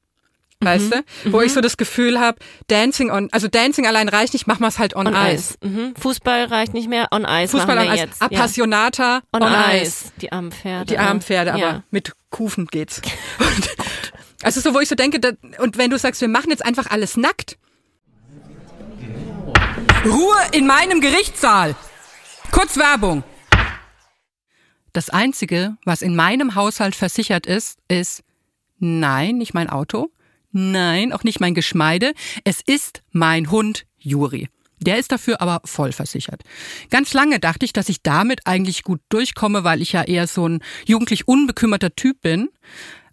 Weißt 0.61 0.93
du? 0.93 1.05
Wo 1.31 1.41
ich 1.41 1.53
so 1.53 1.61
das 1.61 1.77
Gefühl 1.77 2.19
habe, 2.19 2.39
Dancing 2.67 3.13
on, 3.13 3.29
also 3.31 3.47
Dancing 3.47 3.87
allein 3.87 4.09
reicht 4.09 4.33
nicht, 4.33 4.49
machen 4.49 4.61
wir 4.63 4.67
es 4.67 4.81
halt 4.81 4.97
on, 4.97 5.07
On 5.07 5.15
ice. 5.15 5.35
Ice. 5.35 5.59
Mhm. 5.63 5.95
Fußball 5.95 6.47
reicht 6.47 6.75
nicht 6.75 6.89
mehr, 6.89 7.07
on 7.13 7.25
Ice 7.25 7.53
Fußball 7.53 7.79
on 7.79 7.85
Ice. 7.87 7.95
jetzt. 7.97 8.21
Ja. 8.21 8.27
Appassionata 8.27 9.21
On, 9.33 9.41
on, 9.43 9.53
Ice. 9.53 9.83
ice. 9.83 10.13
Die 10.21 10.33
armen 10.33 10.51
Pferde. 10.51 10.87
Die 10.87 10.99
armen 10.99 11.21
Pferde, 11.21 11.53
aber 11.53 11.61
Ja. 11.61 11.83
mit 11.93 12.13
Kufen 12.31 12.67
geht's. 12.67 13.01
Und, 13.39 13.69
also 14.43 14.61
so, 14.61 14.75
wo 14.75 14.81
ich 14.81 14.89
so 14.89 14.97
denke, 14.97 15.21
da, 15.21 15.31
und 15.59 15.79
wenn 15.79 15.91
du 15.91 15.99
sagst, 15.99 16.21
wir 16.21 16.29
machen 16.29 16.51
jetzt 16.51 16.65
einfach 16.65 16.87
alles 16.91 17.17
nackt. 17.17 17.57
Ruhe 20.05 20.37
in 20.53 20.67
meinem 20.67 21.01
Gerichtssaal. 21.01 21.75
Kurz 22.53 22.77
Werbung. 22.77 23.25
Das 24.93 25.11
Einzige, 25.11 25.77
was 25.85 26.03
in 26.03 26.15
meinem 26.15 26.55
Haushalt 26.55 26.95
versichert 26.95 27.47
ist, 27.47 27.79
ist 27.89 28.23
nein, 28.79 29.39
nicht 29.39 29.55
mein 29.55 29.69
Auto, 29.69 30.11
nein, 30.53 31.13
auch 31.13 31.25
nicht 31.25 31.41
mein 31.41 31.55
Geschmeide, 31.55 32.13
es 32.45 32.61
ist 32.65 33.03
mein 33.11 33.51
Hund 33.51 33.87
Juri. 33.99 34.49
Der 34.81 34.99
ist 34.99 35.11
dafür 35.11 35.41
aber 35.41 35.61
voll 35.65 35.91
versichert. 35.91 36.43
Ganz 36.91 37.13
lange 37.13 37.41
dachte 37.41 37.65
ich, 37.65 37.73
dass 37.73 37.89
ich 37.89 38.01
damit 38.03 38.47
eigentlich 38.47 38.85
gut 38.85 39.01
durchkomme, 39.09 39.65
weil 39.65 39.83
ich 39.83 39.93
ja 39.93 40.05
eher 40.05 40.29
so 40.29 40.49
ein 40.49 40.63
jugendlich 40.87 41.27
unbekümmerter 41.27 41.97
Typ 41.97 42.21
bin. 42.21 42.51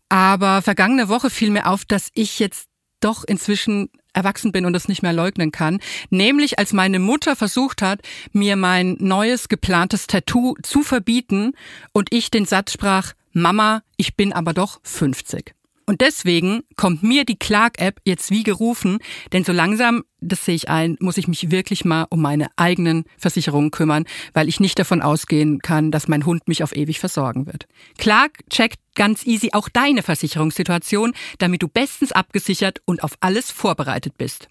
Aber 0.09 0.61
vergangene 0.61 1.09
Woche 1.09 1.31
fiel 1.31 1.49
mir 1.49 1.65
auf, 1.65 1.83
dass 1.83 2.11
ich 2.13 2.37
jetzt 2.37 2.69
doch 2.99 3.23
inzwischen 3.23 3.89
erwachsen 4.13 4.51
bin 4.51 4.65
und 4.65 4.73
das 4.73 4.87
nicht 4.87 5.01
mehr 5.01 5.13
leugnen 5.13 5.51
kann. 5.51 5.79
Nämlich 6.09 6.57
als 6.59 6.73
meine 6.73 6.99
Mutter 6.99 7.35
versucht 7.35 7.81
hat, 7.81 8.01
mir 8.31 8.55
mein 8.55 8.95
neues 8.99 9.49
geplantes 9.49 10.07
Tattoo 10.07 10.55
zu 10.63 10.83
verbieten 10.83 11.53
und 11.91 12.13
ich 12.13 12.31
den 12.31 12.45
Satz 12.45 12.71
sprach, 12.71 13.13
Mama, 13.33 13.83
ich 13.97 14.15
bin 14.15 14.31
aber 14.31 14.53
doch 14.53 14.79
50. 14.83 15.54
Und 15.87 16.01
deswegen 16.01 16.63
kommt 16.77 17.03
mir 17.03 17.25
die 17.25 17.37
Clark-App 17.37 17.99
jetzt 18.05 18.31
wie 18.31 18.43
gerufen, 18.43 18.97
denn 19.33 19.43
so 19.43 19.51
langsam, 19.51 20.03
das 20.19 20.43
sehe 20.43 20.55
ich 20.55 20.67
ein, 20.67 20.97
muss 20.99 21.17
ich 21.17 21.27
mich 21.27 21.51
wirklich 21.51 21.85
mal 21.85 22.07
um 22.09 22.21
meine 22.21 22.47
eigenen 22.55 23.05
Versicherungen 23.17 23.69
kümmern, 23.69 24.05
weil 24.33 24.49
ich 24.49 24.59
nicht 24.59 24.79
davon 24.79 25.03
ausgehen 25.03 25.59
kann, 25.59 25.91
dass 25.91 26.07
mein 26.07 26.25
Hund 26.25 26.47
mich 26.47 26.63
auf 26.63 26.75
ewig 26.75 26.99
versorgen 26.99 27.45
wird. 27.45 27.67
Clark 27.99 28.39
checkt 28.49 28.79
ganz 28.95 29.27
easy 29.27 29.49
auch 29.53 29.69
deine 29.69 30.01
Versicherungssituation, 30.01 31.13
damit 31.37 31.61
du 31.61 31.67
bestens 31.67 32.11
abgesichert 32.11 32.81
und 32.85 33.03
auf 33.03 33.15
alles 33.19 33.51
vorbereitet 33.51 34.17
bist. 34.17 34.47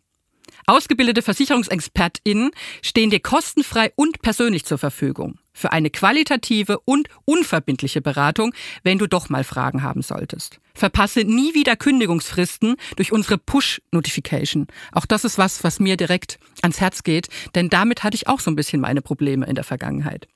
Ausgebildete 0.66 1.22
VersicherungsexpertInnen 1.22 2.50
stehen 2.82 3.10
dir 3.10 3.20
kostenfrei 3.20 3.92
und 3.96 4.22
persönlich 4.22 4.64
zur 4.64 4.78
Verfügung 4.78 5.38
für 5.54 5.72
eine 5.72 5.88
qualitative 5.88 6.80
und 6.80 7.08
unverbindliche 7.24 8.02
Beratung, 8.02 8.52
wenn 8.82 8.98
du 8.98 9.06
doch 9.06 9.28
mal 9.30 9.44
Fragen 9.44 9.82
haben 9.82 10.02
solltest. 10.02 10.58
Verpasse 10.74 11.20
nie 11.20 11.54
wieder 11.54 11.76
Kündigungsfristen 11.76 12.74
durch 12.96 13.12
unsere 13.12 13.38
Push-Notification. 13.38 14.66
Auch 14.92 15.06
das 15.06 15.24
ist 15.24 15.38
was, 15.38 15.64
was 15.64 15.78
mir 15.78 15.96
direkt 15.96 16.38
ans 16.62 16.80
Herz 16.80 17.04
geht, 17.04 17.28
denn 17.54 17.70
damit 17.70 18.02
hatte 18.02 18.16
ich 18.16 18.26
auch 18.26 18.40
so 18.40 18.50
ein 18.50 18.56
bisschen 18.56 18.80
meine 18.80 19.00
Probleme 19.00 19.46
in 19.46 19.54
der 19.54 19.64
Vergangenheit. 19.64 20.26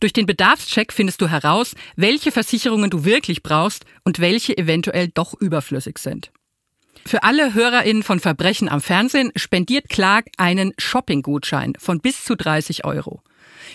Durch 0.00 0.14
den 0.14 0.24
Bedarfscheck 0.24 0.94
findest 0.94 1.20
du 1.20 1.28
heraus, 1.28 1.74
welche 1.94 2.32
Versicherungen 2.32 2.88
du 2.88 3.04
wirklich 3.04 3.42
brauchst 3.42 3.84
und 4.02 4.18
welche 4.18 4.56
eventuell 4.56 5.08
doch 5.08 5.34
überflüssig 5.34 5.98
sind. 5.98 6.32
Für 7.08 7.22
alle 7.22 7.54
HörerInnen 7.54 8.02
von 8.02 8.20
Verbrechen 8.20 8.68
am 8.68 8.82
Fernsehen 8.82 9.32
spendiert 9.34 9.88
Clark 9.88 10.26
einen 10.36 10.74
Shopping-Gutschein 10.76 11.72
von 11.78 12.00
bis 12.00 12.22
zu 12.22 12.36
30 12.36 12.84
Euro. 12.84 13.22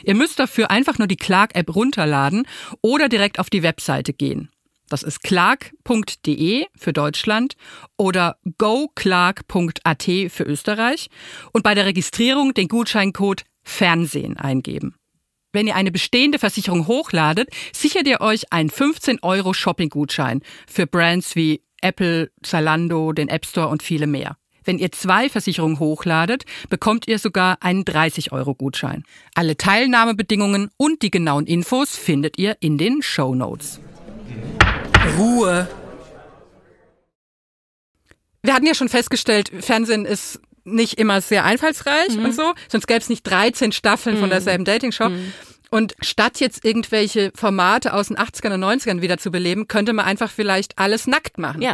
Ihr 0.04 0.14
müsst 0.14 0.38
dafür 0.38 0.70
einfach 0.70 1.00
nur 1.00 1.08
die 1.08 1.16
Clark-App 1.16 1.76
runterladen 1.76 2.46
oder 2.82 3.10
direkt 3.10 3.40
auf 3.40 3.50
die 3.50 3.64
Webseite 3.64 4.14
gehen. 4.14 4.52
Das 4.88 5.02
ist 5.02 5.24
clark.de 5.24 6.68
für 6.78 6.94
Deutschland 6.94 7.56
oder 7.98 8.38
goclark.at 8.60 10.04
für 10.04 10.44
Österreich 10.44 11.10
und 11.54 11.64
bei 11.64 11.74
der 11.74 11.88
Registrierung 11.88 12.54
den 12.54 12.68
Gutscheincode 12.68 13.46
Fernsehen 13.64 14.38
eingeben. 14.38 14.94
Wenn 15.52 15.66
ihr 15.66 15.76
eine 15.76 15.92
bestehende 15.92 16.38
Versicherung 16.38 16.86
hochladet, 16.86 17.50
sichert 17.74 18.08
ihr 18.08 18.22
euch 18.22 18.54
einen 18.54 18.70
15 18.70 19.24
Euro 19.24 19.54
Shopping-Gutschein 19.54 20.42
für 20.68 20.86
Brands 20.86 21.36
wie 21.36 21.64
Apple, 21.84 22.32
Zalando, 22.42 23.12
den 23.12 23.28
App 23.28 23.46
Store 23.46 23.68
und 23.68 23.84
viele 23.84 24.08
mehr. 24.08 24.38
Wenn 24.66 24.80
ihr 24.80 24.92
zwei 24.92 25.30
Versicherungen 25.30 25.80
hochladet, 25.80 26.46
bekommt 26.70 27.08
ihr 27.08 27.20
sogar 27.20 27.58
einen 27.62 27.86
30 27.86 28.32
Euro 28.32 28.56
Gutschein. 28.56 29.04
Alle 29.36 29.58
Teilnahmebedingungen 29.58 30.70
und 30.78 31.02
die 31.02 31.12
genauen 31.12 31.46
Infos 31.46 31.98
findet 31.98 32.38
ihr 32.38 32.56
in 32.62 32.78
den 32.78 33.02
Show 33.02 33.36
Notes. 33.36 33.80
Ruhe. 35.18 35.68
Wir 38.42 38.54
hatten 38.54 38.66
ja 38.66 38.74
schon 38.74 38.90
festgestellt, 38.90 39.52
Fernsehen 39.60 40.06
ist 40.06 40.40
nicht 40.66 40.98
immer 40.98 41.20
sehr 41.22 41.44
einfallsreich 41.44 42.18
und 42.18 42.34
so, 42.34 42.54
sonst 42.70 42.88
gäbe 42.88 43.00
es 43.00 43.10
nicht 43.10 43.24
13 43.24 43.74
Staffeln 43.74 44.18
von 44.18 44.30
derselben 44.30 44.64
Dating-Show. 44.64 45.10
Und 45.74 45.96
statt 46.02 46.40
jetzt 46.40 46.64
irgendwelche 46.64 47.32
Formate 47.34 47.96
aus 47.96 48.10
den 48.10 48.18
80ern 48.20 48.54
und 48.54 48.64
90ern 48.64 49.02
wieder 49.02 49.18
zu 49.18 49.32
beleben, 49.32 49.68
könnte 49.68 49.92
man 49.94 50.06
einfach 50.06 50.30
vielleicht 50.30 50.78
alles 50.78 51.08
nackt 51.08 51.40
machen. 51.40 51.64
Ja. 51.64 51.74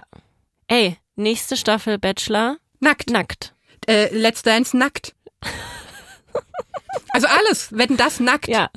Ey, 0.67 0.95
nächste 1.17 1.57
Staffel 1.57 1.99
Bachelor. 1.99 2.59
Nackt. 2.79 3.09
Nackt. 3.09 3.53
Äh, 3.89 4.07
Let's 4.15 4.41
Dance 4.41 4.77
nackt. 4.77 5.15
also 7.09 7.27
alles, 7.27 7.75
wenn 7.75 7.97
das 7.97 8.21
nackt. 8.21 8.47
Ja. 8.47 8.69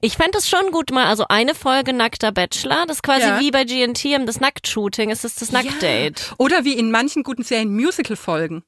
Ich 0.00 0.16
fände 0.16 0.38
es 0.38 0.48
schon 0.48 0.70
gut 0.70 0.92
mal, 0.92 1.06
also 1.06 1.26
eine 1.28 1.56
Folge 1.56 1.92
nackter 1.92 2.30
Bachelor, 2.30 2.86
das 2.86 2.98
ist 2.98 3.02
quasi 3.02 3.26
Ja. 3.26 3.40
wie 3.40 3.50
bei 3.50 3.64
GNT 3.64 4.24
das 4.24 4.38
Nacktshooting, 4.38 5.10
es 5.10 5.24
ist 5.24 5.42
das 5.42 5.50
Nacktdate. 5.50 6.32
Oder 6.38 6.64
wie 6.64 6.74
in 6.74 6.92
manchen 6.92 7.24
guten 7.24 7.42
Serien 7.42 7.74
Musical-Folgen. 7.74 8.62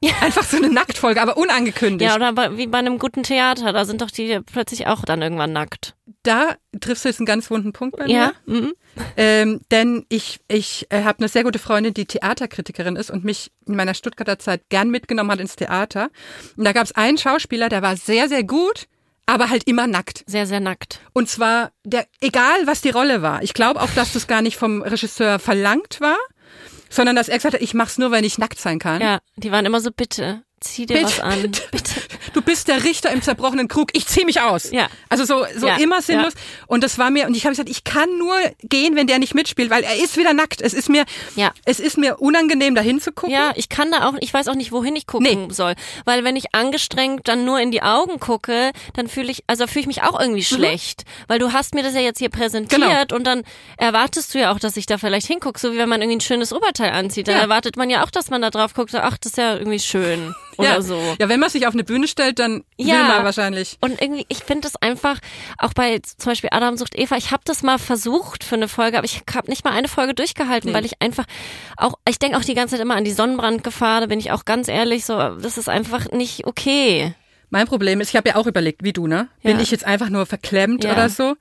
Einfach 0.20 0.44
so 0.44 0.56
eine 0.56 0.70
Nacktfolge, 0.70 1.20
aber 1.20 1.36
unangekündigt. 1.36 2.08
Ja, 2.08 2.14
oder 2.16 2.32
bei, 2.32 2.56
wie 2.56 2.66
bei 2.66 2.78
einem 2.78 2.98
guten 2.98 3.22
Theater, 3.24 3.72
da 3.72 3.84
sind 3.84 4.00
doch 4.00 4.10
die 4.10 4.38
plötzlich 4.40 4.86
auch 4.86 5.04
dann 5.04 5.22
irgendwann 5.22 5.52
nackt. 5.52 5.94
da 6.22 6.56
triffst 6.80 7.04
du 7.04 7.08
jetzt 7.08 7.18
einen 7.20 7.26
ganz 7.26 7.50
wunden 7.50 7.72
Punkt 7.72 7.96
bei 7.96 8.06
Ja. 8.06 8.32
mir. 8.46 8.60
Mhm. 8.60 8.72
Ähm, 9.16 9.60
denn 9.70 10.04
ich, 10.08 10.40
ich 10.48 10.86
äh, 10.90 11.02
habe 11.04 11.18
eine 11.20 11.28
sehr 11.28 11.44
gute 11.44 11.58
Freundin, 11.58 11.94
die 11.94 12.04
Theaterkritikerin 12.06 12.96
ist 12.96 13.10
und 13.10 13.24
mich 13.24 13.50
in 13.66 13.76
meiner 13.76 13.94
Stuttgarter 13.94 14.38
Zeit 14.38 14.62
gern 14.68 14.90
mitgenommen 14.90 15.30
hat 15.30 15.40
ins 15.40 15.56
Theater. 15.56 16.10
Und 16.56 16.64
da 16.64 16.72
gab 16.72 16.84
es 16.84 16.92
einen 16.92 17.18
Schauspieler, 17.18 17.68
der 17.68 17.82
war 17.82 17.96
sehr, 17.96 18.28
sehr 18.28 18.42
gut, 18.44 18.86
aber 19.26 19.50
halt 19.50 19.64
immer 19.68 19.86
nackt. 19.86 20.24
Sehr, 20.26 20.46
sehr 20.46 20.60
nackt. 20.60 21.00
Und 21.12 21.28
zwar, 21.28 21.70
der, 21.84 22.06
egal 22.20 22.66
was 22.66 22.80
die 22.82 22.90
Rolle 22.90 23.22
war. 23.22 23.42
Ich 23.42 23.54
glaube 23.54 23.80
auch, 23.80 23.90
dass 23.94 24.12
das 24.12 24.26
gar 24.26 24.42
nicht 24.42 24.56
vom 24.56 24.82
Regisseur 24.82 25.38
verlangt 25.38 26.00
war. 26.00 26.16
Sondern 26.88 27.16
dass 27.16 27.28
er 27.28 27.38
gesagt 27.38 27.54
hat, 27.54 27.62
ich 27.62 27.74
mach's 27.74 27.98
nur, 27.98 28.10
wenn 28.10 28.24
ich 28.24 28.38
nackt 28.38 28.58
sein 28.58 28.78
kann. 28.78 29.00
Ja, 29.00 29.18
die 29.36 29.52
waren 29.52 29.66
immer 29.66 29.80
so, 29.80 29.90
bitte, 29.90 30.42
zieh 30.60 30.86
dir 30.86 30.94
Bitte, 30.94 31.06
was 31.06 31.20
an. 31.20 31.42
bitte. 31.42 31.62
Bitte. 31.70 31.94
Du 32.34 32.42
bist 32.42 32.68
der 32.68 32.84
Richter 32.84 33.10
im 33.10 33.22
zerbrochenen 33.22 33.68
Krug, 33.68 33.90
ich 33.94 34.06
zieh 34.06 34.24
mich 34.24 34.40
aus. 34.40 34.70
Ja. 34.70 34.88
Also 35.08 35.24
so, 35.24 35.44
so 35.56 35.66
Ja, 35.66 35.76
immer 35.76 36.02
sinnlos. 36.02 36.34
Und 36.66 36.84
das 36.84 36.98
war 36.98 37.10
mir, 37.10 37.26
und 37.26 37.34
ich 37.36 37.44
habe 37.44 37.52
gesagt, 37.52 37.68
ich 37.68 37.84
kann 37.84 38.18
nur 38.18 38.36
gehen, 38.62 38.94
wenn 38.96 39.06
der 39.06 39.18
nicht 39.18 39.34
mitspielt, 39.34 39.70
weil 39.70 39.82
er 39.82 39.96
ist 39.96 40.16
wieder 40.16 40.32
nackt. 40.34 40.60
Es 40.60 40.74
ist 40.74 40.88
mir, 40.88 41.04
Ja. 41.36 41.52
es 41.64 41.80
ist 41.80 41.96
mir 41.98 42.20
unangenehm, 42.20 42.74
da 42.74 42.80
hinzugucken. 42.82 43.30
Ja, 43.34 43.52
ich 43.56 43.68
kann 43.68 43.90
da 43.90 44.08
auch, 44.08 44.14
ich 44.20 44.32
weiß 44.32 44.48
auch 44.48 44.54
nicht, 44.54 44.72
wohin 44.72 44.94
ich 44.96 45.06
gucken 45.06 45.46
Nee. 45.48 45.52
soll. 45.54 45.74
Weil 46.04 46.22
wenn 46.24 46.36
ich 46.36 46.54
angestrengt 46.54 47.26
dann 47.28 47.44
nur 47.44 47.58
in 47.60 47.70
die 47.70 47.82
Augen 47.82 48.20
gucke, 48.20 48.72
dann 48.94 49.08
fühle 49.08 49.30
ich, 49.32 49.42
also 49.46 49.66
fühle 49.66 49.80
ich 49.80 49.86
mich 49.86 50.02
auch 50.02 50.20
irgendwie 50.20 50.44
schlecht. 50.44 51.04
Weil 51.28 51.38
du 51.38 51.52
hast 51.52 51.74
mir 51.74 51.82
das 51.82 51.94
ja 51.94 52.00
jetzt 52.00 52.18
hier 52.18 52.28
präsentiert 52.30 52.80
Mhm. 52.80 52.84
Genau. 52.88 53.16
und 53.16 53.24
dann 53.26 53.42
erwartest 53.78 54.34
du 54.34 54.38
ja 54.38 54.52
auch, 54.52 54.58
dass 54.58 54.76
ich 54.76 54.86
da 54.86 54.98
vielleicht 54.98 55.26
hingucke, 55.26 55.58
so 55.58 55.72
wie 55.72 55.78
wenn 55.78 55.88
man 55.88 56.00
irgendwie 56.02 56.18
ein 56.18 56.20
schönes 56.20 56.52
Oberteil 56.52 56.90
anzieht. 56.90 57.28
Dann 57.28 57.36
Ja. 57.36 57.42
erwartet 57.42 57.76
man 57.76 57.90
ja 57.90 58.04
auch, 58.04 58.10
dass 58.10 58.30
man 58.30 58.42
da 58.42 58.50
drauf 58.50 58.74
guckt, 58.74 58.94
ach, 58.94 59.16
das 59.18 59.32
ist 59.32 59.38
ja 59.38 59.56
irgendwie 59.56 59.78
schön. 59.80 60.34
Oder 60.58 60.68
ja. 60.74 60.82
so. 60.82 61.00
Ja, 61.20 61.28
wenn 61.28 61.38
man 61.40 61.50
sich 61.50 61.66
auf 61.66 61.74
eine 61.74 61.84
Bühne 61.84 62.08
stellt, 62.08 62.40
dann 62.40 62.64
will 62.76 62.86
man 62.92 63.24
wahrscheinlich. 63.24 63.78
Und 63.80 64.00
irgendwie, 64.02 64.26
ich 64.28 64.38
finde 64.38 64.62
das 64.62 64.74
einfach, 64.76 65.18
auch 65.58 65.72
bei 65.72 66.00
zum 66.00 66.32
Beispiel 66.32 66.50
Adam 66.52 66.76
sucht 66.76 66.98
Eva, 66.98 67.16
ich 67.16 67.30
habe 67.30 67.42
das 67.44 67.62
mal 67.62 67.78
versucht 67.78 68.42
für 68.42 68.56
eine 68.56 68.66
Folge, 68.68 68.98
aber 68.98 69.04
ich 69.04 69.22
habe 69.32 69.48
nicht 69.48 69.64
mal 69.64 69.72
eine 69.72 69.88
Folge 69.88 70.14
durchgehalten, 70.14 70.74
weil 70.74 70.84
ich 70.84 71.00
einfach 71.00 71.24
auch, 71.76 71.94
ich 72.08 72.18
denke 72.18 72.36
auch 72.36 72.42
die 72.44 72.54
ganze 72.54 72.74
Zeit 72.74 72.82
immer 72.82 72.96
an 72.96 73.04
die 73.04 73.12
Sonnenbrandgefahr, 73.12 74.00
da 74.00 74.06
bin 74.06 74.18
ich 74.18 74.32
auch 74.32 74.44
ganz 74.44 74.66
ehrlich, 74.68 75.04
so, 75.04 75.16
das 75.16 75.58
ist 75.58 75.68
einfach 75.68 76.10
nicht 76.10 76.44
okay. 76.46 77.14
Mein 77.50 77.66
Problem 77.66 78.00
ist, 78.00 78.10
ich 78.10 78.16
habe 78.16 78.30
ja 78.30 78.34
auch 78.36 78.46
überlegt, 78.46 78.82
wie 78.82 78.92
du, 78.92 79.06
ne? 79.06 79.28
Bin 79.42 79.56
Ja. 79.56 79.62
ich 79.62 79.70
jetzt 79.70 79.84
einfach 79.84 80.10
nur 80.10 80.26
verklemmt 80.26 80.84
Ja. 80.84 80.92
oder 80.92 81.08
so? 81.08 81.36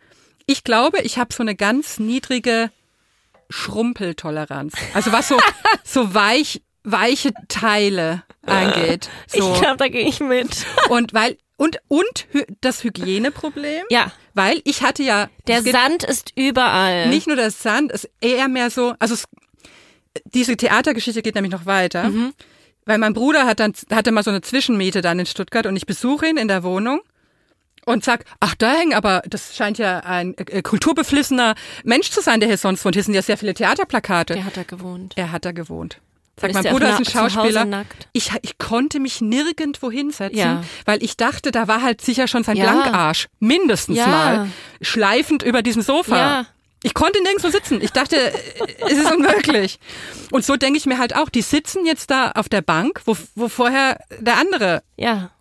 Ich 0.46 0.64
glaube, 0.64 1.00
ich 1.02 1.18
habe 1.18 1.34
so 1.34 1.42
eine 1.44 1.56
ganz 1.56 2.00
niedrige 2.00 2.70
Schrumpeltoleranz. 3.50 4.74
Also 4.94 5.12
was 5.12 5.28
so, 5.28 5.38
so 5.84 6.14
weich, 6.14 6.62
weiche 6.92 7.32
Teile 7.48 8.24
angeht. 8.46 9.10
So. 9.28 9.54
Ich 9.54 9.62
glaube, 9.62 9.78
da 9.78 9.88
gehe 9.88 10.08
ich 10.08 10.20
mit. 10.20 10.66
Und 10.90 11.14
weil, 11.14 11.38
und, 11.58 11.80
und 11.88 12.28
das 12.62 12.84
Hygieneproblem. 12.84 13.86
Ja. 13.90 14.12
Weil 14.34 14.62
ich 14.64 14.84
hatte 14.84 15.04
ja. 15.04 15.30
Der 15.48 15.62
Sand 15.64 16.04
ist 16.04 16.32
überall. 16.36 17.10
Nicht 17.10 17.28
nur 17.28 17.36
der 17.36 17.52
Sand, 17.52 17.92
es 17.92 18.06
ist 18.06 18.14
eher 18.22 18.48
mehr 18.48 18.70
so, 18.70 18.94
also 19.00 19.16
es, 19.16 19.26
diese 20.26 20.56
Theatergeschichte 20.56 21.22
geht 21.22 21.36
nämlich 21.36 21.52
noch 21.52 21.66
weiter. 21.66 22.10
Mhm. 22.10 22.34
Weil 22.86 23.00
mein 23.00 23.14
Bruder 23.14 23.46
hat 23.46 23.60
dann, 23.60 23.74
hatte 23.92 24.12
mal 24.12 24.24
so 24.24 24.30
eine 24.30 24.42
Zwischenmiete 24.42 25.02
dann 25.02 25.20
in 25.20 25.26
Stuttgart 25.26 25.66
und 25.66 25.76
ich 25.76 25.86
besuche 25.86 26.28
ihn 26.28 26.38
in 26.38 26.48
der 26.48 26.64
Wohnung 26.64 27.02
und 27.86 28.04
sag, 28.04 28.24
ach, 28.40 28.56
da 28.56 28.74
hängen 28.74 28.94
aber, 28.94 29.24
das 29.28 29.56
scheint 29.56 29.78
ja 29.78 30.00
ein 30.00 30.38
äh, 30.38 30.62
kulturbeflissener 30.62 31.56
Mensch 31.84 32.12
zu 32.12 32.22
sein, 32.22 32.40
der 32.40 32.48
hier 32.48 32.58
sonst 32.58 32.86
wohnt. 32.86 32.96
Hier 32.96 33.04
sind 33.04 33.14
ja 33.14 33.22
sehr 33.22 33.38
viele 33.38 33.54
Theaterplakate. 33.54 34.36
Der 34.36 34.46
hat 34.46 34.58
da 34.58 34.64
gewohnt. 34.64 35.14
Er 35.16 35.32
hat 35.32 35.46
da 35.46 35.52
gewohnt. 35.52 36.00
Sag, 36.40 36.54
mein 36.54 36.64
Bruder 36.66 36.90
ist 36.92 37.00
ein 37.00 37.06
Schauspieler. 37.06 37.66
nackt? 37.66 38.08
Ich, 38.14 38.32
ich 38.44 38.58
konnte 38.60 39.00
mich 39.00 39.22
nirgendwo 39.22 39.90
hinsetzen, 39.90 40.38
Ja. 40.38 40.64
weil 40.86 41.02
ich 41.04 41.18
dachte, 41.18 41.52
da 41.52 41.68
war 41.68 41.82
halt 41.82 42.02
sicher 42.02 42.28
schon 42.28 42.44
sein 42.44 42.58
Ja. 42.58 42.72
Blankarsch. 42.72 43.28
Mindestens 43.40 43.98
Ja. 43.98 44.08
mal. 44.08 44.48
Schleifend 44.82 45.42
über 45.44 45.62
diesem 45.64 45.82
Sofa. 45.82 46.46
Ich 46.84 46.94
konnte 46.94 47.22
nirgendwo 47.24 47.50
sitzen. 47.50 47.82
Ich 47.82 47.92
dachte, 47.92 48.18
äh, 48.18 48.32
es 48.88 48.94
ist 49.00 49.12
unmöglich. 49.12 49.80
Und 50.30 50.46
so 50.46 50.56
denke 50.58 50.78
ich 50.78 50.86
mir 50.86 51.00
halt 51.00 51.16
auch, 51.16 51.30
die 51.30 51.42
sitzen 51.42 51.88
jetzt 51.88 52.12
da 52.12 52.32
auf 52.34 52.50
der 52.50 52.62
Bank, 52.62 53.02
wo, 53.06 53.18
wo 53.34 53.50
vorher 53.50 54.00
der 54.20 54.38
andere. 54.38 54.84
Ja. 54.96 55.32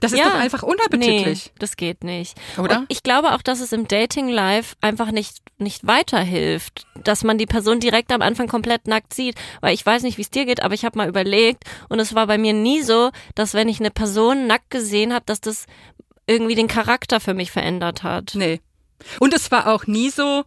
Das 0.00 0.12
ist 0.12 0.18
ja. 0.18 0.26
doch 0.26 0.34
einfach 0.34 0.62
unappetitlich. 0.62 1.46
Nee, 1.46 1.52
das 1.58 1.76
geht 1.76 2.04
nicht. 2.04 2.38
Oder? 2.58 2.80
Und 2.80 2.86
ich 2.88 3.02
glaube 3.02 3.34
auch, 3.34 3.42
dass 3.42 3.60
es 3.60 3.72
im 3.72 3.88
Dating 3.88 4.28
Live 4.28 4.76
einfach 4.82 5.10
nicht, 5.10 5.38
nicht 5.58 5.86
weiterhilft, 5.86 6.86
dass 7.02 7.24
man 7.24 7.38
die 7.38 7.46
Person 7.46 7.80
direkt 7.80 8.12
am 8.12 8.20
Anfang 8.20 8.46
komplett 8.46 8.86
nackt 8.88 9.14
sieht. 9.14 9.36
Weil 9.62 9.74
ich 9.74 9.86
weiß 9.86 10.02
nicht, 10.02 10.18
wie 10.18 10.22
es 10.22 10.30
dir 10.30 10.44
geht, 10.44 10.62
aber 10.62 10.74
ich 10.74 10.84
habe 10.84 10.98
mal 10.98 11.08
überlegt 11.08 11.64
und 11.88 11.98
es 11.98 12.14
war 12.14 12.26
bei 12.26 12.36
mir 12.36 12.52
nie 12.52 12.82
so, 12.82 13.10
dass 13.34 13.54
wenn 13.54 13.68
ich 13.68 13.80
eine 13.80 13.90
Person 13.90 14.46
nackt 14.46 14.70
gesehen 14.70 15.14
habe, 15.14 15.24
dass 15.24 15.40
das 15.40 15.66
irgendwie 16.26 16.56
den 16.56 16.68
Charakter 16.68 17.18
für 17.20 17.34
mich 17.34 17.50
verändert 17.50 18.02
hat. 18.02 18.32
Nee. 18.34 18.60
Und 19.20 19.34
es 19.34 19.50
war 19.50 19.68
auch 19.68 19.86
nie 19.86 20.10
so, 20.10 20.44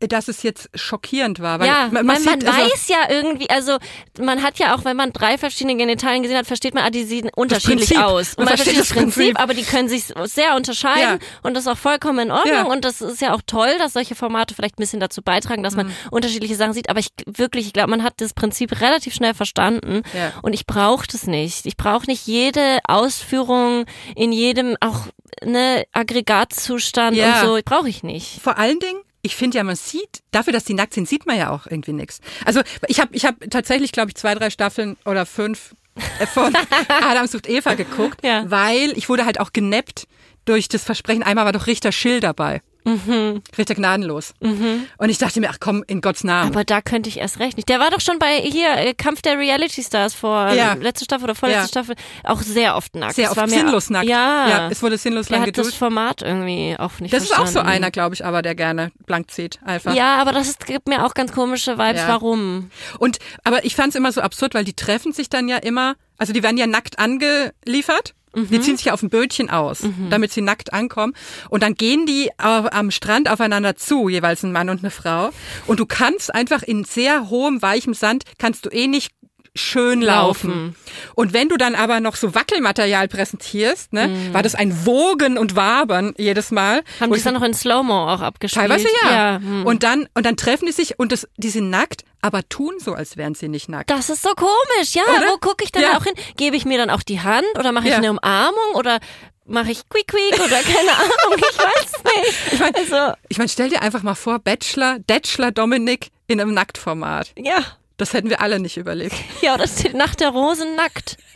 dass 0.00 0.28
es 0.28 0.42
jetzt 0.42 0.68
schockierend 0.74 1.40
war. 1.40 1.58
Weil 1.58 1.68
ja, 1.68 1.88
man, 1.90 2.04
man, 2.04 2.06
man 2.06 2.16
sieht, 2.18 2.46
also- 2.46 2.58
weiß 2.58 2.88
ja 2.88 2.98
irgendwie, 3.08 3.48
also 3.48 3.78
man 4.20 4.42
hat 4.42 4.58
ja 4.58 4.74
auch, 4.76 4.84
wenn 4.84 4.96
man 4.96 5.12
drei 5.12 5.38
verschiedene 5.38 5.76
Genitalien 5.76 6.22
gesehen 6.22 6.36
hat, 6.36 6.46
versteht 6.46 6.74
man, 6.74 6.84
ah, 6.84 6.90
die 6.90 7.04
sehen 7.04 7.30
unterschiedlich 7.34 7.88
Prinzip. 7.88 7.98
aus. 8.04 8.28
Und 8.34 8.40
Man 8.40 8.44
man, 8.46 8.56
versteht 8.58 8.78
das 8.78 8.88
Prinzip, 8.92 9.14
Prinzip. 9.14 9.40
aber 9.40 9.54
die 9.54 9.62
können 9.62 9.88
sich 9.88 10.04
sehr 10.24 10.54
unterscheiden 10.54 11.18
Ja. 11.20 11.26
und 11.42 11.54
das 11.54 11.64
ist 11.64 11.68
auch 11.72 11.78
vollkommen 11.78 12.18
in 12.18 12.30
Ordnung 12.30 12.52
Ja. 12.54 12.62
und 12.64 12.84
das 12.84 13.00
ist 13.00 13.20
ja 13.22 13.34
auch 13.34 13.40
toll, 13.46 13.76
dass 13.78 13.94
solche 13.94 14.14
Formate 14.14 14.54
vielleicht 14.54 14.74
ein 14.78 14.82
bisschen 14.82 15.00
dazu 15.00 15.22
beitragen, 15.22 15.62
dass 15.62 15.74
Mhm. 15.74 15.84
man 15.84 15.92
unterschiedliche 16.10 16.56
Sachen 16.56 16.74
sieht, 16.74 16.90
aber 16.90 17.00
ich 17.00 17.08
wirklich, 17.26 17.66
ich 17.66 17.72
glaube, 17.72 17.90
man 17.90 18.02
hat 18.02 18.20
das 18.20 18.34
Prinzip 18.34 18.80
relativ 18.80 19.14
schnell 19.14 19.32
verstanden 19.34 20.02
Ja. 20.14 20.32
und 20.42 20.52
ich 20.52 20.66
brauche 20.66 21.06
das 21.10 21.26
nicht. 21.26 21.64
Ich 21.64 21.76
brauche 21.78 22.06
nicht 22.06 22.26
jede 22.26 22.80
Ausführung 22.86 23.86
in 24.14 24.32
jedem 24.32 24.76
auch 24.80 25.06
ne 25.42 25.84
Aggregatzustand 25.92 27.16
und 27.18 27.36
so, 27.40 27.58
brauche 27.64 27.88
ich 27.88 28.02
nicht. 28.02 28.40
Vor 28.42 28.58
allen 28.58 28.78
Dingen, 28.78 29.00
ich 29.26 29.36
finde 29.36 29.58
ja, 29.58 29.64
man 29.64 29.76
sieht, 29.76 30.22
dafür, 30.30 30.52
dass 30.52 30.64
die 30.64 30.74
nackt 30.74 30.94
sind, 30.94 31.08
sieht 31.08 31.26
man 31.26 31.36
ja 31.36 31.50
auch 31.50 31.66
irgendwie 31.66 31.92
nichts. 31.92 32.20
Also 32.44 32.62
ich 32.88 33.00
habe 33.00 33.14
ich 33.14 33.24
hab 33.26 33.36
tatsächlich, 33.50 33.92
glaube 33.92 34.10
ich, 34.10 34.14
zwei, 34.16 34.34
drei 34.34 34.50
Staffeln 34.50 34.96
oder 35.04 35.26
fünf 35.26 35.74
von 36.34 36.54
Adam 37.02 37.26
sucht 37.26 37.48
Eva 37.48 37.74
geguckt, 37.74 38.24
Ja. 38.24 38.44
weil 38.50 38.92
ich 38.96 39.08
wurde 39.08 39.24
halt 39.24 39.40
auch 39.40 39.52
geneppt 39.52 40.06
durch 40.44 40.68
das 40.68 40.84
Versprechen. 40.84 41.22
Einmal 41.22 41.44
war 41.44 41.52
doch 41.52 41.66
Richter 41.66 41.90
Schill 41.92 42.20
dabei. 42.20 42.62
Mhm. 42.86 43.42
Richter 43.58 43.74
gnadenlos. 43.74 44.32
Und 44.40 45.08
ich 45.08 45.18
dachte 45.18 45.40
mir, 45.40 45.50
ach 45.50 45.58
komm, 45.60 45.84
in 45.86 46.00
Gottes 46.00 46.22
Namen. 46.24 46.52
Aber 46.52 46.64
da 46.64 46.80
könnte 46.80 47.08
ich 47.08 47.18
erst 47.18 47.40
recht 47.40 47.56
nicht. 47.56 47.68
Der 47.68 47.80
war 47.80 47.90
doch 47.90 48.00
schon 48.00 48.18
bei 48.18 48.36
hier 48.40 48.70
äh, 48.76 48.94
Kampf 48.94 49.22
der 49.22 49.38
Reality 49.38 49.82
Stars 49.82 50.14
vor 50.14 50.52
Ja. 50.52 50.74
äh, 50.74 50.78
letzte 50.78 51.04
Staffel 51.04 51.24
oder 51.24 51.34
vorletzte 51.34 51.62
Ja. 51.64 51.68
Staffel 51.68 51.96
auch 52.24 52.40
sehr 52.42 52.76
oft 52.76 52.94
nackt. 52.94 53.14
Sehr 53.16 53.30
oft 53.32 53.48
sinnlos 53.50 53.90
nackt. 53.90 54.06
Ja. 54.08 54.48
Ja, 54.48 54.68
es 54.70 54.82
wurde 54.82 54.98
sinnlos 54.98 55.26
der 55.26 55.38
lang 55.38 55.46
hat 55.48 55.56
das 55.58 55.64
geduscht. 55.66 55.78
Format 55.78 56.22
irgendwie 56.22 56.76
auch 56.78 56.98
nicht 57.00 57.12
Das 57.12 57.24
ist 57.24 57.32
auch 57.32 57.38
so 57.38 57.42
verstanden. 57.44 57.68
einer, 57.70 57.90
glaube 57.90 58.14
ich, 58.14 58.24
aber 58.24 58.40
der 58.42 58.54
gerne 58.54 58.92
blank 59.04 59.30
zieht. 59.32 59.58
Einfach. 59.64 59.94
Ja, 59.94 60.16
aber 60.20 60.32
das 60.32 60.48
ist, 60.48 60.66
gibt 60.66 60.86
mir 60.88 61.04
auch 61.04 61.14
ganz 61.14 61.32
komische 61.32 61.78
Vibes. 61.78 62.02
Ja. 62.02 62.08
Warum? 62.08 62.70
Und 63.00 63.18
aber 63.44 63.64
ich 63.64 63.74
fand 63.74 63.88
es 63.90 63.94
immer 63.96 64.12
so 64.12 64.20
absurd, 64.20 64.54
weil 64.54 64.64
die 64.64 64.74
treffen 64.74 65.12
sich 65.12 65.28
dann 65.28 65.48
ja 65.48 65.56
immer, 65.56 65.96
also 66.18 66.32
die 66.32 66.42
werden 66.44 66.56
ja 66.56 66.66
nackt 66.68 66.98
angeliefert. 67.00 68.14
Mhm. 68.36 68.48
Die 68.50 68.60
ziehen 68.60 68.76
sich 68.76 68.86
ja 68.86 68.92
auf 68.92 69.00
dem 69.00 69.08
Bötchen 69.10 69.50
aus, 69.50 69.80
damit 70.10 70.30
sie 70.32 70.42
nackt 70.42 70.72
ankommen. 70.72 71.14
Und 71.50 71.62
dann 71.62 71.74
gehen 71.74 72.06
die 72.06 72.30
au- 72.38 72.68
am 72.70 72.90
Strand 72.90 73.30
aufeinander 73.30 73.76
zu, 73.76 74.08
jeweils 74.08 74.42
ein 74.42 74.52
Mann 74.52 74.68
und 74.68 74.80
eine 74.80 74.90
Frau. 74.90 75.30
Und 75.66 75.80
du 75.80 75.86
kannst 75.86 76.34
einfach 76.34 76.62
in 76.62 76.84
sehr 76.84 77.30
hohem, 77.30 77.62
weichem 77.62 77.94
Sand, 77.94 78.24
kannst 78.38 78.66
du 78.66 78.70
eh 78.70 78.86
nicht 78.86 79.12
schön 79.56 80.00
laufen. 80.02 80.50
Laufen. 80.50 80.76
Und 81.14 81.32
wenn 81.32 81.48
du 81.48 81.56
dann 81.56 81.74
aber 81.74 82.00
noch 82.00 82.16
so 82.16 82.34
Wackelmaterial 82.34 83.08
präsentierst, 83.08 83.92
ne, 83.92 84.10
war 84.32 84.42
das 84.42 84.54
ein 84.54 84.86
Wogen 84.86 85.38
und 85.38 85.56
Wabern 85.56 86.14
jedes 86.18 86.50
Mal. 86.50 86.80
Mhm. 86.82 87.00
Haben 87.00 87.12
die 87.12 87.18
es 87.18 87.24
dann 87.24 87.34
noch 87.34 87.42
in 87.42 87.54
Slow-Mo 87.54 88.12
auch 88.12 88.20
abgespielt? 88.20 88.66
Teilweise 88.66 88.86
ja. 89.02 89.10
ja 89.10 89.36
hm. 89.38 89.66
Und 89.66 89.82
dann 89.82 90.08
und 90.14 90.24
dann 90.26 90.36
treffen 90.36 90.66
die 90.66 90.72
sich 90.72 90.98
und 90.98 91.12
das, 91.12 91.26
die 91.36 91.50
sind 91.50 91.70
nackt, 91.70 92.04
aber 92.22 92.48
tun 92.48 92.74
so, 92.78 92.94
als 92.94 93.16
wären 93.16 93.34
sie 93.34 93.48
nicht 93.48 93.68
nackt. 93.68 93.90
das 93.90 94.10
ist 94.10 94.22
so 94.22 94.30
komisch. 94.36 94.94
Ja, 94.94 95.02
Oder? 95.04 95.26
wo 95.32 95.36
gucke 95.38 95.64
ich 95.64 95.72
dann 95.72 95.82
Ja. 95.82 95.96
auch 95.98 96.04
hin? 96.04 96.14
Gebe 96.36 96.56
ich 96.56 96.64
mir 96.64 96.78
dann 96.78 96.90
auch 96.90 97.02
die 97.02 97.20
Hand 97.20 97.44
oder 97.58 97.72
mache 97.72 97.86
ich 97.86 97.92
Ja. 97.92 97.98
eine 97.98 98.10
Umarmung 98.10 98.74
oder 98.74 98.98
mache 99.44 99.70
ich 99.70 99.88
quick 99.88 100.08
quick 100.08 100.34
oder 100.40 100.60
keine 100.62 100.90
Ahnung? 100.92 101.38
Ich 101.38 101.58
weiß 101.58 102.02
nicht. 102.16 102.52
Ich 102.52 102.58
meine, 102.58 102.76
also, 102.76 103.16
ich 103.28 103.38
mein, 103.38 103.48
stell 103.48 103.68
dir 103.70 103.82
einfach 103.82 104.02
mal 104.02 104.14
vor, 104.16 104.38
Bachelor, 104.38 104.98
Bachelor 105.06 105.52
Dominik 105.52 106.08
in 106.26 106.40
einem 106.40 106.52
Nacktformat. 106.54 107.32
ja. 107.38 107.58
Das 107.96 108.12
hätten 108.12 108.28
wir 108.30 108.40
alle 108.40 108.58
nicht 108.60 108.76
überlebt. 108.76 109.14
Ja, 109.42 109.54
oder 109.54 109.66
steht 109.66 109.94
nach 109.94 110.14
der 110.14 110.28
Rosen 110.30 110.74
nackt. 110.76 111.16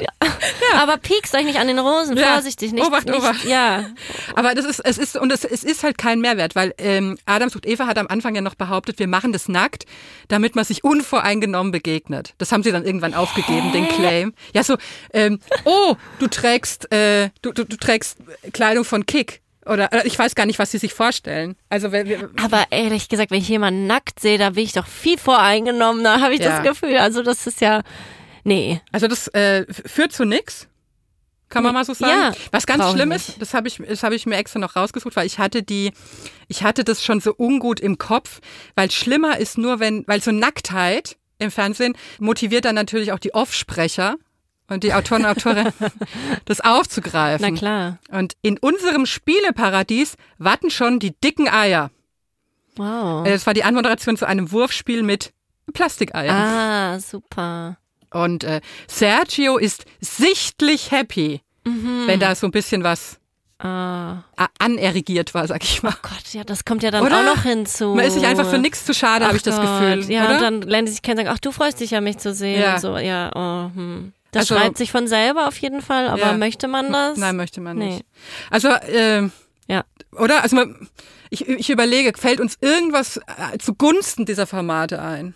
Ja. 0.00 0.08
Aber 0.82 0.96
piekst 0.96 1.34
euch 1.34 1.44
nicht 1.44 1.58
an 1.58 1.66
den 1.66 1.78
Rosen, 1.78 2.16
Ja. 2.16 2.32
vorsichtig, 2.32 2.72
nicht. 2.72 2.86
Obacht, 2.86 3.04
nicht 3.06 3.18
Obacht. 3.18 3.44
Ja, 3.44 3.90
Aber 4.34 4.54
das 4.54 4.64
ist, 4.64 4.80
es 4.80 4.96
ist, 4.96 5.16
und 5.18 5.30
es, 5.30 5.44
es 5.44 5.62
ist 5.62 5.82
halt 5.82 5.98
kein 5.98 6.20
Mehrwert, 6.22 6.54
weil 6.56 6.72
ähm, 6.78 7.18
Adam 7.26 7.50
sucht 7.50 7.66
Eva 7.66 7.86
hat 7.86 7.98
am 7.98 8.06
Anfang 8.08 8.34
ja 8.34 8.40
noch 8.40 8.54
behauptet, 8.54 8.98
wir 8.98 9.06
machen 9.06 9.34
das 9.34 9.48
nackt, 9.48 9.84
damit 10.28 10.56
man 10.56 10.64
sich 10.64 10.82
unvoreingenommen 10.82 11.72
begegnet. 11.72 12.32
Das 12.38 12.52
haben 12.52 12.62
sie 12.62 12.72
dann 12.72 12.86
irgendwann 12.86 13.12
aufgegeben, 13.12 13.70
den 13.72 13.86
Claim. 13.86 14.32
Ja, 14.54 14.64
so, 14.64 14.76
ähm, 15.12 15.40
oh, 15.66 15.94
du 16.18 16.26
trägst, 16.26 16.90
äh, 16.90 17.28
du, 17.42 17.52
du, 17.52 17.64
du 17.64 17.76
trägst 17.76 18.16
Kleidung 18.54 18.84
von 18.86 19.04
Kick. 19.04 19.42
Oder 19.66 20.04
ich 20.04 20.18
weiß 20.18 20.34
gar 20.34 20.46
nicht, 20.46 20.58
was 20.58 20.70
sie 20.72 20.78
sich 20.78 20.92
vorstellen. 20.94 21.54
Also 21.68 21.92
wir, 21.92 22.06
wir, 22.06 22.30
aber 22.42 22.64
ehrlich 22.70 23.08
gesagt, 23.08 23.30
wenn 23.30 23.40
ich 23.40 23.48
jemanden 23.48 23.86
nackt 23.86 24.18
sehe, 24.20 24.36
da 24.38 24.50
bin 24.50 24.64
ich 24.64 24.72
doch 24.72 24.86
viel 24.86 25.18
voreingenommener, 25.18 26.20
habe 26.20 26.34
ich 26.34 26.40
Ja. 26.40 26.56
das 26.60 26.62
Gefühl. 26.66 26.96
Also 26.98 27.22
das 27.22 27.46
ist 27.46 27.60
ja, 27.60 27.82
nee. 28.44 28.80
Also 28.90 29.06
das 29.08 29.28
äh, 29.28 29.64
führt 29.68 30.12
zu 30.12 30.24
nix. 30.24 30.66
Kann 31.48 31.64
man 31.64 31.74
mal 31.74 31.84
so 31.84 31.92
sagen. 31.92 32.10
ja, 32.10 32.32
Was 32.50 32.66
ganz 32.66 32.90
schlimm 32.92 33.10
nicht. 33.10 33.28
ist, 33.28 33.42
das 33.42 33.52
habe 33.52 33.68
ich, 33.68 33.76
das 33.86 34.02
habe 34.02 34.14
ich 34.14 34.24
mir 34.24 34.36
extra 34.36 34.58
noch 34.58 34.74
rausgesucht, 34.74 35.14
weil 35.16 35.26
ich 35.26 35.38
hatte 35.38 35.62
die, 35.62 35.92
ich 36.48 36.62
hatte 36.62 36.82
das 36.82 37.04
schon 37.04 37.20
so 37.20 37.34
ungut 37.36 37.78
im 37.78 37.98
Kopf, 37.98 38.40
weil 38.74 38.90
schlimmer 38.90 39.36
ist 39.36 39.58
nur, 39.58 39.78
wenn, 39.78 40.02
weil 40.06 40.22
so 40.22 40.32
Nacktheit 40.32 41.18
im 41.38 41.50
Fernsehen 41.50 41.94
motiviert 42.18 42.64
dann 42.64 42.74
natürlich 42.74 43.12
auch 43.12 43.18
die 43.18 43.34
Offsprecher 43.34 44.16
und 44.68 44.84
die 44.84 44.94
Autoren 44.94 45.24
und 45.24 45.30
Autorinnen, 45.30 45.72
das 46.46 46.60
aufzugreifen. 46.60 47.46
Na 47.52 47.56
klar. 47.58 47.98
Und 48.10 48.34
in 48.42 48.58
unserem 48.58 49.06
Spieleparadies 49.06 50.16
warten 50.38 50.70
schon 50.70 50.98
die 50.98 51.12
dicken 51.22 51.48
Eier. 51.48 51.90
Wow. 52.76 53.26
Äh, 53.26 53.30
Das 53.32 53.46
war 53.46 53.54
die 53.54 53.64
Anmoderation 53.64 54.16
zu 54.16 54.26
einem 54.26 54.50
Wurfspiel 54.52 55.02
mit 55.02 55.32
Plastikeiern. 55.72 56.34
Ah, 56.34 57.00
super. 57.00 57.76
Und 58.10 58.44
äh, 58.44 58.60
Sergio 58.88 59.58
ist 59.58 59.84
sichtlich 60.00 60.90
happy, 60.90 61.40
wenn 61.64 62.20
da 62.20 62.34
so 62.34 62.46
ein 62.46 62.50
bisschen 62.50 62.82
was 62.84 63.18
Ah. 63.64 64.24
a- 64.36 64.48
anergiert 64.58 65.34
war, 65.34 65.46
sag 65.46 65.62
ich 65.62 65.84
mal. 65.84 65.94
Gott, 66.02 66.32
ja, 66.32 66.42
das 66.42 66.64
kommt 66.64 66.82
ja 66.82 66.90
dann 66.90 67.06
Oder? 67.06 67.20
auch 67.20 67.36
noch 67.36 67.42
hinzu. 67.44 67.94
Man 67.94 68.04
ist 68.06 68.14
sich 68.14 68.26
einfach 68.26 68.50
für 68.50 68.58
nichts 68.58 68.84
zu 68.84 68.92
schade, 68.92 69.24
habe 69.24 69.36
ich 69.36 69.44
das 69.44 69.54
Gott. 69.54 69.64
Gefühl. 69.80 70.10
Ja, 70.12 70.24
oder? 70.24 70.34
und 70.34 70.42
dann 70.42 70.62
lernen 70.62 70.88
sie 70.88 70.94
sich 70.94 71.02
kennen 71.02 71.20
und 71.20 71.26
sagen, 71.26 71.36
ach, 71.36 71.40
du 71.40 71.52
freust 71.52 71.78
dich 71.78 71.92
ja, 71.92 72.00
mich 72.00 72.18
zu 72.18 72.34
sehen 72.34 72.60
Ja. 72.60 72.74
und 72.74 72.80
so. 72.80 72.98
Ja, 72.98 73.30
oh, 73.36 73.70
hm. 73.72 74.12
Das 74.32 74.50
Also- 74.50 74.56
schreibt 74.56 74.78
sich 74.78 74.90
von 74.90 75.06
selber 75.06 75.46
auf 75.46 75.58
jeden 75.58 75.80
Fall, 75.82 76.08
aber 76.08 76.18
Ja. 76.20 76.32
möchte 76.32 76.66
man 76.68 76.92
das? 76.92 77.16
Nein, 77.18 77.36
möchte 77.36 77.60
man 77.60 77.78
Nee. 77.78 77.86
nicht. 77.96 78.06
Also, 78.50 78.68
äh, 78.68 79.28
Ja. 79.68 79.84
oder? 80.12 80.42
Also, 80.42 80.56
man, 80.56 80.88
ich, 81.30 81.46
ich 81.48 81.70
überlege, 81.70 82.12
fällt 82.18 82.40
uns 82.40 82.56
irgendwas 82.60 83.18
äh, 83.18 83.58
zugunsten 83.58 84.26
dieser 84.26 84.46
Formate 84.46 85.00
ein? 85.00 85.34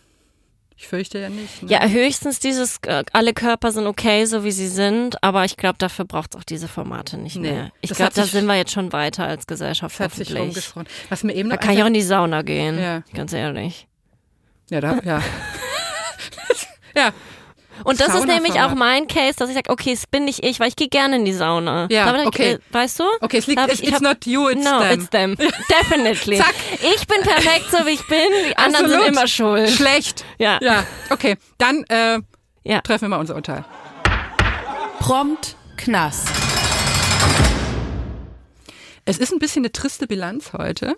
Ich 0.78 0.88
fürchte 0.88 1.18
ja 1.18 1.30
nicht. 1.30 1.62
Ne? 1.62 1.70
Ja, 1.70 1.86
höchstens 1.86 2.38
dieses, 2.38 2.76
äh, 2.86 3.02
alle 3.14 3.32
Körper 3.32 3.72
sind 3.72 3.86
okay, 3.86 4.26
so 4.26 4.44
wie 4.44 4.52
sie 4.52 4.68
sind, 4.68 5.22
aber 5.22 5.46
ich 5.46 5.56
glaube, 5.56 5.78
dafür 5.78 6.04
braucht 6.04 6.34
es 6.34 6.40
auch 6.40 6.44
diese 6.44 6.68
Formate 6.68 7.16
nicht 7.16 7.36
Nee, 7.36 7.50
mehr. 7.52 7.72
Ich 7.80 7.90
glaube, 7.94 8.12
da 8.14 8.24
sind 8.24 8.44
wir 8.44 8.56
jetzt 8.56 8.72
schon 8.72 8.92
weiter 8.92 9.26
als 9.26 9.46
Gesellschaft 9.46 9.98
Das 9.98 10.04
hat 10.04 10.14
sich 10.14 10.34
rumgesprochen. 10.36 10.86
Was 11.08 11.22
mir 11.24 11.34
eben 11.34 11.48
Da 11.48 11.56
kann 11.56 11.72
ich 11.74 11.82
auch 11.82 11.86
in 11.86 11.94
die 11.94 12.02
Sauna 12.02 12.42
gehen, 12.42 12.78
Ja. 12.78 13.02
ganz 13.14 13.32
ehrlich. 13.32 13.86
Ja, 14.68 14.82
da, 14.82 14.98
ja. 15.02 15.22
ja. 16.96 17.12
Und 17.84 18.00
das 18.00 18.14
ist 18.14 18.26
nämlich 18.26 18.60
auch 18.60 18.74
mein 18.74 19.06
Case, 19.06 19.34
dass 19.38 19.48
ich 19.48 19.54
sage, 19.54 19.70
okay, 19.70 19.92
es 19.92 20.06
bin 20.06 20.24
nicht 20.24 20.44
ich, 20.44 20.58
weil 20.60 20.68
ich 20.68 20.76
gehe 20.76 20.88
gerne 20.88 21.16
in 21.16 21.24
die 21.24 21.32
Sauna. 21.32 21.86
Ja, 21.90 22.06
Da 22.06 22.12
bin 22.12 22.20
ich, 22.22 22.26
okay. 22.28 22.50
äh, 22.52 22.58
weißt 22.70 23.00
du? 23.00 23.04
Okay, 23.20 23.38
es 23.38 23.46
liegt, 23.46 23.60
ich 23.72 23.82
it's 23.84 23.92
hab- 23.92 24.02
not 24.02 24.26
you, 24.26 24.48
it's 24.48 24.64
no, 24.64 24.80
them. 24.80 25.00
it's 25.00 25.10
them. 25.10 25.36
Definitely. 25.68 26.38
Zack. 26.38 26.54
Ich 26.94 27.06
bin 27.06 27.20
perfekt, 27.22 27.66
so 27.70 27.78
wie 27.86 27.90
ich 27.90 28.06
bin. 28.08 28.18
Die 28.50 28.56
anderen 28.56 28.86
Absolut. 28.86 29.04
sind 29.04 29.12
immer 29.16 29.26
schuld. 29.28 29.70
Schlecht. 29.70 30.24
Ja. 30.38 30.58
Ja, 30.62 30.84
okay. 31.10 31.36
Dann 31.58 31.84
äh, 31.88 32.20
Ja. 32.64 32.80
treffen 32.80 33.02
wir 33.02 33.08
mal 33.10 33.20
unser 33.20 33.34
Urteil. 33.36 33.64
Prompt 35.00 35.56
Knast. 35.76 36.28
Es 39.04 39.18
ist 39.18 39.32
ein 39.32 39.38
bisschen 39.38 39.60
eine 39.62 39.72
triste 39.72 40.06
Bilanz 40.06 40.52
heute. 40.52 40.96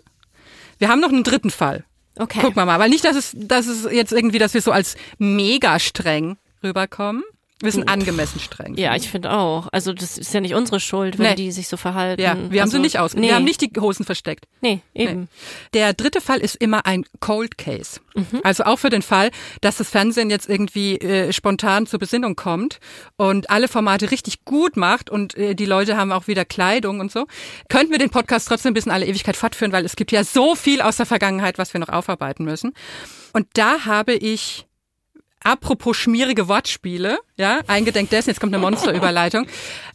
Wir 0.79 0.89
haben 0.89 0.99
noch 0.99 1.09
einen 1.09 1.23
dritten 1.23 1.51
Fall. 1.51 1.83
Okay. 2.17 2.39
Gucken 2.41 2.55
wir 2.55 2.65
mal, 2.65 2.79
weil 2.79 2.89
nicht, 2.89 3.05
dass 3.05 3.15
es, 3.15 3.31
dass 3.35 3.67
es 3.67 3.87
jetzt 3.91 4.11
irgendwie, 4.11 4.39
dass 4.39 4.53
wir 4.53 4.61
so 4.61 4.71
als 4.71 4.95
mega 5.19 5.79
streng 5.79 6.37
rüberkommen. 6.63 7.23
Wir 7.61 7.73
sind 7.73 7.89
angemessen 7.89 8.39
streng. 8.39 8.75
Ja, 8.77 8.95
ich 8.95 9.09
finde 9.09 9.33
auch. 9.33 9.67
Also 9.73 9.91
das 9.91 10.17
ist 10.17 10.33
ja 10.33 10.39
nicht 10.39 10.55
unsere 10.55 10.79
Schuld, 10.79 11.19
wenn 11.19 11.31
Nee. 11.31 11.35
die 11.35 11.51
sich 11.51 11.67
so 11.67 11.75
verhalten. 11.75 12.21
Ja, 12.21 12.37
wir 12.37 12.61
haben 12.61 12.67
also, 12.67 12.77
sie 12.77 12.81
nicht 12.81 12.99
aus. 12.99 13.15
Nee. 13.15 13.27
Wir 13.27 13.35
haben 13.35 13.43
nicht 13.43 13.59
die 13.59 13.69
Hosen 13.77 14.05
versteckt. 14.05 14.45
Nee, 14.61 14.79
eben. 14.95 15.27
Der 15.73 15.91
dritte 15.91 16.21
Fall 16.21 16.39
ist 16.39 16.55
immer 16.55 16.85
ein 16.85 17.03
Cold 17.19 17.57
Case. 17.57 17.99
Mhm. 18.15 18.39
Also 18.43 18.63
auch 18.63 18.79
für 18.79 18.89
den 18.89 19.01
Fall, 19.01 19.29
dass 19.59 19.75
das 19.75 19.89
Fernsehen 19.89 20.29
jetzt 20.29 20.47
irgendwie 20.47 20.99
äh, 20.99 21.33
spontan 21.33 21.85
zur 21.85 21.99
Besinnung 21.99 22.37
kommt 22.37 22.79
und 23.17 23.49
alle 23.49 23.67
Formate 23.67 24.09
richtig 24.09 24.45
gut 24.45 24.77
macht 24.77 25.09
und 25.09 25.35
äh, 25.35 25.53
die 25.53 25.65
Leute 25.65 25.97
haben 25.97 26.13
auch 26.13 26.27
wieder 26.27 26.45
Kleidung 26.45 27.01
und 27.01 27.11
so, 27.11 27.25
könnten 27.67 27.91
wir 27.91 27.99
den 27.99 28.09
Podcast 28.09 28.47
trotzdem 28.47 28.73
bis 28.73 28.85
in 28.85 28.91
alle 28.93 29.05
Ewigkeit 29.05 29.35
fortführen, 29.35 29.73
weil 29.73 29.83
es 29.83 29.97
gibt 29.97 30.13
ja 30.13 30.23
so 30.23 30.55
viel 30.55 30.79
aus 30.81 30.95
der 30.95 31.05
Vergangenheit, 31.05 31.57
was 31.57 31.73
wir 31.73 31.81
noch 31.81 31.89
aufarbeiten 31.89 32.45
müssen. 32.45 32.71
Und 33.33 33.47
da 33.55 33.83
habe 33.85 34.13
ich 34.13 34.65
Apropos 35.43 35.95
schmierige 35.97 36.47
Wortspiele, 36.47 37.19
ja, 37.37 37.59
eingedenk 37.67 38.09
dessen, 38.09 38.29
jetzt 38.29 38.39
kommt 38.39 38.53
eine 38.53 38.61
Monsterüberleitung, 38.61 39.47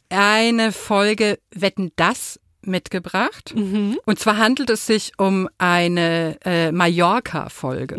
eine 0.09 0.73
Folge 0.73 1.39
Wetten 1.55 1.93
das 1.97 2.41
mitgebracht. 2.63 3.53
Und 3.55 4.19
zwar 4.19 4.39
handelt 4.39 4.71
es 4.71 4.87
sich 4.87 5.13
um 5.19 5.49
eine 5.59 6.39
äh, 6.45 6.73
Mallorca-Folge. 6.73 7.97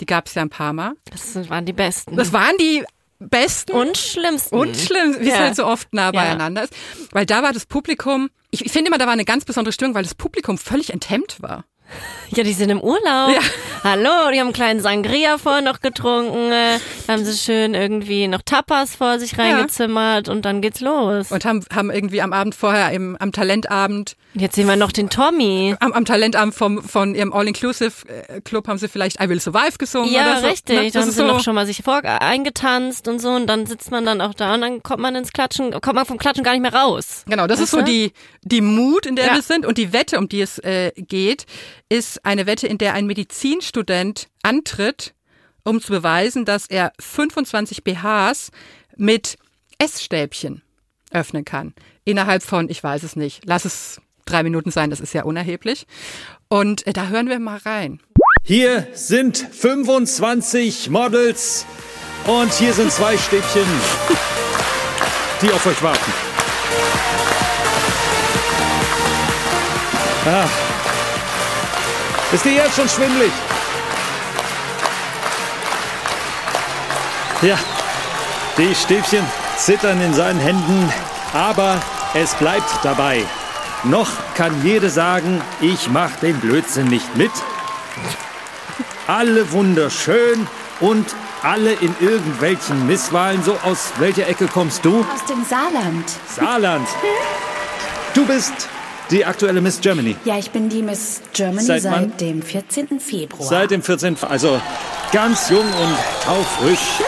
Die 0.00 0.06
gab 0.06 0.26
es 0.26 0.34
ja 0.34 0.42
ein 0.42 0.50
paar 0.50 0.72
Mal. 0.74 0.92
Das 1.10 1.48
waren 1.48 1.64
die 1.64 1.72
Besten. 1.72 2.16
Das 2.16 2.32
waren 2.32 2.56
die 2.58 2.84
besten 3.20 3.72
und 3.72 3.96
schlimmsten. 3.96 4.54
und 4.56 4.76
schlimm, 4.76 5.16
wie 5.20 5.28
es 5.28 5.34
Ja. 5.34 5.38
halt 5.38 5.56
so 5.56 5.64
oft 5.64 5.94
nah 5.94 6.06
Ja. 6.06 6.10
beieinander 6.10 6.64
ist. 6.64 6.74
Weil 7.12 7.24
da 7.24 7.42
war 7.42 7.52
das 7.52 7.66
Publikum, 7.66 8.30
ich, 8.50 8.66
ich 8.66 8.72
finde 8.72 8.88
immer, 8.88 8.98
da 8.98 9.06
war 9.06 9.12
eine 9.12 9.24
ganz 9.24 9.44
besondere 9.44 9.72
Stimmung, 9.72 9.94
weil 9.94 10.02
das 10.02 10.14
Publikum 10.16 10.58
völlig 10.58 10.92
enthemmt 10.92 11.40
war. 11.40 11.64
Ja, 12.34 12.44
die 12.44 12.54
sind 12.54 12.70
im 12.70 12.80
Urlaub. 12.80 13.28
Ja. 13.34 13.40
Hallo, 13.84 14.30
die 14.32 14.38
haben 14.40 14.46
einen 14.46 14.52
kleinen 14.54 14.80
Sangria 14.80 15.36
vorher 15.36 15.60
noch 15.60 15.80
getrunken. 15.82 16.50
Äh, 16.50 16.78
haben 17.06 17.26
sie 17.26 17.36
schön 17.36 17.74
irgendwie 17.74 18.26
noch 18.26 18.40
Tapas 18.40 18.96
vor 18.96 19.18
sich 19.18 19.36
reingezimmert 19.38 20.30
und 20.30 20.46
dann 20.46 20.62
geht's 20.62 20.80
los. 20.80 21.30
Und 21.30 21.44
haben, 21.44 21.62
haben 21.74 21.90
irgendwie 21.90 22.22
am 22.22 22.32
Abend 22.32 22.54
vorher 22.54 22.90
im, 22.92 23.18
am 23.20 23.32
Talentabend 23.32 24.16
Jetzt 24.32 24.54
sehen 24.54 24.66
wir 24.66 24.76
noch 24.76 24.92
den 24.92 25.10
Tommy. 25.10 25.76
am, 25.80 25.92
am 25.92 26.06
Talentabend 26.06 26.54
vom, 26.54 26.82
von 26.82 27.14
ihrem 27.14 27.34
All-Inclusive-Club 27.34 28.66
haben 28.66 28.78
sie 28.78 28.88
vielleicht 28.88 29.20
I 29.20 29.28
Will 29.28 29.40
Survive 29.40 29.76
gesungen 29.78 30.10
Ja, 30.10 30.22
oder 30.32 30.40
so. 30.40 30.46
richtig. 30.46 30.74
Ne? 30.76 30.84
Da 30.84 30.88
Das 30.90 31.02
haben 31.02 31.08
ist 31.10 31.14
sie 31.16 31.20
so, 31.20 31.26
noch 31.26 31.42
schon 31.44 31.54
mal 31.54 31.66
sich 31.66 31.82
vor 31.84 32.02
eingetanzt 32.02 33.08
und 33.08 33.18
so 33.20 33.28
und 33.28 33.46
dann 33.46 33.66
sitzt 33.66 33.90
man 33.90 34.06
dann 34.06 34.22
auch 34.22 34.32
da 34.32 34.54
und 34.54 34.62
dann 34.62 34.82
kommt 34.82 35.00
man 35.00 35.14
ins 35.16 35.32
Klatschen, 35.32 35.72
kommt 35.82 35.96
man 35.96 36.06
vom 36.06 36.16
Klatschen 36.16 36.44
gar 36.44 36.52
nicht 36.52 36.62
mehr 36.62 36.74
raus. 36.74 37.24
Genau, 37.28 37.46
das 37.46 37.58
ist 37.60 37.64
Weißt 37.64 37.70
so 37.72 37.78
du? 37.80 37.84
die, 37.84 38.12
die 38.42 38.62
Mut, 38.62 39.04
in 39.04 39.16
der 39.16 39.26
Ja. 39.26 39.34
wir 39.34 39.42
sind. 39.42 39.66
Und 39.66 39.76
die 39.76 39.92
Wette, 39.92 40.18
um 40.18 40.28
die 40.30 40.40
es 40.40 40.58
äh, 40.60 40.92
geht, 40.96 41.44
ist 41.92 42.24
eine 42.24 42.46
Wette, 42.46 42.66
in 42.66 42.78
der 42.78 42.94
ein 42.94 43.06
Medizinstudent 43.06 44.28
antritt, 44.42 45.12
um 45.62 45.78
zu 45.78 45.92
beweisen, 45.92 46.46
dass 46.46 46.66
er 46.66 46.94
25 46.98 47.84
BHs 47.84 48.50
mit 48.96 49.36
Essstäbchen 49.76 50.62
öffnen 51.10 51.44
kann. 51.44 51.74
Innerhalb 52.04 52.42
von, 52.42 52.70
ich 52.70 52.82
weiß 52.82 53.02
es 53.02 53.14
nicht, 53.14 53.42
lass 53.44 53.66
es 53.66 54.00
drei 54.24 54.42
Minuten 54.42 54.70
sein, 54.70 54.88
das 54.88 55.00
ist 55.00 55.12
ja 55.12 55.24
unerheblich. 55.24 55.86
Und 56.48 56.86
äh, 56.86 56.94
da 56.94 57.08
hören 57.08 57.28
wir 57.28 57.38
mal 57.38 57.58
rein. 57.58 58.00
Hier 58.42 58.88
sind 58.94 59.36
25 59.36 60.88
Models 60.88 61.66
und 62.26 62.54
hier 62.54 62.72
sind 62.72 62.90
zwei 62.90 63.18
Stäbchen, 63.18 63.66
die 65.42 65.50
auf 65.50 65.66
euch 65.66 65.82
warten. 65.82 66.12
Ah. 70.24 70.71
Ist 72.32 72.44
dir 72.46 72.52
jetzt 72.52 72.76
schon 72.76 72.88
schwindelig? 72.88 73.30
Ja, 77.42 77.58
die 78.56 78.74
Stäbchen 78.74 79.24
zittern 79.58 80.00
in 80.00 80.14
seinen 80.14 80.40
Händen, 80.40 80.90
aber 81.34 81.80
es 82.14 82.34
bleibt 82.34 82.70
dabei. 82.82 83.24
Noch 83.84 84.08
kann 84.34 84.64
jede 84.64 84.88
sagen, 84.88 85.42
ich 85.60 85.90
mach 85.90 86.12
den 86.22 86.38
Blödsinn 86.40 86.88
nicht 86.88 87.16
mit. 87.16 87.32
Alle 89.06 89.52
wunderschön 89.52 90.46
und 90.80 91.06
alle 91.42 91.72
in 91.72 91.94
irgendwelchen 92.00 92.86
Misswahlen. 92.86 93.42
So, 93.42 93.58
aus 93.62 93.92
welcher 93.98 94.26
Ecke 94.28 94.46
kommst 94.46 94.84
du? 94.84 95.00
Aus 95.00 95.26
dem 95.26 95.44
Saarland. 95.44 96.10
Saarland. 96.34 96.88
Du 98.14 98.24
bist 98.24 98.68
die 99.12 99.24
aktuelle 99.24 99.60
Miss 99.60 99.80
Germany. 99.80 100.16
Ja, 100.24 100.38
ich 100.38 100.50
bin 100.50 100.68
die 100.68 100.82
Miss 100.82 101.20
Germany 101.32 101.64
Seit 101.64 101.82
seit, 101.82 102.20
dem 102.20 102.42
14. 102.42 102.98
Februar. 102.98 103.46
Seit 103.46 103.70
dem 103.70 103.82
14. 103.82 104.16
Also 104.22 104.60
ganz 105.12 105.50
jung 105.50 105.60
und 105.60 105.96
taufrisch. 106.24 106.78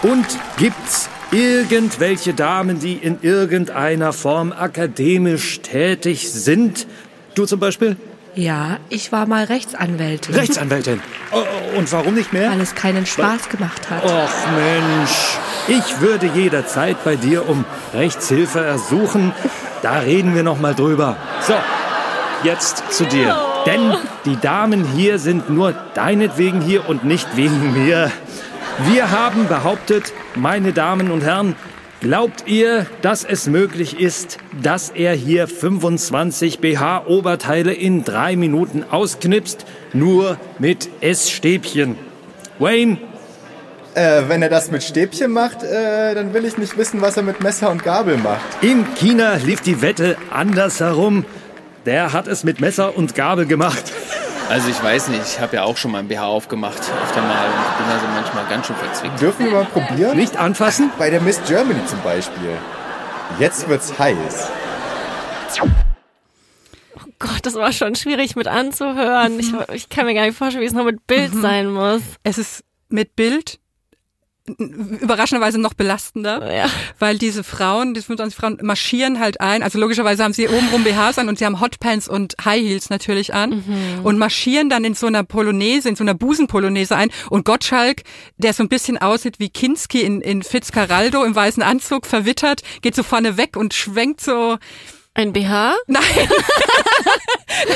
Und 0.00 0.26
gibt's 0.58 1.08
irgendwelche 1.32 2.32
Damen, 2.32 2.78
die 2.78 2.92
in 2.92 3.18
irgendeiner 3.22 4.12
Form 4.12 4.52
akademisch 4.52 5.60
tätig 5.60 6.30
sind? 6.30 6.86
Du 7.34 7.46
zum 7.46 7.58
Beispiel? 7.58 7.96
Ja, 8.36 8.78
ich 8.88 9.10
war 9.10 9.26
mal 9.26 9.44
Rechtsanwältin. 9.44 10.36
Rechtsanwältin. 10.36 11.00
Oh, 11.32 11.42
und 11.76 11.90
warum 11.90 12.14
nicht 12.14 12.32
mehr? 12.32 12.50
Weil 12.52 12.60
es 12.60 12.76
keinen 12.76 13.06
Spaß 13.06 13.48
gemacht 13.48 13.90
hat. 13.90 14.04
Och 14.04 14.30
Mensch, 14.54 15.38
ich 15.66 16.00
würde 16.00 16.26
jederzeit 16.32 17.02
bei 17.02 17.16
dir 17.16 17.48
um 17.48 17.64
Rechtshilfe 17.92 18.60
ersuchen. 18.60 19.32
Da 19.82 19.98
reden 19.98 20.34
wir 20.34 20.42
noch 20.42 20.60
mal 20.60 20.74
drüber. 20.74 21.16
So, 21.40 21.54
jetzt 22.42 22.92
zu 22.92 23.04
dir. 23.06 23.36
Denn 23.66 23.94
die 24.24 24.36
Damen 24.40 24.84
hier 24.84 25.18
sind 25.18 25.50
nur 25.50 25.74
deinetwegen 25.94 26.60
hier 26.60 26.88
und 26.88 27.04
nicht 27.04 27.36
wegen 27.36 27.72
mir. 27.72 28.10
Wir 28.86 29.10
haben 29.10 29.48
behauptet, 29.48 30.12
meine 30.34 30.72
Damen 30.72 31.10
und 31.10 31.22
Herren, 31.22 31.56
glaubt 32.00 32.44
ihr, 32.46 32.86
dass 33.02 33.24
es 33.24 33.46
möglich 33.48 33.98
ist, 33.98 34.38
dass 34.62 34.90
er 34.90 35.14
hier 35.14 35.48
25 35.48 36.60
BH-Oberteile 36.60 37.72
in 37.72 38.04
drei 38.04 38.36
Minuten 38.36 38.84
ausknipst, 38.88 39.66
nur 39.92 40.38
mit 40.58 40.88
Essstäbchen? 41.00 41.96
Wayne, 42.58 42.98
Äh, 43.98 44.28
wenn 44.28 44.42
er 44.42 44.48
das 44.48 44.70
mit 44.70 44.84
Stäbchen 44.84 45.32
macht, 45.32 45.64
äh, 45.64 46.14
dann 46.14 46.32
will 46.32 46.44
ich 46.44 46.56
nicht 46.56 46.78
wissen, 46.78 47.00
was 47.00 47.16
er 47.16 47.24
mit 47.24 47.40
Messer 47.40 47.68
und 47.68 47.82
Gabel 47.82 48.16
macht. 48.16 48.62
In 48.62 48.86
China 48.94 49.34
lief 49.34 49.60
die 49.60 49.82
Wette 49.82 50.16
andersherum. 50.30 51.24
Der 51.84 52.12
hat 52.12 52.28
es 52.28 52.44
mit 52.44 52.60
Messer 52.60 52.96
und 52.96 53.16
Gabel 53.16 53.46
gemacht. 53.46 53.92
Also 54.48 54.68
ich 54.68 54.80
weiß 54.80 55.08
nicht, 55.08 55.22
ich 55.26 55.40
habe 55.40 55.56
ja 55.56 55.64
auch 55.64 55.76
schon 55.76 55.90
mal 55.90 55.98
ein 55.98 56.06
BH 56.06 56.24
aufgemacht, 56.24 56.78
öfter 56.78 57.22
mal 57.22 57.46
und 57.46 57.78
bin 57.78 57.92
also 57.92 58.06
manchmal 58.14 58.46
ganz 58.48 58.68
schön 58.68 58.76
verzwickt. 58.76 59.20
Dürfen 59.20 59.46
wir 59.46 59.52
mal 59.52 59.64
probieren? 59.64 60.16
Nicht 60.16 60.36
anfassen? 60.36 60.92
Bei 60.96 61.10
der 61.10 61.20
Miss 61.20 61.40
Germany 61.48 61.84
zum 61.86 62.00
Beispiel. 62.02 62.56
Jetzt 63.40 63.68
wird's 63.68 63.98
heiß. 63.98 64.48
Gott, 67.18 67.40
das 67.42 67.54
war 67.54 67.72
schon 67.72 67.96
schwierig 67.96 68.36
mit 68.36 68.46
anzuhören. 68.46 69.40
Ich, 69.40 69.52
ich 69.72 69.88
kann 69.88 70.06
mir 70.06 70.14
gar 70.14 70.24
nicht 70.24 70.38
vorstellen, 70.38 70.62
wie 70.62 70.68
es 70.68 70.72
noch 70.72 70.84
mit 70.84 71.08
Bild 71.08 71.34
sein 71.34 71.68
muss. 71.68 72.02
Es 72.22 72.38
ist 72.38 72.62
mit 72.90 73.16
Bild 73.16 73.58
überraschenderweise 74.56 75.58
noch 75.58 75.74
belastender, 75.74 76.54
Ja. 76.54 76.66
weil 76.98 77.18
diese 77.18 77.44
Frauen, 77.44 77.94
diese 77.94 78.06
25 78.06 78.36
Frauen 78.38 78.58
marschieren 78.62 79.20
halt 79.20 79.40
ein, 79.40 79.62
also 79.62 79.78
logischerweise 79.78 80.24
haben 80.24 80.32
sie 80.32 80.48
obenrum 80.48 80.84
BHs 80.84 81.18
an 81.18 81.28
und 81.28 81.38
sie 81.38 81.44
haben 81.46 81.60
Hotpants 81.60 82.08
und 82.08 82.34
High 82.44 82.62
Heels 82.62 82.90
natürlich 82.90 83.34
an 83.34 84.00
und 84.04 84.18
marschieren 84.18 84.68
dann 84.70 84.84
in 84.84 84.94
so 84.94 85.06
einer 85.06 85.24
Polonaise, 85.24 85.88
in 85.88 85.96
so 85.96 86.04
einer 86.04 86.14
Busenpolonaise 86.14 86.96
ein. 86.96 87.10
Und 87.30 87.44
Gottschalk, 87.44 88.02
der 88.36 88.52
so 88.52 88.62
ein 88.62 88.68
bisschen 88.68 88.98
aussieht 88.98 89.38
wie 89.38 89.50
Kinski 89.50 90.00
in, 90.02 90.20
in 90.20 90.42
Fitzcarraldo 90.42 91.24
im 91.24 91.34
weißen 91.34 91.62
Anzug, 91.62 92.06
verwittert, 92.06 92.62
geht 92.82 92.94
so 92.94 93.02
vorne 93.02 93.36
weg 93.36 93.56
und 93.56 93.74
schwenkt 93.74 94.20
so 94.20 94.58
Ein 95.18 95.32
BH? 95.32 95.74
Nein. 95.88 96.02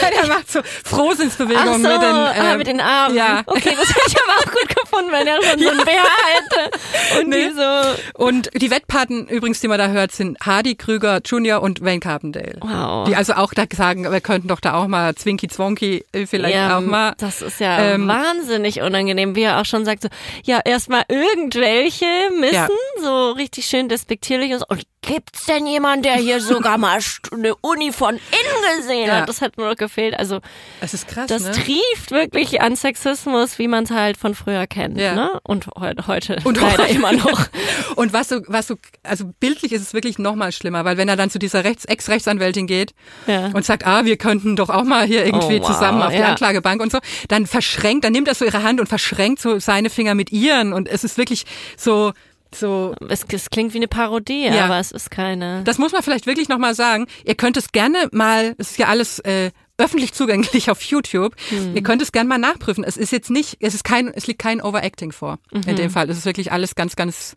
Nein, 0.00 0.12
er 0.16 0.26
macht 0.28 0.48
so 0.50 0.60
Frohsinnsbewegungen 0.84 1.82
so, 1.82 1.88
mit 1.88 2.02
den, 2.02 2.14
ah, 2.14 2.52
ähm, 2.52 2.58
mit 2.58 2.66
den 2.68 2.80
Armen. 2.80 3.16
Ja. 3.16 3.42
Okay, 3.46 3.74
das 3.76 3.88
hätte 3.88 4.00
ich 4.06 4.14
aber 4.16 4.38
auch 4.38 4.52
gut 4.52 4.68
gefunden, 4.68 5.10
wenn 5.10 5.26
er 5.26 5.42
schon 5.42 5.58
so 5.58 5.68
ein 5.70 5.76
BH 5.84 6.04
hätte. 6.34 7.20
Und 7.20 7.28
Nee. 7.30 7.48
die 7.48 7.54
so, 7.54 8.22
Und 8.24 8.50
die 8.54 8.70
Wettpaten 8.70 9.26
übrigens, 9.26 9.58
die 9.58 9.66
man 9.66 9.78
da 9.78 9.88
hört, 9.88 10.12
sind 10.12 10.38
Hardy 10.40 10.76
Krüger 10.76 11.18
Jr. 11.24 11.60
und 11.60 11.80
Wayne 11.84 11.98
Carpendale. 11.98 12.58
Wow. 12.60 13.08
Die 13.08 13.16
also 13.16 13.32
auch 13.32 13.52
da 13.54 13.64
sagen, 13.74 14.08
wir 14.10 14.20
könnten 14.20 14.46
doch 14.46 14.60
da 14.60 14.74
auch 14.74 14.86
mal 14.86 15.12
Zwinky 15.16 15.48
Zwonky 15.48 16.04
vielleicht 16.26 16.54
ja, 16.54 16.78
auch 16.78 16.82
mal. 16.82 17.14
Das 17.18 17.42
ist 17.42 17.58
ja 17.58 17.76
ähm, 17.94 18.06
wahnsinnig 18.06 18.82
unangenehm, 18.82 19.34
wie 19.34 19.42
er 19.42 19.60
auch 19.60 19.64
schon 19.66 19.84
sagt, 19.84 20.02
so, 20.02 20.08
ja, 20.44 20.60
erstmal 20.64 21.02
irgendwelche 21.08 22.06
müssen, 22.38 22.54
Ja. 22.54 22.68
so 23.00 23.32
richtig 23.32 23.66
schön 23.66 23.88
despektierlich 23.88 24.52
und 24.52 24.60
so. 24.60 24.66
Und 24.68 24.82
gibt's 25.02 25.46
denn 25.46 25.66
jemanden, 25.66 26.04
der 26.04 26.14
hier 26.14 26.40
sogar 26.40 26.78
mal 26.78 27.00
eine 27.32 27.54
Uni 27.56 27.92
von 27.92 28.14
innen 28.14 28.78
gesehen 28.78 29.06
Ja. 29.08 29.16
hat? 29.20 29.28
Das 29.28 29.40
hat 29.40 29.56
nur 29.58 29.68
noch 29.68 29.76
gefehlt. 29.76 30.18
Also, 30.18 30.40
Es 30.80 30.94
ist 30.94 31.08
krass, 31.08 31.26
das 31.28 31.42
ne? 31.44 31.50
trieft 31.52 32.10
wirklich 32.10 32.60
an 32.60 32.76
Sexismus, 32.76 33.58
wie 33.58 33.68
man 33.68 33.84
es 33.84 33.90
halt 33.90 34.16
von 34.16 34.34
früher 34.34 34.66
kennt, 34.66 34.98
Ja. 34.98 35.14
ne? 35.14 35.40
Und 35.44 35.66
heu 35.78 35.92
heute 36.06 36.36
Und 36.44 36.60
leider 36.60 36.84
heute. 36.84 36.92
immer 36.94 37.12
noch. 37.12 37.46
Und 37.96 38.12
was 38.12 38.28
so, 38.28 38.40
was 38.46 38.66
so, 38.66 38.76
also 39.02 39.26
bildlich 39.40 39.72
ist 39.72 39.82
es 39.82 39.94
wirklich 39.94 40.18
noch 40.18 40.34
mal 40.34 40.52
schlimmer, 40.52 40.84
weil 40.84 40.96
wenn 40.96 41.08
er 41.08 41.16
dann 41.16 41.30
zu 41.30 41.38
dieser 41.38 41.64
Rechts 41.64 41.84
Ex-Rechtsanwältin 41.84 42.66
geht 42.66 42.94
Ja. 43.26 43.46
und 43.52 43.64
sagt, 43.64 43.86
ah, 43.86 44.04
wir 44.04 44.16
könnten 44.16 44.56
doch 44.56 44.70
auch 44.70 44.84
mal 44.84 45.06
hier 45.06 45.24
irgendwie 45.26 45.58
Oh, 45.58 45.62
wow, 45.62 45.66
zusammen 45.66 46.02
auf 46.02 46.12
die. 46.12 46.22
Anklagebank 46.22 46.80
und 46.80 46.92
so, 46.92 46.98
dann 47.28 47.46
verschränkt, 47.46 48.04
dann 48.04 48.12
nimmt 48.12 48.28
er 48.28 48.34
so 48.34 48.44
ihre 48.44 48.62
Hand 48.62 48.80
und 48.80 48.86
verschränkt 48.88 49.40
so 49.42 49.58
seine 49.58 49.90
Finger 49.90 50.14
mit 50.14 50.32
ihren 50.32 50.72
und 50.72 50.88
es 50.88 51.04
ist 51.04 51.18
wirklich 51.18 51.44
so, 51.76 52.12
so, 52.54 52.94
Es, 53.08 53.24
es 53.32 53.50
klingt 53.50 53.74
wie 53.74 53.78
eine 53.78 53.88
Parodie, 53.88 54.46
Ja. 54.46 54.64
aber 54.66 54.78
es 54.78 54.92
ist 54.92 55.10
keine. 55.10 55.62
das 55.64 55.78
muss 55.78 55.92
man 55.92 56.02
vielleicht 56.02 56.26
wirklich 56.26 56.48
noch 56.48 56.58
mal 56.58 56.74
sagen. 56.74 57.06
Ihr 57.24 57.34
könnt 57.34 57.56
es 57.56 57.72
gerne 57.72 58.08
mal, 58.12 58.54
es 58.58 58.72
ist 58.72 58.78
ja 58.78 58.86
alles 58.88 59.18
äh, 59.20 59.50
öffentlich 59.78 60.12
zugänglich 60.12 60.70
auf 60.70 60.82
YouTube. 60.82 61.34
Hm. 61.48 61.74
Ihr 61.74 61.82
könnt 61.82 62.02
es 62.02 62.12
gerne 62.12 62.28
mal 62.28 62.38
nachprüfen. 62.38 62.84
Es 62.84 62.96
ist 62.96 63.10
jetzt 63.12 63.30
nicht, 63.30 63.56
es 63.60 63.74
ist 63.74 63.84
kein, 63.84 64.08
es 64.08 64.26
liegt 64.26 64.40
kein 64.40 64.60
Overacting 64.60 65.12
vor. 65.12 65.38
Mhm. 65.52 65.62
In 65.66 65.76
dem 65.76 65.90
Fall. 65.90 66.08
Es 66.10 66.18
ist 66.18 66.24
wirklich 66.26 66.52
alles 66.52 66.74
ganz, 66.74 66.94
ganz 66.96 67.36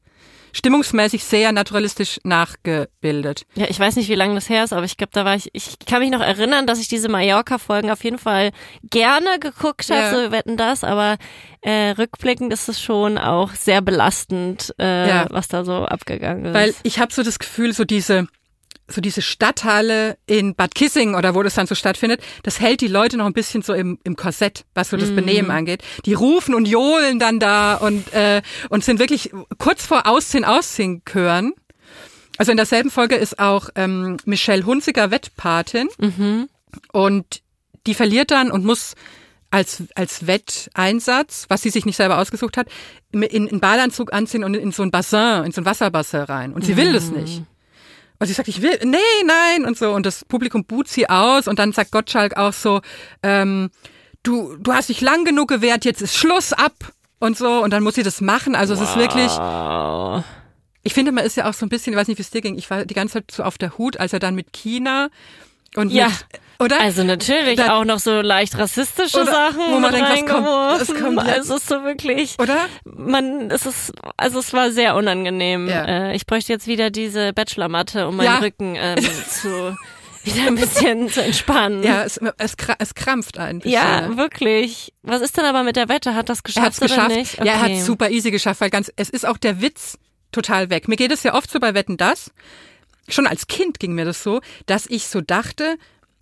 stimmungsmäßig 0.56 1.24
sehr 1.26 1.52
naturalistisch 1.52 2.20
nachgebildet. 2.24 3.46
Ja, 3.56 3.66
ich 3.70 3.80
weiß 3.80 3.96
nicht, 3.98 4.10
wie 4.10 4.16
lange 4.16 4.36
das 4.36 4.50
her 4.50 4.64
ist, 4.64 4.74
aber 4.74 4.86
ich 4.86 4.96
glaube, 4.98 5.12
da 5.14 5.26
war 5.26 5.36
ich, 5.36 5.50
ich 5.54 5.78
kann 5.86 6.00
mich 6.00 6.12
noch 6.12 6.22
erinnern, 6.22 6.66
dass 6.66 6.80
ich 6.80 6.88
diese 6.88 7.10
Mallorca-Folgen 7.10 7.92
auf 7.92 8.04
jeden 8.04 8.18
Fall 8.18 8.52
gerne 8.90 9.38
geguckt 9.40 9.90
habe, 9.90 10.02
Ja. 10.02 10.12
so 10.12 10.18
wir 10.18 10.32
wetten 10.32 10.58
das, 10.58 10.84
aber 10.84 11.18
äh, 11.62 11.90
rückblickend 11.92 12.54
ist 12.54 12.70
es 12.70 12.82
schon 12.82 13.18
auch 13.18 13.52
sehr 13.52 13.82
belastend, 13.82 14.74
äh, 14.80 15.08
Ja. 15.10 15.28
was 15.30 15.48
da 15.50 15.66
so 15.66 15.86
abgegangen 15.86 16.46
ist. 16.46 16.54
Weil 16.54 16.74
ich 16.84 17.00
habe 17.00 17.14
so 17.14 17.22
das 17.24 17.38
Gefühl, 17.40 17.74
so 17.74 17.84
diese 17.84 18.28
so 18.88 19.02
diese 19.02 19.22
Stadthalle 19.22 20.18
in 20.28 20.54
Bad 20.56 20.76
Kissing 20.76 21.16
oder 21.16 21.34
wo 21.34 21.42
das 21.44 21.56
dann 21.56 21.66
so 21.68 21.74
stattfindet, 21.76 22.22
das 22.44 22.60
hält 22.60 22.82
die 22.82 22.88
Leute 22.88 23.18
noch 23.18 23.26
ein 23.26 23.34
bisschen 23.34 23.62
so 23.64 23.74
im, 23.74 23.98
im 24.04 24.16
Korsett, 24.16 24.66
was 24.76 24.90
so 24.92 24.98
das 24.98 25.10
Mhm. 25.10 25.16
Benehmen 25.16 25.52
angeht. 25.52 25.82
Die 26.06 26.14
rufen 26.14 26.54
und 26.54 26.68
johlen 26.68 27.18
dann 27.20 27.40
da 27.40 27.76
und 27.76 28.14
äh, 28.14 28.42
und 28.70 28.84
sind 28.84 29.00
wirklich 29.00 29.32
kurz 29.58 29.86
vor 29.86 30.06
Ausziehen, 30.08 30.46
Ausziehen 30.46 31.02
hören. 31.12 31.54
Also 32.38 32.52
in 32.52 32.58
derselben 32.58 32.92
Folge 32.92 33.16
ist 33.16 33.40
auch 33.40 33.70
ähm, 33.76 34.18
Michelle 34.26 34.66
Hunziker 34.66 35.10
Wettpatin 35.10 35.88
Mhm. 35.98 36.50
und 36.92 37.42
die 37.88 37.94
verliert 37.94 38.30
dann 38.32 38.52
und 38.52 38.66
muss 38.66 38.94
als, 39.52 39.84
als 39.96 40.28
Wetteinsatz, 40.28 41.46
was 41.50 41.62
sie 41.62 41.70
sich 41.70 41.86
nicht 41.86 41.96
selber 41.96 42.18
ausgesucht 42.20 42.58
hat, 42.58 42.68
in, 43.12 43.22
in 43.24 43.48
einen 43.50 43.60
Badeanzug 43.60 44.12
anziehen 44.14 44.44
und 44.44 44.54
in 44.56 44.72
so 44.72 44.84
ein 44.84 44.92
Bassin, 44.92 45.44
in 45.46 45.52
so 45.52 45.62
ein 45.62 45.66
Wasserbassin 45.66 46.22
rein. 46.22 46.54
Und 46.54 46.66
sie 46.66 46.76
will 46.78 46.92
das 46.94 47.10
nicht. 47.12 47.44
Und 48.20 48.28
sie 48.28 48.34
sagt, 48.34 48.48
ich 48.48 48.62
will, 48.62 48.80
nee, 48.84 48.98
nein, 49.26 49.66
und 49.66 49.78
so. 49.78 49.92
Und 49.92 50.06
das 50.06 50.24
Publikum 50.26 50.64
buht 50.66 50.88
sie 50.88 51.10
aus 51.10 51.48
und 51.48 51.60
dann 51.60 51.72
sagt 51.74 51.92
Gottschalk 51.92 52.38
auch 52.38 52.54
so, 52.54 52.82
ähm, 53.24 53.70
du, 54.24 54.56
du 54.58 54.74
hast 54.74 54.90
dich 54.90 55.02
lang 55.02 55.26
genug 55.26 55.50
gewehrt, 55.50 55.86
jetzt 55.86 56.02
ist 56.02 56.16
Schluss 56.16 56.54
ab 56.54 56.74
und 57.20 57.38
so. 57.38 57.62
Und 57.64 57.72
dann 57.72 57.84
muss 57.84 57.96
sie 57.96 58.04
das 58.04 58.22
machen. 58.22 58.56
Also 58.56 58.74
es 58.74 58.82
ist 58.82 58.96
wirklich, 58.96 59.32
Wow. 59.38 60.24
ich 60.84 60.94
finde, 60.94 61.12
man 61.12 61.26
ist 61.26 61.36
ja 61.38 61.50
auch 61.50 61.54
so 61.54 61.66
ein 61.66 61.70
bisschen, 61.70 61.94
ich 61.94 62.00
weiß 62.00 62.08
nicht, 62.08 62.18
wie 62.18 62.22
es 62.24 62.30
dir 62.30 62.42
ging, 62.42 62.58
ich 62.58 62.70
war 62.70 62.86
die 62.86 62.94
ganze 62.94 63.16
Zeit 63.16 63.32
so 63.32 63.44
auf 63.44 63.58
der 63.58 63.78
Hut, 63.78 63.98
als 63.98 64.14
er 64.14 64.20
dann 64.20 64.36
mit 64.36 64.54
China 64.54 65.10
und 65.76 65.92
Ja. 65.92 66.08
mit, 66.08 66.26
oder? 66.60 66.80
Also 66.82 67.04
natürlich 67.04 67.58
Da- 67.58 67.76
auch 67.78 67.86
noch 67.86 68.00
so 68.00 68.22
leicht 68.22 68.58
rassistische 68.58 69.22
Oder 69.22 69.32
Sachen 69.32 69.60
wo 69.72 69.80
man 69.80 69.92
denkt, 69.94 70.10
was 70.10 70.26
kommt- 70.26 70.46
was 70.46 70.94
kommt 71.02 71.18
jetzt? 71.28 71.30
Also 71.38 71.56
es 71.56 71.62
ist 71.64 71.70
so 71.70 71.84
wirklich, 71.84 72.36
Oder? 72.40 72.58
man, 72.86 73.52
es 73.52 73.66
ist, 73.66 73.92
also 74.18 74.40
es 74.40 74.54
war 74.54 74.72
sehr 74.72 74.96
unangenehm. 74.96 75.68
Ja. 75.68 75.86
Äh, 76.10 76.16
ich 76.16 76.26
bräuchte 76.26 76.54
jetzt 76.54 76.68
wieder 76.68 76.90
diese 76.92 77.34
Bachelormatte, 77.34 78.08
um 78.08 78.16
meinen 78.18 78.26
Ja. 78.26 78.38
Rücken 78.38 78.76
ähm, 78.78 78.98
zu 79.30 79.76
wieder 80.24 80.48
ein 80.48 80.56
bisschen 80.56 81.08
zu 81.10 81.22
entspannen. 81.22 81.84
Ja, 81.84 82.04
es, 82.04 82.20
es, 82.40 82.56
es 82.80 82.96
krampft 82.96 83.38
ein 83.38 83.60
bisschen. 83.60 83.74
Ja, 83.74 84.18
wirklich. 84.18 84.92
Was 85.04 85.22
ist 85.22 85.38
denn 85.38 85.46
aber 85.46 85.62
mit 85.62 85.76
der 85.76 85.88
Wette? 85.88 86.16
Hat 86.16 86.30
das 86.30 86.40
Er 86.40 86.44
geschafft 86.44 86.66
hat's 86.66 86.80
geschafft. 86.80 87.08
oder 87.12 87.16
nicht? 87.16 87.38
Ja, 87.38 87.46
er 87.54 87.62
Okay. 87.64 87.78
hat 87.78 87.86
super 87.86 88.10
easy 88.10 88.32
geschafft, 88.32 88.60
weil 88.62 88.72
ganz, 88.72 88.92
es 88.96 89.10
ist 89.12 89.24
auch 89.28 89.38
der 89.38 89.62
Witz 89.62 90.00
total 90.32 90.72
weg. 90.72 90.88
Mir 90.88 90.96
geht 90.96 91.12
es 91.12 91.22
ja 91.22 91.36
oft 91.36 91.52
so 91.52 91.60
bei 91.60 91.76
Wetten 91.76 91.98
das. 91.98 92.32
Schon 93.08 93.28
als 93.28 93.48
Kind 93.48 93.80
ging 93.80 93.94
mir 93.94 94.06
das 94.06 94.24
so, 94.24 94.42
dass 94.66 94.88
ich 94.88 95.08
so 95.08 95.22
dachte, 95.22 95.78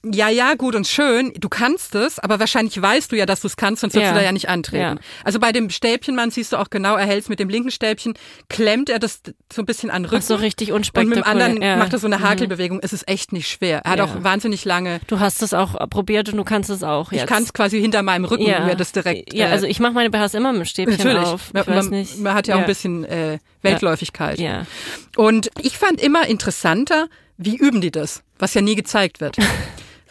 ja, 0.05 0.27
ja, 0.27 0.55
gut 0.55 0.75
und 0.75 0.85
schön, 0.85 1.31
du 1.39 1.47
kannst 1.47 1.95
es, 1.95 2.19
aber 2.19 2.39
wahrscheinlich 2.39 2.81
weißt 2.81 3.11
du 3.11 3.15
ja, 3.15 3.25
dass 3.25 3.39
du 3.41 3.47
es 3.47 3.55
kannst, 3.55 3.81
sonst 3.81 3.93
würdest 3.93 4.09
Ja. 4.09 4.13
du 4.13 4.19
da 4.19 4.25
ja 4.25 4.31
nicht 4.33 4.49
antreten. 4.49 4.97
Ja. 4.97 5.03
Also 5.23 5.39
bei 5.39 5.51
dem 5.53 5.69
Stäbchenmann 5.69 6.29
siehst 6.29 6.51
du 6.51 6.57
auch 6.57 6.69
genau, 6.69 6.95
er 6.95 7.05
hält 7.05 7.23
es 7.23 7.29
mit 7.29 7.39
dem 7.39 7.47
linken 7.47 7.71
Stäbchen, 7.71 8.13
klemmt 8.49 8.89
er 8.89 8.99
das 8.99 9.21
so 9.51 9.61
ein 9.61 9.65
bisschen 9.65 9.89
an 9.89 10.03
den 10.03 10.09
Rücken. 10.09 10.21
Ach 10.23 10.27
so 10.27 10.35
richtig 10.35 10.71
und 10.73 10.79
mit 10.93 10.95
unspektakulär. 10.95 11.23
dem 11.23 11.29
anderen 11.29 11.61
ja. 11.61 11.77
macht 11.77 11.93
er 11.93 11.99
so 11.99 12.07
eine 12.07 12.17
Mhm. 12.17 12.23
Hakelbewegung. 12.23 12.79
Es 12.81 12.91
ist 12.91 13.07
echt 13.07 13.31
nicht 13.31 13.47
schwer. 13.47 13.81
Er 13.85 13.91
hat 13.91 14.01
auch 14.01 14.23
wahnsinnig 14.23 14.65
lange. 14.65 14.99
Du 15.07 15.19
hast 15.21 15.41
es 15.41 15.53
auch 15.53 15.75
probiert 15.89 16.27
und 16.29 16.37
du 16.37 16.43
kannst 16.43 16.69
es 16.69 16.83
auch 16.83 17.11
jetzt. 17.13 17.21
Ich 17.21 17.27
kann 17.27 17.43
es 17.43 17.53
quasi 17.53 17.79
hinter 17.79 18.01
meinem 18.03 18.25
Rücken 18.25 18.45
ja. 18.45 18.59
mir 18.65 18.75
das 18.75 18.91
direkt. 18.91 19.33
Ja, 19.33 19.47
äh, 19.47 19.51
also 19.51 19.67
ich 19.67 19.79
mache 19.79 19.93
meine 19.93 20.09
BHs 20.09 20.33
immer 20.33 20.51
mit 20.51 20.61
dem 20.63 20.65
Stäbchen 20.65 20.97
Natürlich. 20.97 21.25
auf. 21.27 21.47
Ich 21.47 21.65
man, 21.65 21.77
weiß 21.77 21.89
nicht. 21.91 22.19
man 22.19 22.33
hat 22.33 22.47
ja, 22.47 22.55
auch 22.55 22.59
ein 22.59 22.65
bisschen 22.65 23.05
äh, 23.05 23.39
Weltläufigkeit. 23.61 24.37
Ja. 24.39 24.65
Und 25.15 25.49
ich 25.61 25.77
fand 25.77 26.01
immer 26.01 26.27
interessanter, 26.27 27.07
wie 27.37 27.55
üben 27.55 27.79
die 27.79 27.91
das, 27.91 28.21
was 28.37 28.53
ja 28.53 28.61
nie 28.61 28.75
gezeigt 28.75 29.21
wird. 29.21 29.37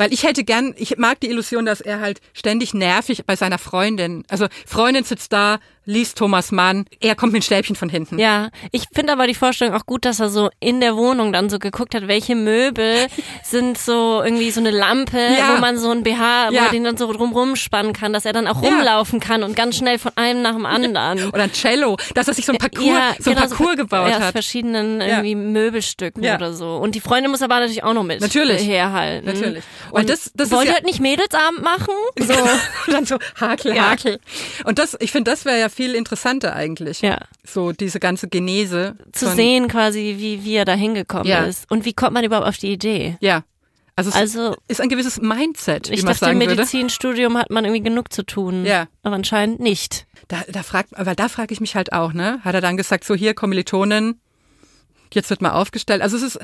Weil 0.03 0.13
ich 0.13 0.25
hätte 0.25 0.43
gern, 0.45 0.75
ich 0.77 0.99
mag 0.99 1.21
die 1.21 1.29
Illusion, 1.31 1.65
dass 1.65 1.81
er 1.81 2.01
halt 2.01 2.21
ständig 2.33 2.75
nervig 2.75 3.25
bei 3.27 3.37
seiner 3.37 3.59
Freundin, 3.59 4.25
also 4.29 4.47
Freundin 4.67 5.05
sitzt 5.05 5.33
da, 5.33 5.59
liest 5.85 6.17
Thomas 6.19 6.53
Mann, 6.53 6.85
er 7.01 7.17
kommt 7.17 7.33
mit 7.33 7.43
Stäbchen 7.45 7.75
von 7.75 7.89
hinten. 7.89 8.17
Ja, 8.19 8.51
ich 8.71 8.85
finde 8.95 9.13
aber 9.13 9.27
die 9.27 9.35
Vorstellung 9.35 9.75
auch 9.75 9.85
gut, 9.85 10.05
dass 10.05 10.21
er 10.21 10.29
so 10.29 10.49
in 10.61 10.81
der 10.81 10.97
Wohnung 10.97 11.33
dann 11.33 11.51
so 11.51 11.59
geguckt 11.59 11.95
hat, 11.97 12.07
welche 12.07 12.37
Möbel 12.37 13.07
sind 13.45 13.77
so 13.79 14.23
irgendwie 14.25 14.51
so 14.53 14.61
eine 14.61 14.71
Lampe, 14.71 15.19
Ja. 15.19 15.55
wo 15.57 15.61
man 15.61 15.77
so 15.79 15.91
ein 15.91 16.05
BH, 16.05 16.51
wo 16.51 16.55
Ja. 16.55 16.63
man 16.63 16.71
den 16.73 16.85
dann 16.85 16.97
so 16.97 17.13
drumrum 17.13 17.57
spannen 17.57 17.93
kann, 17.93 18.13
dass 18.13 18.25
er 18.25 18.33
dann 18.33 18.47
auch 18.47 18.63
Ja. 18.63 18.69
rumlaufen 18.69 19.19
kann 19.19 19.43
und 19.43 19.57
ganz 19.57 19.77
schnell 19.77 19.99
von 19.99 20.13
einem 20.17 20.43
nach 20.43 20.53
dem 20.55 20.67
anderen. 20.67 21.29
Oder 21.33 21.43
ein 21.45 21.53
Cello, 21.53 21.97
dass 22.15 22.29
er 22.29 22.35
sich 22.35 22.47
so 22.47 22.53
ein 22.53 22.59
Parcours, 22.59 22.87
Ja, 22.87 23.15
so 23.19 23.31
ein 23.31 23.37
genau, 23.37 23.49
Parcours 23.49 23.77
gebaut 23.77 24.09
ja, 24.09 24.17
aus 24.19 24.23
hat. 24.23 24.33
verschiedenen 24.33 25.01
Ja. 25.01 25.07
irgendwie 25.09 25.35
Möbelstücken 25.35 26.23
oder 26.25 26.53
so. 26.53 26.77
Und 26.77 26.95
die 26.95 27.01
Freundin 27.01 27.31
muss 27.33 27.43
aber 27.43 27.57
natürlich 27.57 27.83
auch 27.83 27.93
noch 27.95 28.05
mit 28.05 28.21
Natürlich. 28.21 28.65
herhalten. 28.67 29.27
Natürlich. 29.27 29.65
Und 30.01 30.09
das- 30.11 30.31
das 30.35 30.49
ist 30.49 30.53
wollt 30.53 30.65
ihr 30.65 30.69
ja- 30.71 30.75
halt 30.75 30.85
nicht 30.85 31.01
Mädelsabend 31.01 31.63
machen? 31.63 31.95
So. 32.19 32.35
dann 32.93 33.05
so 33.07 33.19
Hakel, 33.41 33.75
Ja. 33.77 33.91
Hakel. 33.91 34.19
Und 34.65 34.79
das, 34.79 34.97
ich 35.01 35.13
finde, 35.13 35.31
das 35.31 35.45
wäre 35.45 35.59
ja 35.61 35.69
viel 35.69 35.95
interessanter 35.95 36.55
eigentlich. 36.57 37.01
Ja. 37.03 37.19
So 37.45 37.73
diese 37.73 38.01
ganze 38.01 38.29
Genese. 38.29 38.97
Zu 39.13 39.27
von- 39.27 39.37
sehen 39.37 39.69
quasi, 39.69 40.17
wie, 40.19 40.45
wie 40.45 40.55
er 40.55 40.65
da 40.65 40.75
hingekommen 40.75 41.27
Ja. 41.27 41.45
ist. 41.45 41.71
Und 41.71 41.85
wie 41.85 41.93
kommt 41.93 42.13
man 42.13 42.25
überhaupt 42.25 42.47
auf 42.47 42.57
die 42.59 42.73
Idee? 42.73 43.17
Ja. 43.21 43.45
Also 43.95 44.09
es 44.09 44.17
Also- 44.17 44.57
ist 44.69 44.81
ein 44.81 44.89
gewisses 44.89 45.21
Mindset, 45.21 45.91
wie 45.91 45.95
Ich 45.95 46.03
man 46.03 46.15
dachte, 46.15 46.25
im 46.25 46.29
sagen 46.31 46.41
würde. 46.41 46.55
Medizinstudium 46.57 47.37
hat 47.37 47.51
man 47.51 47.65
irgendwie 47.67 47.83
genug 47.83 48.11
zu 48.13 48.25
tun. 48.25 48.65
Ja. 48.65 48.87
Aber 49.03 49.17
anscheinend 49.17 49.61
nicht. 49.61 50.07
Da, 50.29 50.43
da 50.49 50.63
fragt, 50.63 50.97
aber 50.97 51.15
da 51.15 51.29
frage 51.29 51.53
ich 51.53 51.61
mich 51.61 51.77
halt 51.77 51.93
auch, 51.93 52.15
ne? 52.15 52.41
Hat 52.43 52.55
er 52.55 52.63
dann 52.63 52.79
gesagt, 52.79 53.05
so 53.05 53.15
hier 53.15 53.35
Kommilitonen, 53.35 54.19
jetzt 55.13 55.29
wird 55.29 55.43
mal 55.43 55.51
aufgestellt. 55.53 56.01
Also 56.01 56.17
es 56.17 56.23
ist, 56.23 56.39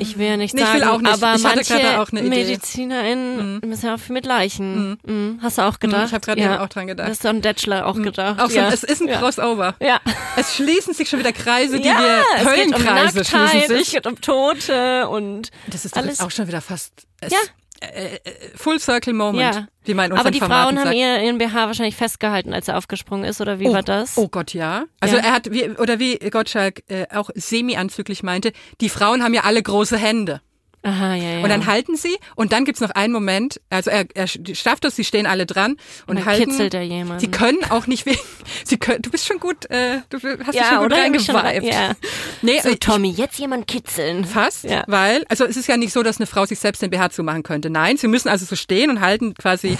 Ich 0.00 0.18
will 0.18 0.26
ja 0.26 0.36
nicht 0.36 0.54
Nee, 0.54 0.62
sagen, 0.62 0.82
auch 0.84 0.98
nicht. 1.00 1.12
aber 1.12 1.34
Ich 1.36 1.42
manche 1.42 2.00
auch. 2.00 2.10
MedizinerInnen 2.10 3.60
müssen 3.64 3.86
ja 3.86 3.94
auch 3.94 3.98
viel 4.00 4.14
mit 4.14 4.26
Leichen. 4.26 4.98
Mhm. 5.04 5.38
Hast 5.42 5.58
du 5.58 5.62
auch 5.62 5.78
gedacht? 5.78 6.06
ich 6.06 6.12
habe 6.12 6.24
gerade 6.24 6.40
eben 6.40 6.56
auch 6.56 6.68
dran 6.68 6.86
gedacht. 6.86 7.08
Das 7.08 7.16
ist 7.18 7.22
so 7.22 7.28
ein 7.28 7.40
Bachelor 7.40 7.86
auch 7.86 7.94
gedacht. 7.94 8.40
auch 8.40 8.50
so, 8.50 8.56
ja. 8.56 8.68
es 8.68 8.82
ist 8.82 9.00
ein 9.02 9.08
ja. 9.08 9.18
Crossover. 9.18 9.74
Ja. 9.80 10.00
Es 10.36 10.56
schließen 10.56 10.94
sich 10.94 11.08
schon 11.08 11.18
wieder 11.20 11.32
Kreise, 11.32 11.78
die 11.80 11.86
ja, 11.88 11.98
wir, 11.98 12.24
es 12.36 12.42
um 12.42 12.48
Höllenkreise 12.48 13.18
Nacktheit, 13.18 13.50
schließen 13.50 13.76
es 13.76 13.84
sich. 13.86 13.92
geht 13.94 14.06
um 14.06 14.20
Tote 14.20 15.08
und 15.08 15.50
Das 15.68 15.84
ist 15.84 15.96
alles. 15.96 16.20
auch 16.20 16.30
schon 16.30 16.48
wieder 16.48 16.60
fast, 16.60 16.92
es, 17.20 17.32
Ja. 17.32 17.38
Äh, 17.80 18.18
Full 18.56 18.78
Circle 18.80 19.12
Moment, 19.14 19.54
Ja. 19.54 19.68
wie 19.84 19.94
man 19.94 20.10
in 20.10 20.16
Aber 20.18 20.30
die 20.30 20.38
Formaten 20.40 20.76
Frauen 20.76 20.78
haben 20.78 20.86
sagt. 20.86 20.96
ihr, 20.96 21.22
ihren 21.22 21.38
BH 21.38 21.66
wahrscheinlich 21.66 21.96
festgehalten, 21.96 22.52
als 22.52 22.68
er 22.68 22.76
aufgesprungen 22.76 23.24
ist, 23.24 23.40
oder 23.40 23.58
wie 23.60 23.68
oh, 23.68 23.72
war 23.72 23.82
das? 23.82 24.16
Oh 24.18 24.28
Gott, 24.28 24.54
ja. 24.54 24.84
Also 25.00 25.16
Ja. 25.16 25.22
er 25.22 25.32
hat, 25.32 25.50
wie, 25.52 25.68
oder 25.70 25.98
wie 25.98 26.16
Gottschalk 26.18 26.82
äh, 26.88 27.06
auch 27.14 27.30
semi-anzüglich 27.34 28.22
meinte, 28.22 28.52
die 28.80 28.88
Frauen 28.88 29.22
haben 29.22 29.34
ja 29.34 29.42
alle 29.44 29.62
große 29.62 29.96
Hände. 29.96 30.40
Aha, 30.82 31.14
ja, 31.16 31.30
ja. 31.38 31.42
Und 31.42 31.48
dann 31.48 31.66
halten 31.66 31.96
sie 31.96 32.16
und 32.36 32.52
dann 32.52 32.64
gibt's 32.64 32.80
noch 32.80 32.90
einen 32.90 33.12
Moment, 33.12 33.60
also 33.68 33.90
er, 33.90 34.06
er 34.14 34.26
schafft 34.28 34.84
es, 34.84 34.94
sie 34.94 35.04
stehen 35.04 35.26
alle 35.26 35.44
dran 35.44 35.72
und, 35.72 35.78
Und 36.06 36.16
dann 36.18 36.24
halten. 36.26 36.50
kitzelt 36.50 36.72
er 36.74 36.82
jemanden. 36.82 37.18
Sie 37.20 37.28
können 37.30 37.58
auch 37.70 37.86
nicht 37.88 38.06
wegen, 38.06 38.18
sie 38.64 38.76
können, 38.78 39.02
du 39.02 39.10
bist 39.10 39.26
schon 39.26 39.40
gut, 39.40 39.68
äh, 39.70 40.00
du 40.08 40.18
hast 40.22 40.48
dich 40.48 40.54
Ja, 40.54 40.68
schon 40.70 40.78
gut 40.88 40.92
reingeweibt. 40.92 41.44
rein- 41.44 41.64
ja. 41.64 41.92
Nee, 42.42 42.60
So, 42.62 42.68
ich- 42.70 42.78
Tommy, 42.78 43.10
jetzt 43.10 43.38
jemand 43.38 43.66
kitzeln. 43.66 44.24
Fast, 44.24 44.64
Ja. 44.64 44.84
weil, 44.86 45.24
also 45.28 45.44
es 45.44 45.56
ist 45.56 45.66
ja 45.66 45.76
nicht 45.76 45.92
so, 45.92 46.02
dass 46.04 46.18
eine 46.18 46.26
Frau 46.26 46.46
sich 46.46 46.60
selbst 46.60 46.80
den 46.80 46.90
BH 46.90 47.10
zumachen 47.10 47.42
könnte. 47.42 47.70
Nein, 47.70 47.96
sie 47.96 48.06
müssen 48.08 48.28
also 48.28 48.44
so 48.46 48.54
stehen 48.54 48.88
und 48.90 49.00
halten 49.00 49.34
quasi 49.34 49.76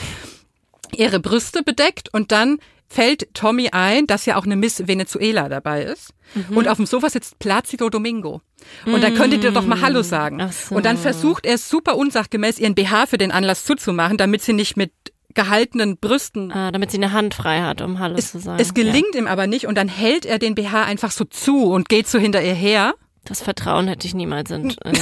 ihre 0.97 1.21
Brüste 1.21 1.63
bedeckt 1.63 2.09
und 2.13 2.33
dann 2.33 2.59
fällt 2.89 3.33
Tommy 3.35 3.69
ein, 3.73 4.07
dass 4.07 4.27
ja 4.27 4.37
auch 4.37 4.45
eine 4.45 4.57
Miss 4.57 4.87
Venezuela 4.89 5.49
dabei 5.49 5.83
ist. 5.83 6.11
Mhm. 6.35 6.57
Und 6.57 6.69
auf 6.69 6.77
dem 6.77 6.87
Sofa 6.87 7.11
sitzt 7.11 7.39
Placido 7.39 7.91
Domingo. 7.91 8.41
Und 8.87 9.03
da 9.03 9.11
könntet 9.11 9.45
ihr 9.45 9.51
doch 9.53 9.67
mal 9.67 9.81
Hallo 9.81 10.03
sagen. 10.03 10.41
Ach 10.41 10.53
so. 10.53 10.75
Und 10.75 10.85
dann 10.87 10.97
versucht 10.97 11.47
er 11.47 11.59
super 11.59 11.97
unsachgemäß, 11.97 12.59
ihren 12.59 12.75
BH 12.75 13.07
für 13.07 13.19
den 13.19 13.31
Anlass 13.31 13.65
zuzumachen, 13.65 14.17
damit 14.17 14.43
sie 14.43 14.53
nicht 14.53 14.77
mit 14.77 14.93
gehaltenen 15.35 15.99
Brüsten 15.99 16.51
Ah, 16.51 16.73
damit 16.73 16.91
sie 16.91 16.97
eine 16.97 17.13
Hand 17.13 17.35
frei 17.35 17.61
hat, 17.61 17.81
um 17.81 17.99
Hallo 17.99 18.17
zu 18.17 18.41
sagen. 18.41 18.61
es 18.61 18.75
gelingt 18.75 19.15
ihm 19.15 19.27
aber 19.29 19.47
nicht 19.47 19.67
und 19.67 19.77
dann 19.77 19.87
hält 19.89 20.27
er 20.27 20.39
den 20.39 20.55
BH 20.55 20.83
einfach 20.85 21.13
so 21.13 21.25
zu 21.25 21.71
und 21.71 21.89
geht 21.89 22.09
so 22.09 22.19
hinter 22.19 22.43
ihr 22.43 22.55
her. 22.55 22.95
Das 23.29 23.43
Vertrauen 23.43 23.89
hätte 23.89 24.07
ich 24.07 24.15
niemals 24.15 24.51
in, 24.51 24.71
in 24.71 24.99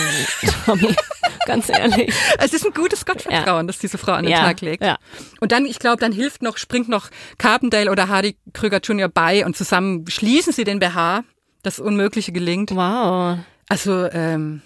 Tommy. 0.64 0.94
Ganz 1.46 1.68
ehrlich. 1.68 2.12
Es 2.38 2.52
ist 2.52 2.66
ein 2.66 2.72
gutes 2.74 3.06
Gottvertrauen, 3.06 3.66
das 3.68 3.78
diese 3.78 3.98
Frau 3.98 4.12
an 4.12 4.24
den 4.24 4.32
Ja, 4.32 4.40
Tag 4.42 4.60
legt. 4.62 4.82
ja. 4.82 4.96
Und 5.40 5.52
dann, 5.52 5.64
ich 5.64 5.78
glaube, 5.78 5.98
dann 6.00 6.10
hilft 6.12 6.42
noch, 6.42 6.56
springt 6.58 6.88
noch 6.88 7.08
Carpendale 7.38 7.90
oder 7.90 8.08
Hardy 8.08 8.36
Krüger 8.52 8.80
Jr. 8.80 9.08
bei 9.08 9.46
und 9.46 9.56
zusammen 9.56 10.04
schließen 10.08 10.52
sie 10.52 10.64
den 10.64 10.80
BH. 10.80 11.22
Das 11.62 11.78
Unmögliche 11.78 12.32
gelingt. 12.32 12.74
Wow. 12.74 13.38
Also, 13.68 14.06
ähm, 14.10 14.62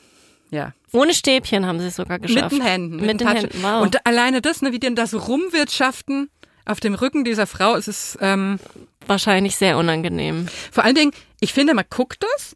ja. 0.50 0.72
Ohne 0.92 1.12
Stäbchen 1.14 1.66
haben 1.66 1.80
sie 1.80 1.86
es 1.86 1.96
sogar 1.96 2.18
geschafft. 2.18 2.52
Mit 2.52 2.60
den 2.62 2.66
Händen. 2.66 2.96
Mit, 2.96 3.08
den 3.10 3.18
den 3.18 3.26
Touch- 3.26 3.36
Händen, 3.36 3.62
wow. 3.62 3.82
Und 3.82 4.06
alleine 4.06 4.40
das, 4.40 4.62
ne, 4.62 4.72
wie 4.72 4.80
denn 4.80 4.96
da 4.96 5.06
so 5.06 5.18
rumwirtschaften 5.18 6.30
auf 6.64 6.80
dem 6.80 6.94
Rücken 6.94 7.24
dieser 7.24 7.46
Frau, 7.46 7.74
es 7.76 7.88
ist 7.88 8.18
ähm, 8.20 8.58
Wahrscheinlich 9.06 9.56
sehr 9.56 9.76
unangenehm. 9.78 10.46
vor 10.70 10.84
allen 10.84 10.94
Dingen, 10.94 11.12
ich 11.40 11.52
finde, 11.52 11.74
man 11.74 11.84
guckt 11.90 12.22
das 12.34 12.54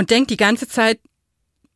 und 0.00 0.10
denkt 0.10 0.30
die 0.30 0.38
ganze 0.38 0.66
Zeit, 0.66 0.98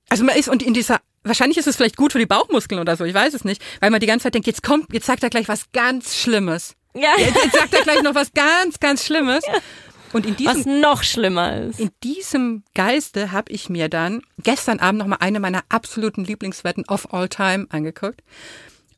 also 0.09 0.25
man 0.25 0.37
ist 0.37 0.49
und 0.49 0.63
in 0.63 0.75
dieser 0.75 1.01
Wahrscheinlich 1.27 1.57
ist 1.57 1.67
es 1.67 1.77
vielleicht 1.77 1.97
gut 1.97 2.13
für 2.13 2.19
die 2.19 2.27
Bauchmuskeln 2.27 2.79
oder 2.79 2.97
so, 2.97 3.05
ich 3.05 3.15
weiß 3.15 3.33
es 3.33 3.45
nicht, 3.45 3.63
weil 3.81 3.91
man 3.91 3.99
die 3.99 4.07
ganze 4.07 4.25
Zeit 4.25 4.35
denkt, 4.35 4.47
jetzt 4.47 4.63
kommt, 4.63 4.93
jetzt 4.93 5.07
sagt 5.07 5.23
er 5.23 5.31
gleich 5.31 5.49
was 5.49 5.73
ganz 5.73 6.17
Schlimmes. 6.17 6.75
Ja. 6.95 7.15
Jetzt, 7.17 7.43
jetzt 7.43 7.55
sagt 7.55 7.73
er 7.73 7.83
gleich 7.83 8.03
noch 8.03 8.15
was 8.15 8.33
ganz, 8.35 8.79
ganz 8.79 9.07
Schlimmes. 9.07 9.43
Und 10.13 10.27
in 10.27 10.37
Was 10.45 10.57
diesem, 10.57 10.81
noch 10.81 11.03
schlimmer 11.03 11.63
ist. 11.63 11.81
in 11.81 11.91
diesem 12.03 12.63
Geiste 12.75 13.33
habe 13.33 13.51
ich 13.51 13.71
mir 13.71 13.89
dann 13.89 14.21
gestern 14.43 14.81
Abend 14.81 14.99
nochmal 14.99 15.19
eine 15.21 15.41
meiner 15.41 15.65
absoluten 15.71 16.25
Lieblingswetten 16.25 16.85
of 16.89 17.13
all 17.13 17.29
time 17.29 17.67
angeguckt. 17.71 18.23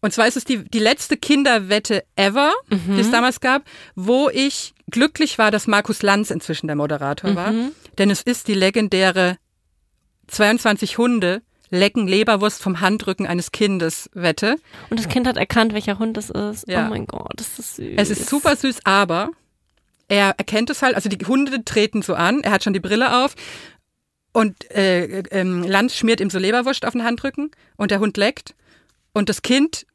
Und 0.01 0.13
zwar 0.13 0.27
ist 0.27 0.37
es 0.37 0.45
die, 0.45 0.65
die 0.69 0.79
letzte 0.79 1.17
Kinderwette 1.17 2.05
ever, 2.17 2.53
die 2.71 3.01
es 3.01 3.11
damals 3.11 3.41
gab, 3.41 3.63
wo 3.95 4.29
ich 4.29 4.75
glücklich 4.91 5.39
war, 5.39 5.51
dass 5.51 5.67
Markus 5.67 6.03
Lanz 6.03 6.31
inzwischen 6.31 6.67
der 6.67 6.77
Moderator 6.77 7.35
war. 7.35 7.53
Denn 7.99 8.11
es 8.11 8.23
ist 8.23 8.49
die 8.49 8.55
legendäre 8.55 9.39
22 10.29 10.99
Hunde 10.99 11.43
lecken 11.71 12.07
Leberwurst 12.07 12.63
vom 12.63 12.81
Handrücken 12.81 13.27
eines 13.27 13.53
Kindes 13.53 14.09
Wette. 14.15 14.57
Und 14.91 15.01
das 15.01 15.09
Kind 15.09 15.27
hat 15.27 15.37
erkannt, 15.37 15.73
welcher 15.73 15.99
Hund 15.99 16.17
es 16.17 16.31
ist. 16.31 16.69
Ja. 16.69 16.87
Oh 16.87 16.91
mein 16.91 17.07
Gott, 17.07 17.33
das 17.37 17.59
ist 17.59 17.77
süß. 17.77 17.95
Es 17.97 18.11
ist 18.11 18.29
super 18.29 18.55
süß, 18.55 18.81
aber 18.85 19.31
er 20.09 20.35
erkennt 20.39 20.71
es 20.71 20.83
halt, 20.83 20.95
also 20.95 21.09
die 21.09 21.25
Hunde 21.27 21.65
treten 21.65 22.03
so 22.03 22.15
an, 22.15 22.41
er 22.43 22.53
hat 22.53 22.63
schon 22.63 22.73
die 22.73 22.81
Brille 22.81 23.25
auf 23.25 23.35
und 24.33 24.71
äh, 24.71 25.23
ähm, 25.31 25.65
Lanz 25.65 25.97
schmiert 25.97 26.21
ihm 26.21 26.31
so 26.31 26.39
Leberwurst 26.39 26.87
auf 26.87 26.93
den 26.93 27.03
Handrücken 27.03 27.51
und 27.77 27.91
der 27.91 27.99
Hund 27.99 28.17
leckt 28.17 28.55
und 29.17 29.31
das 29.31 29.41
Kind 29.41 29.87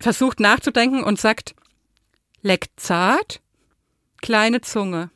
versucht 0.00 0.40
nachzudenken 0.40 1.04
und 1.04 1.20
sagt, 1.20 1.54
leckt 2.40 2.80
zart, 2.80 3.42
kleine 4.22 4.62
Zunge. 4.62 5.10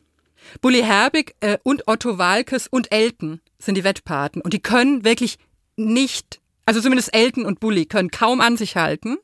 Bully 0.60 0.82
Herbig 0.82 1.36
äh, 1.40 1.56
und 1.62 1.88
Otto 1.88 2.18
Walkes 2.18 2.66
und 2.66 2.92
Elton 2.92 3.40
sind 3.58 3.76
die 3.76 3.84
Wettpaten 3.84 4.42
und 4.42 4.52
die 4.52 4.60
können 4.60 5.06
wirklich 5.06 5.38
nicht, 5.76 6.38
also 6.66 6.82
zumindest 6.82 7.14
Elton 7.14 7.46
und 7.46 7.60
Bully 7.60 7.86
können 7.86 8.10
kaum 8.10 8.42
an 8.42 8.58
sich 8.58 8.76
halten, 8.76 9.16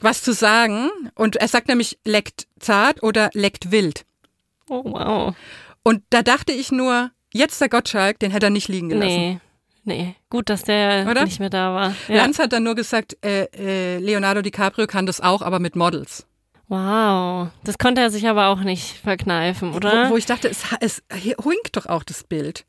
was 0.00 0.22
zu 0.22 0.32
sagen 0.32 0.88
und 1.14 1.36
er 1.36 1.48
sagt 1.48 1.68
nämlich 1.68 1.98
leckt 2.06 2.46
zart 2.58 3.02
oder 3.02 3.28
leckt 3.34 3.70
wild. 3.70 4.06
Oh 4.70 4.82
wow. 4.82 5.36
Und 5.82 6.02
da 6.08 6.22
dachte 6.22 6.52
ich 6.52 6.72
nur, 6.72 7.10
jetzt 7.34 7.60
der 7.60 7.68
Gottschalk, 7.68 8.18
den 8.18 8.30
hätte 8.30 8.46
er 8.46 8.50
nicht 8.50 8.68
liegen 8.68 8.88
gelassen. 8.88 9.14
Nee. 9.14 9.40
Nee, 9.86 10.16
gut, 10.30 10.50
dass 10.50 10.64
der 10.64 11.06
Oder? 11.08 11.24
nicht 11.24 11.38
mehr 11.38 11.48
da 11.48 11.72
war. 11.72 11.94
Ja. 12.08 12.16
Lanz 12.16 12.40
hat 12.40 12.52
dann 12.52 12.64
nur 12.64 12.74
gesagt, 12.74 13.16
äh, 13.24 13.44
äh, 13.54 13.98
Leonardo 13.98 14.42
DiCaprio 14.42 14.88
kann 14.88 15.06
das 15.06 15.20
auch, 15.20 15.42
aber 15.42 15.60
mit 15.60 15.76
Models. 15.76 16.26
Wow. 16.66 17.50
Das 17.62 17.78
konnte 17.78 18.00
er 18.00 18.10
sich 18.10 18.26
aber 18.26 18.48
auch 18.48 18.62
nicht 18.62 18.96
verkneifen, 18.96 19.72
oder? 19.72 20.08
Wo, 20.08 20.14
wo 20.14 20.16
ich 20.16 20.26
dachte, 20.26 20.48
es, 20.48 20.64
es 20.80 21.04
hinkt 21.12 21.76
doch 21.76 21.86
auch 21.86 22.02
das 22.02 22.24
Bild. 22.24 22.66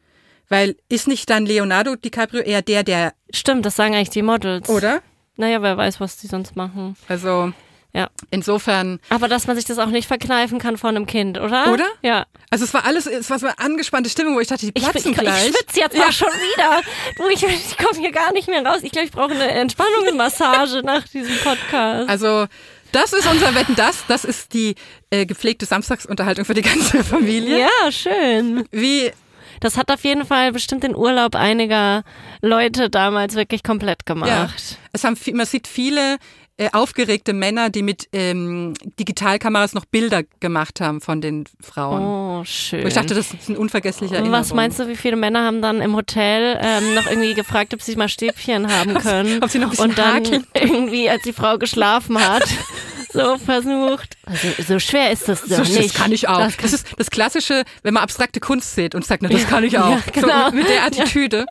Weil 0.47 0.76
ist 0.89 1.07
nicht 1.07 1.28
dann 1.32 1.47
Leonardo 1.47 1.95
DiCaprio 1.95 2.41
eher 2.41 2.61
der, 2.61 2.84
der, 2.84 3.13
Stimmt, 3.34 3.65
das 3.65 3.76
sagen 3.76 3.95
eigentlich 3.95 4.11
die 4.11 4.22
Models. 4.22 4.70
oder? 4.70 5.01
Naja, 5.38 5.63
wer 5.63 5.76
weiß, 5.76 5.99
was 5.99 6.18
die 6.18 6.28
sonst 6.28 6.55
machen. 6.55 6.95
Also 7.07 7.51
Ja. 7.94 8.10
insofern, 8.30 9.00
Aber 9.10 9.28
dass 9.28 9.48
man 9.48 9.56
sich 9.56 9.66
das 9.66 9.80
auch 9.80 9.88
nicht 9.88 10.08
verkneifen 10.08 10.60
kann 10.60 10.78
vor 10.78 10.90
einem 10.90 11.06
Kind, 11.08 11.40
oder? 11.40 11.72
Oder? 11.74 11.88
Ja. 12.04 12.26
also 12.52 12.64
es 12.66 12.74
war 12.74 12.86
alles, 12.86 13.08
es 13.08 13.30
war 13.30 13.40
so 13.40 13.48
eine 13.48 13.58
angespannte 13.58 14.10
Stimmung, 14.10 14.36
wo 14.36 14.40
ich 14.40 14.48
dachte, 14.48 14.66
die 14.68 14.72
Ich, 14.76 14.84
platzen 14.84 15.12
ich, 15.12 15.18
ich 15.18 15.24
gleich. 15.24 15.48
schwitze 15.48 15.80
jetzt 15.80 16.00
auch 16.00 16.12
schon 16.12 16.28
wieder. 16.28 16.82
Du, 17.18 17.28
ich, 17.30 17.42
ich 17.44 17.78
komme 17.78 18.00
hier 18.00 18.12
gar 18.12 18.32
nicht 18.34 18.48
mehr 18.50 18.64
raus. 18.64 18.80
Ich 18.84 18.92
glaube, 18.92 19.06
ich 19.08 19.12
brauche 19.12 19.32
eine 19.32 19.48
Entspannungsmassage 19.50 20.82
nach 20.84 21.08
diesem 21.08 21.36
Podcast. 21.38 22.10
Also 22.10 22.46
das 22.92 23.14
ist 23.14 23.26
unser 23.28 23.54
Wetten, 23.56 23.76
das, 23.76 24.06
das 24.08 24.26
ist 24.26 24.54
die 24.54 24.76
äh, 25.10 25.26
gepflegte 25.26 25.66
Samstagsunterhaltung 25.66 26.46
für 26.46 26.54
die 26.54 26.62
ganze 26.62 27.04
Familie. 27.04 27.60
Ja, 27.62 27.92
schön. 27.92 28.66
Wie 28.72 29.12
Das 29.60 29.76
hat 29.78 29.92
auf 29.92 30.04
jeden 30.04 30.26
Fall 30.26 30.52
bestimmt 30.52 30.84
den 30.84 30.96
Urlaub 30.96 31.36
einiger 31.36 32.04
Leute 32.42 32.90
damals 32.90 33.34
wirklich 33.36 33.64
komplett 33.64 34.02
Ja. 34.08 34.14
gemacht. 34.14 34.78
Es 34.94 35.04
haben, 35.04 35.18
man 35.34 35.46
sieht 35.46 35.68
viele 35.68 36.18
äh, 36.60 36.70
aufgeregte 36.74 37.34
Männer, 37.34 37.70
die 37.70 37.84
mit 37.84 38.10
ähm, 38.14 38.74
Digitalkameras 38.99 39.74
noch 39.74 39.86
Bilder 39.86 40.24
gemacht 40.39 40.82
haben 40.82 41.01
von 41.01 41.22
den 41.22 41.43
Frauen. 41.62 42.01
Oh, 42.41 42.43
schön. 42.45 42.84
Wo 42.84 42.88
ich 42.88 42.95
dachte, 42.95 43.14
das 43.14 43.32
ist 43.32 43.47
ein 43.49 43.58
unvergesslicher 43.58 44.16
Erinnerung. 44.16 44.39
Was 44.39 44.53
meinst 44.53 44.80
du, 44.80 44.88
wie 44.88 44.95
viele 44.95 45.16
Männer 45.18 45.43
haben 45.43 45.62
dann 45.62 45.82
im 45.82 45.95
Hotel 45.95 46.60
ähm, 46.62 46.95
noch 46.95 47.05
irgendwie 47.08 47.36
gefragt, 47.36 47.74
ob 47.76 47.82
sie 47.82 47.95
mal 47.95 48.10
Stäbchen 48.10 48.72
haben 48.72 48.95
können? 48.95 49.43
ob 49.43 49.49
sie 49.51 49.60
noch 49.60 49.68
ein 49.68 49.72
bisschen 49.72 49.89
Und 49.91 49.97
dann 49.99 50.16
hakeln. 50.16 50.47
irgendwie, 50.55 51.10
als 51.10 51.22
die 51.24 51.34
Frau 51.34 51.58
geschlafen 51.60 52.20
hat, 52.20 52.43
so 53.14 53.38
versucht. 53.38 54.18
Also, 54.26 54.47
so 54.68 54.80
schwer 54.80 55.12
ist 55.12 55.28
das 55.30 55.41
doch 55.41 55.64
So, 55.64 55.74
nicht. 55.74 55.78
das 55.86 55.93
kann 55.93 56.12
ich 56.12 56.28
auch. 56.28 56.39
Das 56.39 56.58
Das, 56.58 56.74
ist 56.74 56.88
das 56.97 57.10
Klassische, 57.12 57.64
wenn 57.84 57.93
man 57.93 58.01
abstrakte 58.03 58.39
Kunst 58.39 58.74
sieht 58.74 58.95
und 58.95 59.05
sagt, 59.05 59.22
na, 59.22 59.30
das 59.30 59.47
kann 59.47 59.64
ich 59.64 59.78
auch. 59.78 59.91
ja, 59.91 59.99
genau. 60.12 60.49
so, 60.49 60.55
mit 60.55 60.68
der 60.68 60.84
Attitüde. 60.86 61.45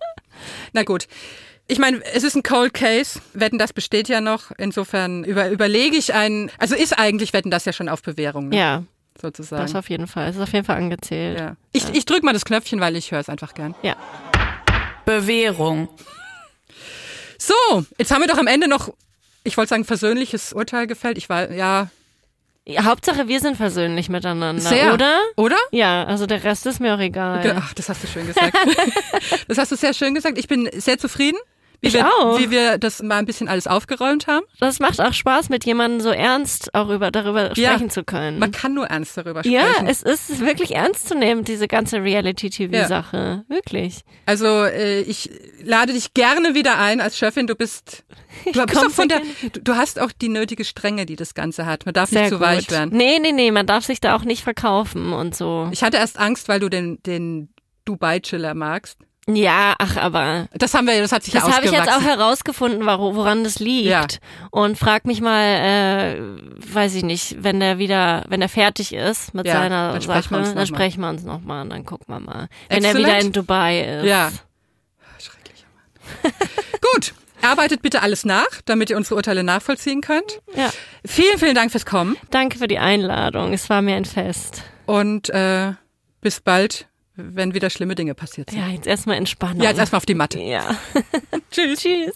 Na 0.72 0.82
gut. 0.82 1.07
Ich 1.68 1.78
meine, 1.78 2.00
es 2.14 2.22
ist 2.22 2.36
ein 2.36 2.42
Cold 2.42 2.74
Case. 2.74 3.20
Wetten, 3.32 3.58
das 3.58 3.72
besteht 3.72 4.08
ja 4.08 4.20
noch. 4.20 4.52
Insofern 4.56 5.24
über, 5.24 5.48
überlege 5.50 5.96
ich 5.96 6.14
einen. 6.14 6.50
Also 6.58 6.74
ist 6.76 6.98
eigentlich 6.98 7.32
Wetten, 7.32 7.50
das 7.50 7.64
ja 7.64 7.72
schon 7.72 7.88
auf 7.88 8.02
Bewährung. 8.02 8.50
Ne? 8.50 8.56
Ja, 8.56 8.82
Sozusagen. 9.20 9.62
das 9.62 9.74
auf 9.74 9.90
jeden 9.90 10.06
Fall. 10.06 10.28
Es 10.28 10.36
ist 10.36 10.42
auf 10.42 10.52
jeden 10.52 10.64
Fall 10.64 10.76
angezählt. 10.76 11.38
ja. 11.40 11.56
Ich, 11.72 11.88
ich 11.92 12.04
drücke 12.04 12.24
mal 12.24 12.32
das 12.32 12.44
Knöpfchen, 12.44 12.78
weil 12.80 12.94
ich 12.96 13.10
höre 13.10 13.18
es 13.20 13.28
einfach 13.28 13.54
gern. 13.54 13.74
Ja. 13.82 13.96
Bewährung. 15.04 15.88
So, 17.38 17.54
jetzt 17.98 18.10
haben 18.12 18.20
wir 18.22 18.28
doch 18.28 18.38
am 18.38 18.46
Ende 18.46 18.68
noch, 18.68 18.92
ich 19.44 19.56
wollte 19.56 19.70
sagen, 19.70 19.84
versöhnliches 19.84 20.52
Urteil 20.52 20.86
gefällt. 20.86 21.18
Ich 21.18 21.28
war, 21.28 21.50
ja, 21.50 21.88
Ja, 22.64 22.84
Hauptsache, 22.84 23.28
wir 23.28 23.40
sind 23.40 23.56
versöhnlich 23.56 24.08
miteinander, 24.08 24.60
sehr. 24.60 24.94
oder? 24.94 25.20
Oder? 25.36 25.56
Ja, 25.70 26.04
also 26.04 26.26
der 26.26 26.42
Rest 26.44 26.66
ist 26.66 26.80
mir 26.80 26.94
auch 26.94 26.98
egal. 27.00 27.56
Ach, 27.60 27.72
das 27.74 27.88
hast 27.88 28.02
du 28.02 28.08
schön 28.08 28.26
gesagt. 28.26 28.56
das 29.48 29.58
hast 29.58 29.70
du 29.72 29.76
sehr 29.76 29.94
schön 29.94 30.14
gesagt. 30.14 30.38
Ich 30.38 30.48
bin 30.48 30.68
sehr 30.72 30.98
zufrieden, 30.98 31.38
wie, 31.80 31.88
Ich 31.88 31.94
wir, 31.94 32.06
auch. 32.06 32.38
wie 32.38 32.50
wir 32.50 32.78
das 32.78 33.02
mal 33.02 33.16
ein 33.18 33.26
bisschen 33.26 33.48
alles 33.48 33.66
aufgeräumt 33.66 34.26
haben. 34.26 34.44
Das 34.60 34.80
macht 34.80 35.00
auch 35.00 35.12
Spaß, 35.12 35.48
mit 35.48 35.64
jemandem 35.64 36.00
so 36.00 36.10
ernst 36.10 36.74
auch 36.74 36.88
über, 36.88 37.10
darüber 37.10 37.56
Ja. 37.56 37.70
sprechen 37.72 37.90
zu 37.90 38.04
können. 38.04 38.38
Man 38.38 38.50
kann 38.52 38.74
nur 38.74 38.86
ernst 38.86 39.16
darüber 39.16 39.40
sprechen. 39.44 39.54
ja, 39.54 39.86
es 39.86 40.02
ist 40.02 40.40
wirklich 40.40 40.74
ernst 40.74 41.08
zu 41.08 41.14
nehmen, 41.14 41.44
diese 41.44 41.68
ganze 41.68 42.02
Reality-TV-Sache. 42.02 43.44
Wirklich. 43.48 44.00
Also 44.26 44.46
äh, 44.64 45.00
ich 45.02 45.30
lade 45.62 45.92
dich 45.92 46.14
gerne 46.14 46.54
wieder 46.54 46.78
ein 46.78 47.00
als 47.00 47.18
Chefin. 47.18 47.46
Du 47.46 47.54
bist, 47.54 48.04
du 48.52 48.64
bist 48.66 48.78
auch 48.78 48.90
von 48.90 49.08
der, 49.08 49.20
du 49.62 49.74
hast 49.76 50.00
auch 50.00 50.12
die 50.12 50.28
nötige 50.28 50.64
Strenge, 50.64 51.06
die 51.06 51.16
das 51.16 51.34
Ganze 51.34 51.66
hat. 51.66 51.84
Man 51.86 51.94
darf 51.94 52.10
Sehr 52.10 52.22
nicht 52.22 52.30
zu 52.30 52.38
gut. 52.38 52.46
weich 52.46 52.70
werden. 52.70 52.90
Nee, 52.96 53.18
nee, 53.20 53.32
nee, 53.32 53.50
man 53.50 53.66
darf 53.66 53.84
sich 53.84 54.00
da 54.00 54.16
auch 54.16 54.24
nicht 54.24 54.42
verkaufen 54.42 55.12
und 55.12 55.34
so. 55.36 55.68
Ich 55.72 55.82
hatte 55.82 55.96
erst 55.98 56.18
Angst, 56.18 56.48
weil 56.48 56.60
du 56.60 56.68
den, 56.68 57.02
den 57.04 57.48
Dubai-Chiller 57.84 58.54
magst. 58.54 58.98
Ja, 59.28 59.74
ach, 59.78 59.96
aber. 59.96 60.46
Das 60.52 60.72
haben 60.74 60.86
wir, 60.86 61.00
das 61.00 61.10
hat 61.10 61.24
sich 61.24 61.34
Das 61.34 61.42
habe 61.42 61.66
ich 61.66 61.72
jetzt 61.72 61.90
auch 61.90 62.00
herausgefunden, 62.02 62.86
woran 62.86 63.42
das 63.42 63.58
liegt. 63.58 63.88
Ja. 63.88 64.06
Und 64.52 64.78
frag 64.78 65.04
mich 65.04 65.20
mal, 65.20 65.42
äh, 65.42 66.20
weiß 66.72 66.94
ich 66.94 67.02
nicht, 67.02 67.42
wenn 67.42 67.58
der 67.58 67.78
wieder, 67.78 68.24
wenn 68.28 68.40
er 68.40 68.48
fertig 68.48 68.92
ist 68.92 69.34
mit 69.34 69.46
Ja, 69.46 69.54
seiner 69.54 69.92
dann 69.92 70.02
sprechen 70.02 70.22
Sache, 70.22 70.30
wir 70.30 70.38
uns 70.38 70.48
noch 70.48 70.54
dann 70.54 70.62
mal. 70.62 70.66
sprechen 70.66 71.00
wir 71.00 71.08
uns 71.08 71.22
nochmal 71.24 71.62
und 71.62 71.70
dann 71.70 71.84
gucken 71.84 72.06
wir 72.08 72.20
mal. 72.20 72.48
Wenn 72.68 72.84
er 72.84 72.90
Excellent. 72.90 72.98
wieder 73.06 73.18
in 73.18 73.32
Dubai 73.32 73.80
ist. 73.80 74.04
Ja. 74.06 74.30
Gut. 76.94 77.14
Arbeitet 77.42 77.82
bitte 77.82 78.02
alles 78.02 78.24
nach, 78.24 78.46
damit 78.64 78.90
ihr 78.90 78.96
unsere 78.96 79.16
Urteile 79.16 79.44
nachvollziehen 79.44 80.00
könnt. 80.00 80.40
Ja. 80.54 80.70
Vielen, 81.04 81.38
vielen 81.38 81.54
Dank 81.54 81.70
fürs 81.70 81.84
Kommen. 81.86 82.16
Danke 82.30 82.58
für 82.58 82.66
die 82.66 82.78
Einladung. 82.78 83.52
Es 83.52 83.68
war 83.70 83.82
mir 83.82 83.94
ein 83.96 84.04
Fest. 84.04 84.62
Und 84.86 85.30
äh, 85.30 85.72
bis 86.20 86.40
bald, 86.40 86.86
wenn 87.16 87.54
wieder 87.54 87.70
schlimme 87.70 87.94
Dinge 87.94 88.14
passiert 88.14 88.50
sind. 88.50 88.60
Ja, 88.60 88.68
jetzt 88.68 88.86
erstmal 88.86 89.16
entspannen. 89.16 89.62
Ja, 89.62 89.70
jetzt 89.70 89.78
erstmal 89.78 89.98
auf 89.98 90.06
die 90.06 90.14
Matte. 90.14 90.38
Ja. 90.40 90.76
Tschüss. 91.50 91.80
Tschüss. 91.80 92.14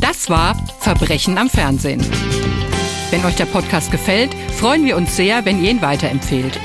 Das 0.00 0.30
war 0.30 0.56
Verbrechen 0.80 1.36
am 1.36 1.50
Fernsehen. 1.50 2.00
Wenn 3.10 3.24
euch 3.24 3.36
der 3.36 3.46
Podcast 3.46 3.90
gefällt, 3.90 4.34
freuen 4.56 4.84
wir 4.84 4.96
uns 4.96 5.16
sehr, 5.16 5.44
wenn 5.44 5.62
ihr 5.62 5.70
ihn 5.70 5.82
weiterempfehlt. 5.82 6.58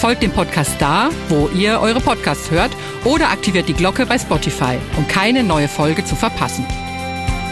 Folgt 0.00 0.22
dem 0.22 0.30
Podcast 0.30 0.76
da, 0.78 1.10
wo 1.28 1.48
ihr 1.48 1.80
eure 1.80 2.00
Podcasts 2.00 2.50
hört 2.50 2.70
oder 3.04 3.28
aktiviert 3.30 3.68
die 3.68 3.74
Glocke 3.74 4.06
bei 4.06 4.18
Spotify, 4.18 4.78
um 4.96 5.06
keine 5.08 5.42
neue 5.42 5.68
Folge 5.68 6.04
zu 6.04 6.16
verpassen. 6.16 6.64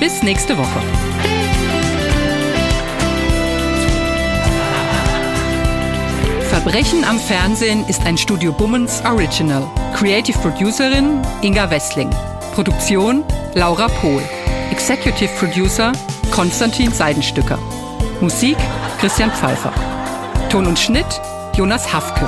Bis 0.00 0.22
nächste 0.22 0.56
Woche. 0.56 1.37
Verbrechen 6.48 7.04
am 7.04 7.20
Fernsehen 7.20 7.86
ist 7.88 8.06
ein 8.06 8.16
Studio 8.16 8.52
Bummens 8.52 9.02
Original. 9.04 9.68
Creative 9.94 10.36
Producerin 10.38 11.20
Inga 11.42 11.70
Wessling. 11.70 12.08
Produktion 12.54 13.22
Laura 13.52 13.86
Pohl. 13.88 14.22
Executive 14.70 15.28
Producer 15.38 15.92
Konstantin 16.30 16.90
Seidenstücker. 16.90 17.58
Musik 18.22 18.56
Christian 18.98 19.30
Pfeiffer. 19.30 19.72
Ton 20.48 20.66
und 20.66 20.78
Schnitt 20.78 21.20
Jonas 21.54 21.92
Hafke. 21.92 22.26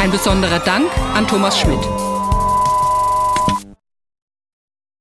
Ein 0.00 0.10
besonderer 0.10 0.58
Dank 0.58 0.90
an 1.14 1.28
Thomas 1.28 1.56
Schmidt. 1.56 2.09